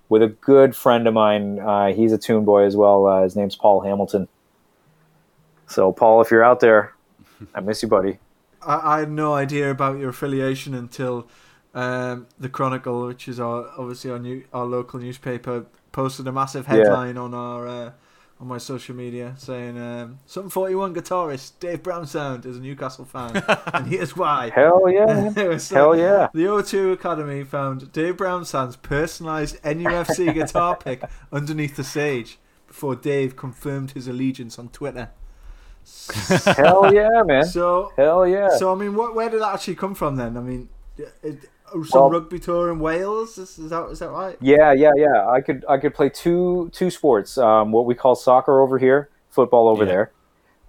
[0.09, 1.59] with a good friend of mine.
[1.59, 3.07] Uh, he's a toon boy as well.
[3.07, 4.29] Uh, his name's Paul Hamilton.
[5.67, 6.95] So, Paul, if you're out there,
[7.55, 8.19] I miss you, buddy.
[8.61, 11.29] I, I had no idea about your affiliation until
[11.75, 16.67] um, the Chronicle, which is our obviously our new our local newspaper, posted a massive
[16.67, 17.93] headline on our uh,
[18.41, 23.05] on my social media saying um, Sum forty one guitarist Dave Brownsound is a Newcastle
[23.05, 23.43] fan,
[23.75, 24.51] and here's why.
[24.55, 26.29] Hell yeah, was Hell yeah.
[26.33, 32.39] The O2 Academy found Dave Brownsound's personalised NUFC guitar pick underneath the stage.
[32.67, 35.11] before Dave confirmed his allegiance on Twitter.
[36.57, 37.45] Hell yeah, man.
[37.45, 38.57] So, Hell yeah.
[38.57, 40.37] so I mean, what, where did that actually come from then?
[40.37, 40.69] I mean,
[41.23, 43.39] it, some Well- rugby tour in Wales.
[43.39, 44.37] Is, is that is that right?
[44.41, 45.29] Yeah, yeah, yeah.
[45.29, 47.39] I could I could play two two sports.
[47.39, 49.91] Um, what we call soccer over here, football over Yeah.
[49.93, 50.13] there,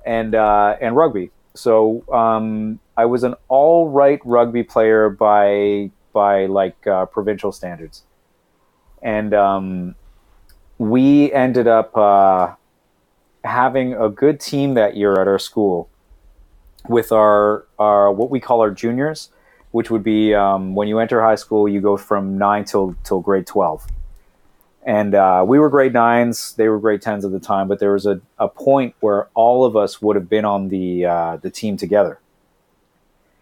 [0.05, 1.31] and uh, and rugby.
[1.53, 8.03] So um, I was an all right rugby player by by like uh, provincial standards,
[9.01, 9.95] and um,
[10.77, 12.53] we ended up uh,
[13.43, 15.89] having a good team that year at our school
[16.87, 19.29] with our our what we call our juniors
[19.71, 23.19] which would be um, when you enter high school, you go from nine till till
[23.21, 23.85] grade twelve.
[24.83, 27.67] And uh, we were grade nines; they were grade tens at the time.
[27.67, 31.05] But there was a, a point where all of us would have been on the
[31.05, 32.19] uh, the team together,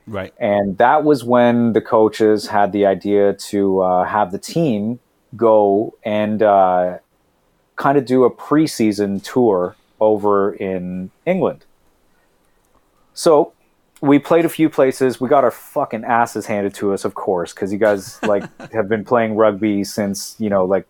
[0.06, 0.34] Right.
[0.38, 5.00] and that was when the coaches had the idea to uh, have the team
[5.36, 6.98] go and uh,
[7.76, 11.66] kind of do a preseason tour over in England.
[13.14, 13.54] So
[14.02, 15.20] we played a few places.
[15.20, 18.88] We got our fucking asses handed to us, of course, because you guys like have
[18.88, 20.88] been playing rugby since you know like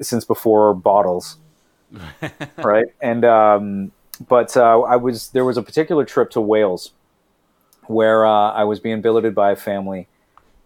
[0.00, 1.38] since before bottles,
[2.58, 2.86] right?
[3.00, 3.92] And um,
[4.28, 6.92] but uh, I was there was a particular trip to Wales
[7.86, 10.08] where uh, I was being billeted by a family,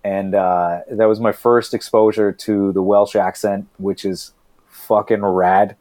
[0.05, 4.33] and uh, that was my first exposure to the Welsh accent, which is
[4.69, 5.77] fucking rad.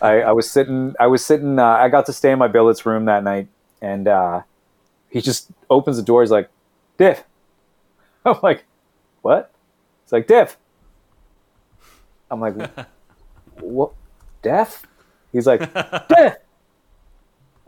[0.00, 2.86] I, I was sitting, I was sitting, uh, I got to stay in my billet's
[2.86, 3.48] room that night,
[3.82, 4.42] and uh,
[5.14, 6.22] he just opens the door.
[6.22, 6.50] He's like,
[6.98, 7.22] "Diff,"
[8.26, 8.64] I'm like,
[9.22, 9.52] "What?"
[10.02, 10.58] It's like, "Diff."
[12.30, 12.56] I'm like,
[13.60, 13.92] "What?
[14.42, 14.82] Deaf?"
[15.32, 15.60] He's like,
[16.08, 16.34] "Diff."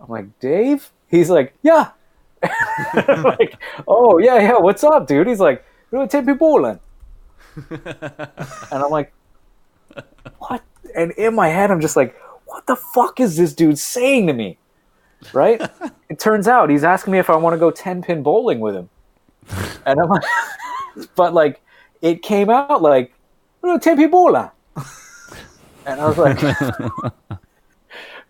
[0.01, 1.90] I'm like, "Dave?" He's like, "Yeah."
[2.43, 3.55] I'm like,
[3.86, 4.59] oh yeah, yeah.
[4.59, 5.28] What's up, dude?
[5.28, 6.81] He's like, "Du Tippy Ballen,"
[7.70, 9.12] and I'm like,
[10.39, 10.62] what?
[10.97, 12.14] And in my head, I'm just like,
[12.47, 14.59] what the fuck is this dude saying to me?
[15.32, 15.60] Right?
[16.09, 18.74] it turns out he's asking me if I want to go 10 pin bowling with
[18.74, 18.88] him.
[19.86, 20.24] And I'm like,
[21.14, 21.62] but like,
[22.02, 23.14] it came out like,
[23.62, 24.51] "Oh, 10 pin bowler.
[25.86, 26.40] And I was like,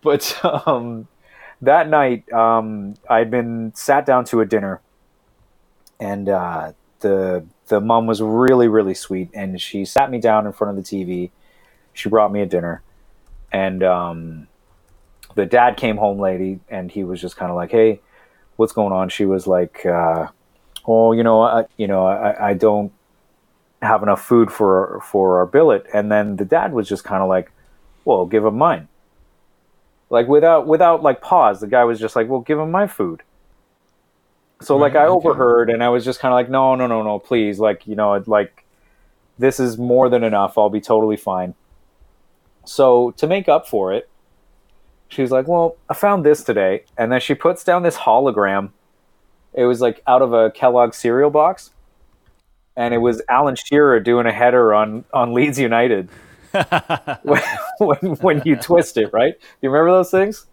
[0.01, 1.07] but um,
[1.61, 4.79] that night, um, I'd been sat down to a dinner,
[5.99, 10.53] and uh, the the mom was really really sweet, and she sat me down in
[10.53, 11.31] front of the TV.
[11.93, 12.83] She brought me a dinner,
[13.51, 14.47] and um,
[15.37, 18.01] the dad came home late, and he was just kind of like, "Hey,
[18.57, 20.27] what's going on?" She was like, uh,
[20.85, 22.91] "Oh, you know, I, you know, I, I don't
[23.83, 27.29] have enough food for for our billet," and then the dad was just kind of
[27.29, 27.51] like,
[28.03, 28.87] "Well, give him mine."
[30.09, 33.21] Like without without like pause, the guy was just like, "Well, give him my food."
[34.61, 35.09] So like I okay.
[35.09, 37.95] overheard, and I was just kind of like, "No, no, no, no, please!" Like you
[37.95, 38.65] know, like
[39.37, 40.57] this is more than enough.
[40.57, 41.53] I'll be totally fine.
[42.65, 44.09] So to make up for it,
[45.09, 48.71] she was like, "Well, I found this today," and then she puts down this hologram.
[49.53, 51.71] It was like out of a Kellogg cereal box,
[52.75, 56.09] and it was Alan Shearer doing a header on on Leeds United.
[57.23, 57.41] when,
[57.79, 59.35] when when you twist it, right?
[59.61, 60.45] You remember those things?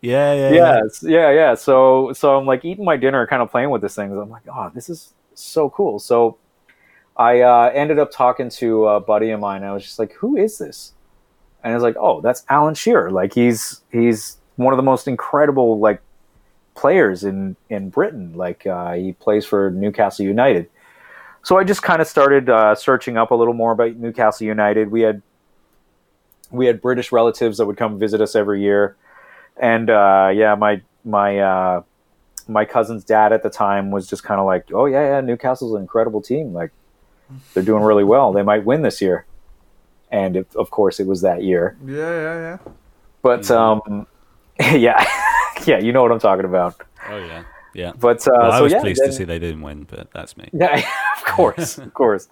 [0.00, 1.54] Yeah, yeah, Yeah, yeah, yeah.
[1.54, 4.12] So so I'm like eating my dinner, kind of playing with this thing.
[4.12, 5.98] I'm like, oh, this is so cool.
[5.98, 6.38] So
[7.16, 9.62] I uh, ended up talking to a buddy of mine.
[9.62, 10.92] I was just like, who is this?
[11.62, 13.10] And I was like, oh, that's Alan Shearer.
[13.10, 16.00] Like he's he's one of the most incredible like
[16.74, 18.32] players in in Britain.
[18.34, 20.68] Like uh, he plays for Newcastle United.
[21.44, 24.90] So I just kind of started uh, searching up a little more about Newcastle United.
[24.90, 25.22] We had
[26.50, 28.96] we had British relatives that would come visit us every year,
[29.56, 31.82] and uh, yeah, my my uh,
[32.48, 35.74] my cousin's dad at the time was just kind of like, oh yeah, yeah, Newcastle's
[35.74, 36.52] an incredible team.
[36.52, 36.70] Like
[37.54, 38.32] they're doing really well.
[38.32, 39.26] They might win this year,
[40.12, 41.76] and it, of course it was that year.
[41.84, 42.58] Yeah, yeah, yeah.
[43.22, 44.06] But um,
[44.60, 45.04] yeah,
[45.66, 46.76] yeah, you know what I'm talking about.
[47.08, 47.42] Oh yeah,
[47.74, 47.92] yeah.
[47.98, 50.12] But uh, Well, I so was yeah, pleased then- to see they didn't win, but
[50.12, 50.48] that's me.
[50.52, 50.76] Yeah,
[51.18, 52.28] of course, of course.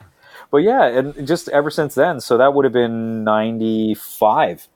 [0.52, 4.68] But yeah, and just ever since then, so that would have been '95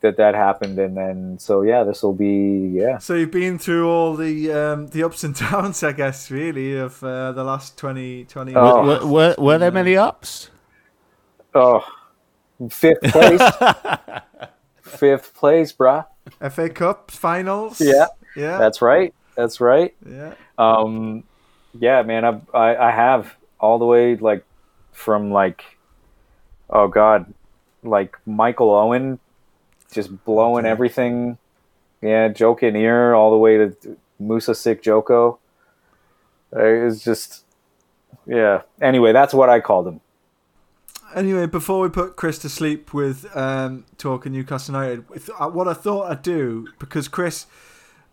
[0.00, 2.98] that that happened, and then so yeah, this will be yeah.
[2.98, 7.02] So you've been through all the um, the ups and downs, I guess, really, of
[7.02, 8.84] uh, the last 20, 20 Oh.
[8.86, 10.50] Were, were, were there many ups?
[11.58, 11.82] Oh,
[12.68, 13.40] fifth place,
[14.82, 16.04] fifth place, bruh.
[16.50, 17.80] FA Cup finals.
[17.80, 18.06] Yeah,
[18.36, 19.14] yeah, That's right.
[19.36, 19.94] That's right.
[20.06, 20.34] yeah.
[20.58, 21.24] Um,
[21.78, 24.44] yeah, man, I've, I I have all the way like
[24.92, 25.64] from like,
[26.68, 27.32] oh god,
[27.82, 29.18] like Michael Owen,
[29.92, 31.38] just blowing everything.
[32.02, 35.38] Yeah, Joke in ear all the way to Musa Sick Joko.
[36.52, 37.44] It's just,
[38.26, 38.62] yeah.
[38.80, 40.00] Anyway, that's what I called him.
[41.16, 45.04] Anyway, before we put Chris to sleep with um, talking Newcastle United,
[45.38, 47.46] uh, what I thought I'd do because Chris,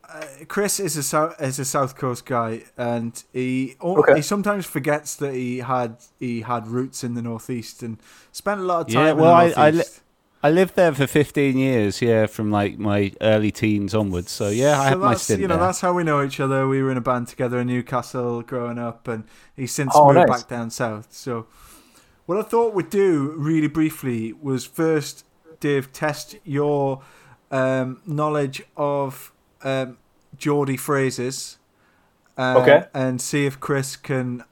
[0.10, 4.16] uh, Chris is a South is a South Coast guy, and he Okay.
[4.16, 7.98] he sometimes forgets that he had he had roots in the Northeast and
[8.32, 10.00] spent a lot of time Yeah, well, I- the I Northeast.
[10.46, 14.32] I lived there for 15 years, yeah, from like my early teens onwards.
[14.32, 15.66] So yeah, I so had my that's stint you know there.
[15.68, 16.68] that's how we know each other.
[16.70, 19.26] We were in a band together in Newcastle growing up, and
[19.56, 20.28] he's since Oh, moved nice.
[20.42, 21.08] back down south.
[21.12, 21.48] So,
[22.26, 25.26] what I thought we'd do really briefly was first,
[25.60, 27.02] Dave, test your
[27.52, 29.32] um, knowledge of
[29.64, 29.98] um,
[30.38, 31.58] Geordie phrases,
[32.38, 32.86] um, Okay.
[32.94, 34.44] and see if Chris can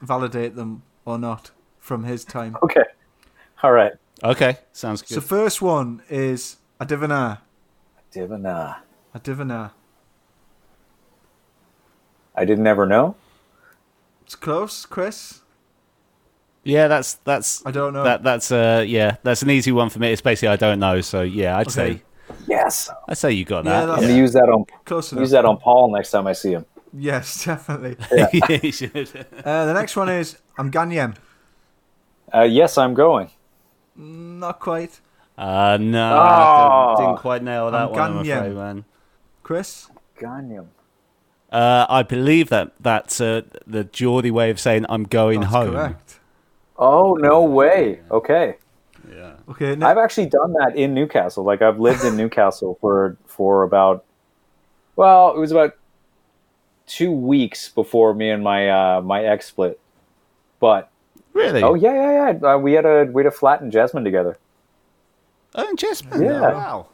[0.00, 2.56] validate them or not from his time.
[2.62, 2.84] Okay.
[3.62, 3.92] All right.
[4.22, 5.14] Okay, sounds good.
[5.14, 7.42] So, first one is a divina,
[8.12, 8.82] Divina.
[9.14, 9.72] a divina.
[12.34, 13.16] I didn't ever know.
[14.22, 15.40] It's close, Chris.
[16.68, 18.04] Yeah, that's that's I don't know.
[18.04, 20.12] that that's uh yeah, that's an easy one for me.
[20.12, 21.00] It's basically I don't know.
[21.00, 21.72] So yeah, I'd Okay.
[21.96, 22.02] say
[22.46, 22.90] Yes.
[23.08, 23.90] I'd say you got Yeah, that.
[23.94, 25.22] I'm gonna use that on Close enough.
[25.22, 26.64] use that on Paul next time I see him.
[26.92, 27.96] Yes, definitely.
[28.16, 28.28] Yeah.
[28.32, 29.08] Yeah, you should.
[29.44, 31.16] Uh, the next one is I'm Ganyem.
[32.34, 33.30] Uh, yes, I'm going.
[33.96, 35.00] Not quite.
[35.36, 36.20] Uh, no, Oh.
[36.20, 38.00] I didn't, didn't quite nail that I'm one.
[38.00, 38.84] I'm afraid, man.
[39.42, 39.88] Chris?
[40.20, 40.66] Ganyem.
[41.50, 45.72] Uh, I believe that that's uh, the Geordie way of saying I'm going That's home.
[45.74, 46.07] correct.
[46.78, 48.00] Oh no way.
[48.10, 48.56] Okay.
[49.10, 49.34] Yeah.
[49.48, 51.44] Okay, ne- I've actually done that in Newcastle.
[51.44, 54.04] Like I've lived in Newcastle for for about
[54.96, 55.76] well, it was about
[56.86, 59.80] two weeks before me and my uh, my ex split.
[60.60, 60.90] But
[61.32, 61.62] Really?
[61.62, 62.48] oh yeah, yeah, yeah.
[62.54, 64.38] Uh, we had a we had a flat in Jasmine together.
[65.54, 66.22] Oh, in Jesmond.
[66.22, 66.40] Yeah.
[66.40, 66.86] Wow.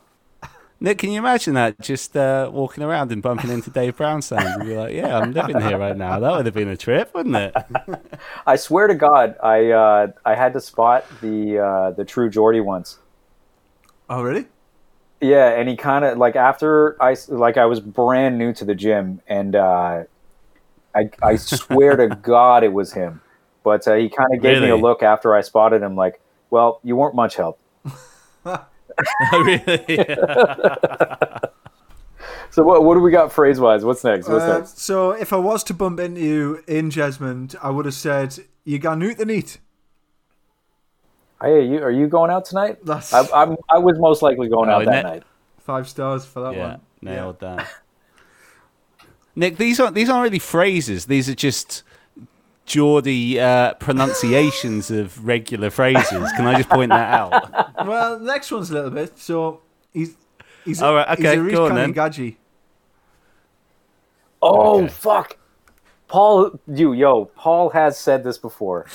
[0.85, 1.81] Nick, can you imagine that?
[1.81, 5.59] Just uh, walking around and bumping into Dave Brownsound and be like, "Yeah, I'm living
[5.59, 7.55] here right now." That would have been a trip, wouldn't it?
[8.47, 12.61] I swear to God, I uh, I had to spot the uh, the true Geordie
[12.61, 12.99] once.
[14.11, 14.45] oh, really?
[15.23, 18.75] Yeah, and he kind of like after I like I was brand new to the
[18.75, 20.03] gym, and uh,
[20.95, 23.23] I I swear to God it was him,
[23.63, 26.21] but uh, he kind of gave me a look after I spotted him, like,
[26.51, 27.59] well, you weren't much help.
[29.33, 30.07] Oh, really?
[32.51, 33.85] So what what do we got phrase wise?
[33.85, 34.29] What's next?
[34.29, 34.79] What's Uh, next?
[34.79, 38.79] so if I was to bump into you in Jesmond, I would have said, you
[38.79, 39.59] got out the neat.
[41.43, 42.79] Hey, you are you going out tonight?
[42.85, 45.23] That's I, I'm I was most likely going Oh, out that ne- night.
[45.59, 46.81] five stars for that yeah, one.
[47.03, 47.69] nailed that.
[49.35, 51.07] Nick, these aren't these aren't really phrases.
[51.07, 51.83] These are just
[52.67, 56.33] Geordie uh, pronunciations of regular phrases.
[56.33, 57.75] Can I just point that out?
[57.87, 59.19] Well, the next one's a little bit.
[59.19, 59.63] So
[59.93, 60.17] he's
[60.65, 61.95] he's All right, he's okay, a Reece go on Cunningham then.
[61.95, 62.37] Gadji.
[64.43, 64.89] Oh Okay.
[64.89, 65.39] fuck,
[66.09, 68.87] Paul, you yo, Paul has said this before.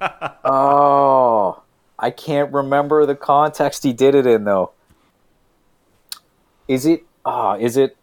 [0.44, 1.62] oh,
[1.98, 4.72] I can't remember the context he did it in though.
[6.68, 7.04] Is it?
[7.24, 7.96] Ah, is it?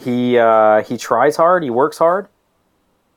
[0.00, 1.62] He uh, he tries hard.
[1.62, 2.28] He works hard.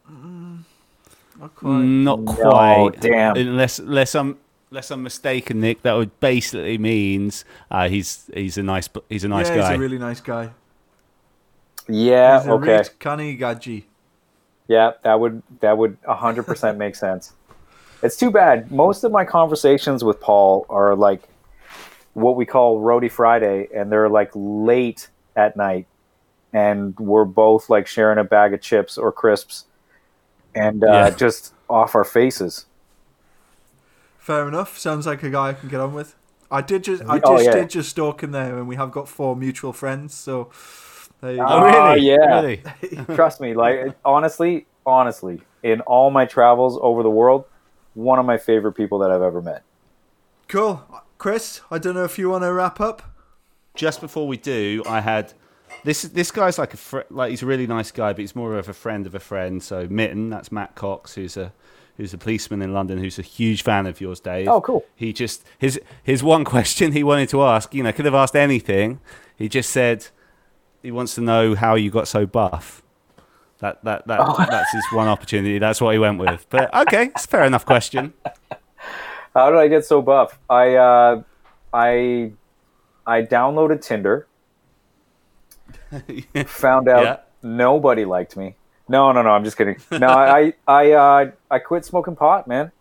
[0.10, 1.72] Not quite.
[1.72, 3.36] Not No, damn.
[3.36, 4.38] Unless unless I'm
[4.72, 9.28] unless I'm mistaken, Nick, that would basically means uh, he's he's a nice he's a
[9.28, 9.70] nice yeah, guy.
[9.70, 10.52] he's a really nice guy.
[11.88, 12.40] Yeah.
[12.42, 12.78] he's Okay.
[12.78, 13.84] Reece Cunningham Gadji.
[14.68, 17.34] Yeah, that would that would hundred percent make sense.
[18.02, 18.72] It's too bad.
[18.72, 21.24] Most of my conversations with Paul are like
[22.14, 25.86] what we call Roadie Friday, and they're like late at night,
[26.54, 29.66] and we're both like sharing a bag of chips or crisps,
[30.56, 31.10] and uh, Yeah.
[31.12, 32.66] just off our faces.
[34.18, 34.78] Fair enough.
[34.78, 36.16] Sounds like a guy I can get on with.
[36.50, 37.52] I did just I Oh, just yeah.
[37.54, 40.14] did just stalk him there, and we have got four mutual friends.
[40.14, 40.50] So
[41.22, 41.46] there you go.
[41.48, 42.02] Oh, Oh, really?
[42.02, 42.42] yeah.
[42.42, 42.64] Really?
[43.16, 47.46] Trust me, like honestly, honestly, in all my travels over the world,
[47.94, 49.64] one of my favorite people that I've ever met.
[50.48, 50.86] Cool,
[51.18, 51.62] Chris.
[51.72, 53.02] I don't know if you want to wrap up.
[53.74, 55.34] Just before we do, I had
[55.84, 56.04] this.
[56.04, 58.70] This guy's like a fr- like he's a really nice guy, but he's more of
[58.70, 59.62] a friend of a friend.
[59.62, 61.52] So Mitten, that's Matt Cox, who's a
[61.98, 64.48] who's a policeman in London, who's a huge fan of yours, Dave.
[64.48, 64.84] Oh, cool.
[64.96, 67.74] He just his his one question he wanted to ask.
[67.74, 69.00] You know, could have asked anything.
[69.38, 70.08] He just said
[70.82, 72.82] he wants to know how you got so buff.
[73.60, 74.36] That that that Oh.
[74.50, 75.60] that's his one opportunity.
[75.60, 76.46] That's what he went with.
[76.50, 78.14] But okay, it's a fair enough question.
[79.34, 80.40] How did I get so buff?
[80.50, 81.22] I uh,
[81.74, 82.32] I
[83.06, 84.28] I downloaded Tinder,
[86.48, 87.18] found out Yeah.
[87.44, 88.56] nobody liked me.
[88.88, 89.30] No, no, no.
[89.30, 89.78] I'm just kidding.
[89.92, 92.72] No, I I uh, I quit smoking pot, man.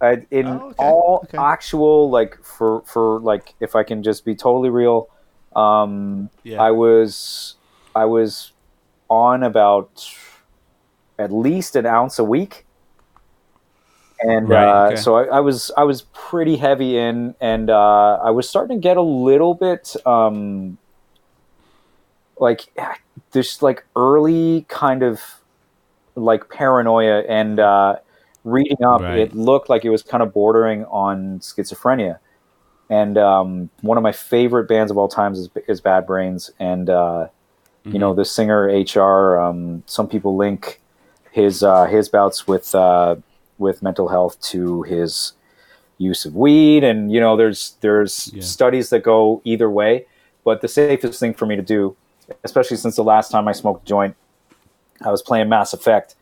[0.00, 1.38] I, in Oh, okay, all okay.
[1.38, 5.08] actual like for for like if I can just be totally real,
[5.54, 6.60] um, Yeah.
[6.62, 7.56] I was
[7.94, 8.52] I was
[9.10, 10.08] on about
[11.18, 12.64] at least an ounce a week.
[14.20, 14.96] and Right, uh, okay.
[14.96, 18.80] so I, I was I was pretty heavy in, and uh, I was starting to
[18.80, 20.78] get a little bit um,
[22.38, 22.66] like
[23.32, 25.20] this like early kind of
[26.16, 27.96] like paranoia and uh,
[28.44, 29.00] reading up.
[29.00, 29.18] Right.
[29.18, 32.18] It looked like it was kind of bordering on schizophrenia.
[32.90, 36.90] And um, one of my favorite bands of all times is, is Bad Brains, and
[36.90, 37.28] uh,
[37.84, 39.38] you know the singer HR.
[39.38, 40.80] Um, some people link
[41.32, 43.16] his uh, his bouts with uh,
[43.58, 45.32] with mental health to his
[45.96, 48.42] use of weed, and you know there's there's Yeah.
[48.42, 50.06] studies that go either way.
[50.44, 51.96] But the safest thing for me to do,
[52.42, 54.16] especially since the last time I smoked a joint,
[55.02, 56.16] I was playing Mass Effect,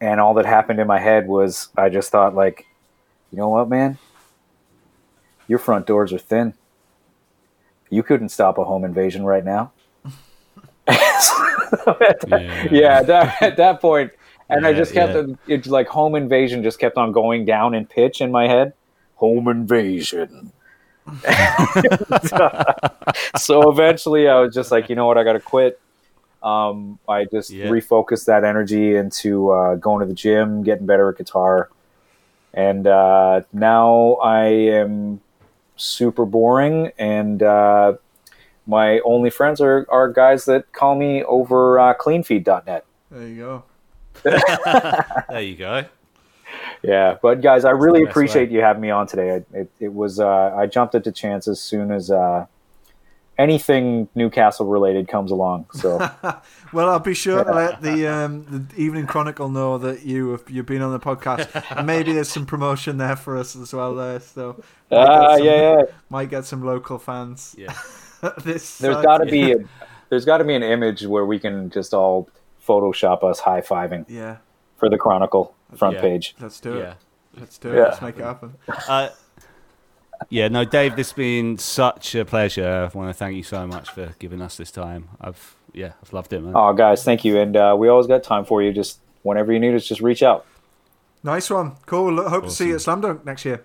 [0.00, 2.66] and all that happened in my head was I just thought like,
[3.30, 3.98] you know what, man,
[5.46, 6.54] your front doors are thin.
[7.90, 9.72] You couldn't stop a home invasion right now.
[12.26, 12.68] Yeah.
[12.70, 14.12] yeah, that, at that point,
[14.48, 15.20] and I just kept yeah.
[15.20, 18.72] it, it's like home invasion just kept on going down in pitch in my head.
[19.16, 20.52] Home invasion.
[23.38, 25.80] so eventually, I was just like, you know what, I got to quit.
[26.42, 27.68] Um, I just Yeah.
[27.68, 31.68] refocused that energy into uh, going to the gym, getting better at guitar,
[32.54, 35.20] and uh, now I am
[35.76, 37.42] super boring and.
[37.42, 37.94] Uh,
[38.70, 42.84] my only friends are, are guys that call me over uh, cleanfeed.net.
[43.10, 43.64] There you go.
[45.30, 45.84] There you go.
[46.82, 48.56] Yeah, but guys, I really appreciate way.
[48.56, 49.30] you having me on today.
[49.30, 52.46] It, it, it was uh, I jumped at the chance as soon as uh,
[53.38, 55.66] anything Newcastle related comes along.
[55.72, 55.98] So
[56.72, 60.50] Well, I'll be sure to let the um, the Evening Chronicle know that you have
[60.50, 61.64] you've been on the podcast.
[61.76, 63.94] And maybe there's some promotion there for us as well.
[63.94, 65.82] There, so might get uh, some- yeah, yeah.
[66.10, 67.54] might get some local fans.
[67.56, 67.72] Yeah.
[68.44, 69.04] this There's side.
[69.04, 69.56] got to be a,
[70.10, 72.28] there's got to be an image where we can just all
[72.66, 74.38] Photoshop us high fiving yeah.
[74.78, 76.00] For the Chronicle front Yeah.
[76.00, 76.34] page.
[76.40, 76.80] Let's do it.
[76.80, 76.94] Yeah.
[77.38, 77.76] Let's do it.
[77.76, 77.82] Yeah.
[77.82, 78.54] Let's make it happen.
[78.88, 79.10] Uh,
[80.30, 82.90] yeah, no, Dave, this has been such a pleasure.
[82.92, 85.08] I want to thank you so much for giving us this time.
[85.20, 86.54] I've yeah, I've loved it, man.
[86.56, 88.72] Oh, guys, thank you, and uh, we always got time for you.
[88.72, 90.46] Just whenever you need us, just reach out.
[91.22, 91.76] Nice one.
[91.86, 92.14] Cool.
[92.14, 93.64] Look, hope to see you at Slam Dunk next year.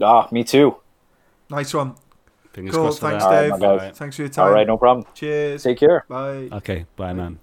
[0.00, 0.76] Ah, me too.
[1.50, 1.94] Nice one.
[2.52, 2.92] Fingers Cool.
[2.92, 3.24] Thanks, that.
[3.24, 3.50] All right, Dave.
[3.50, 3.64] my guys.
[3.64, 3.96] All right.
[3.96, 4.46] Thanks for your time.
[4.46, 5.06] All right, no problem.
[5.14, 5.62] Cheers.
[5.64, 6.04] Take care.
[6.08, 6.48] Bye.
[6.52, 7.38] Okay, bye, man.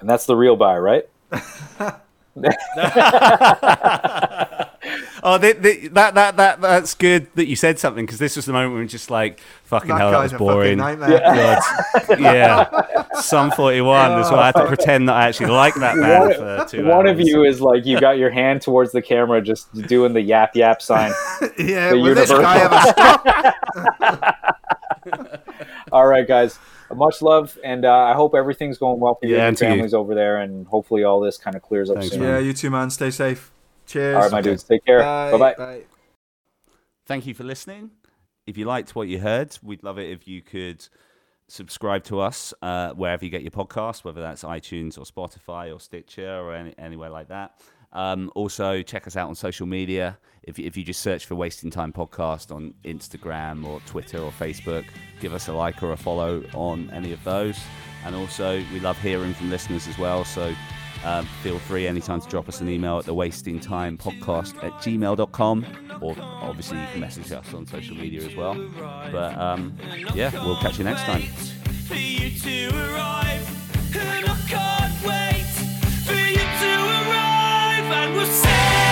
[0.00, 1.08] And that's the real bye, right?
[5.22, 8.46] Oh, the, the, that that that that's good that you said something because this was
[8.46, 10.78] the moment when we were just like, fucking That hell, that guy's was a boring.
[10.78, 11.58] fucking nightmare.
[12.08, 12.20] God.
[12.20, 14.16] yeah, Sum forty-one.
[14.16, 14.68] That's why I had to oh.
[14.68, 18.00] pretend that I actually like that band for two One of you is like you
[18.00, 21.12] got your hand towards the camera, just doing the yap yap sign.
[21.58, 21.90] yeah.
[21.90, 22.80] The Will this universal- guy ever
[25.02, 25.48] stop?
[25.92, 26.58] All right, guys.
[26.94, 29.64] Much love, and uh, I hope everything's going well for you Yeah, and and to
[29.64, 29.76] your you.
[29.78, 32.20] families over there, and hopefully all this kind of clears up soon.
[32.20, 32.28] man.
[32.28, 32.38] yeah.
[32.38, 32.90] You too, man.
[32.90, 33.52] Stay safe.
[33.86, 34.16] Cheers.
[34.16, 34.62] All right, my dudes.
[34.64, 35.00] Take care.
[35.00, 35.30] Bye.
[35.32, 35.54] Bye bye.
[35.54, 35.82] Bye.
[37.06, 37.90] Thank you for listening.
[38.46, 40.86] If you liked what you heard, we'd love it if you could
[41.48, 45.80] subscribe to us uh, wherever you get your podcast, whether that's iTunes or Spotify or
[45.80, 47.58] Stitcher or any, anywhere like that.
[47.92, 50.18] Um, also, check us out on social media.
[50.42, 54.30] If, you- if you just search for Wasting Time Podcast on Instagram or Twitter or
[54.30, 54.84] Facebook,
[55.20, 57.58] give us a like or a follow on any of those.
[58.04, 60.24] And also, we love hearing from listeners as well.
[60.24, 60.54] So
[61.04, 64.72] um, feel free anytime to drop us an email at the wasting time podcast at
[64.82, 65.66] gmail.com
[66.00, 68.54] or obviously you can message us on social media as well
[69.12, 69.76] but um,
[70.14, 71.22] yeah we'll catch you next time
[78.18, 78.87] Você.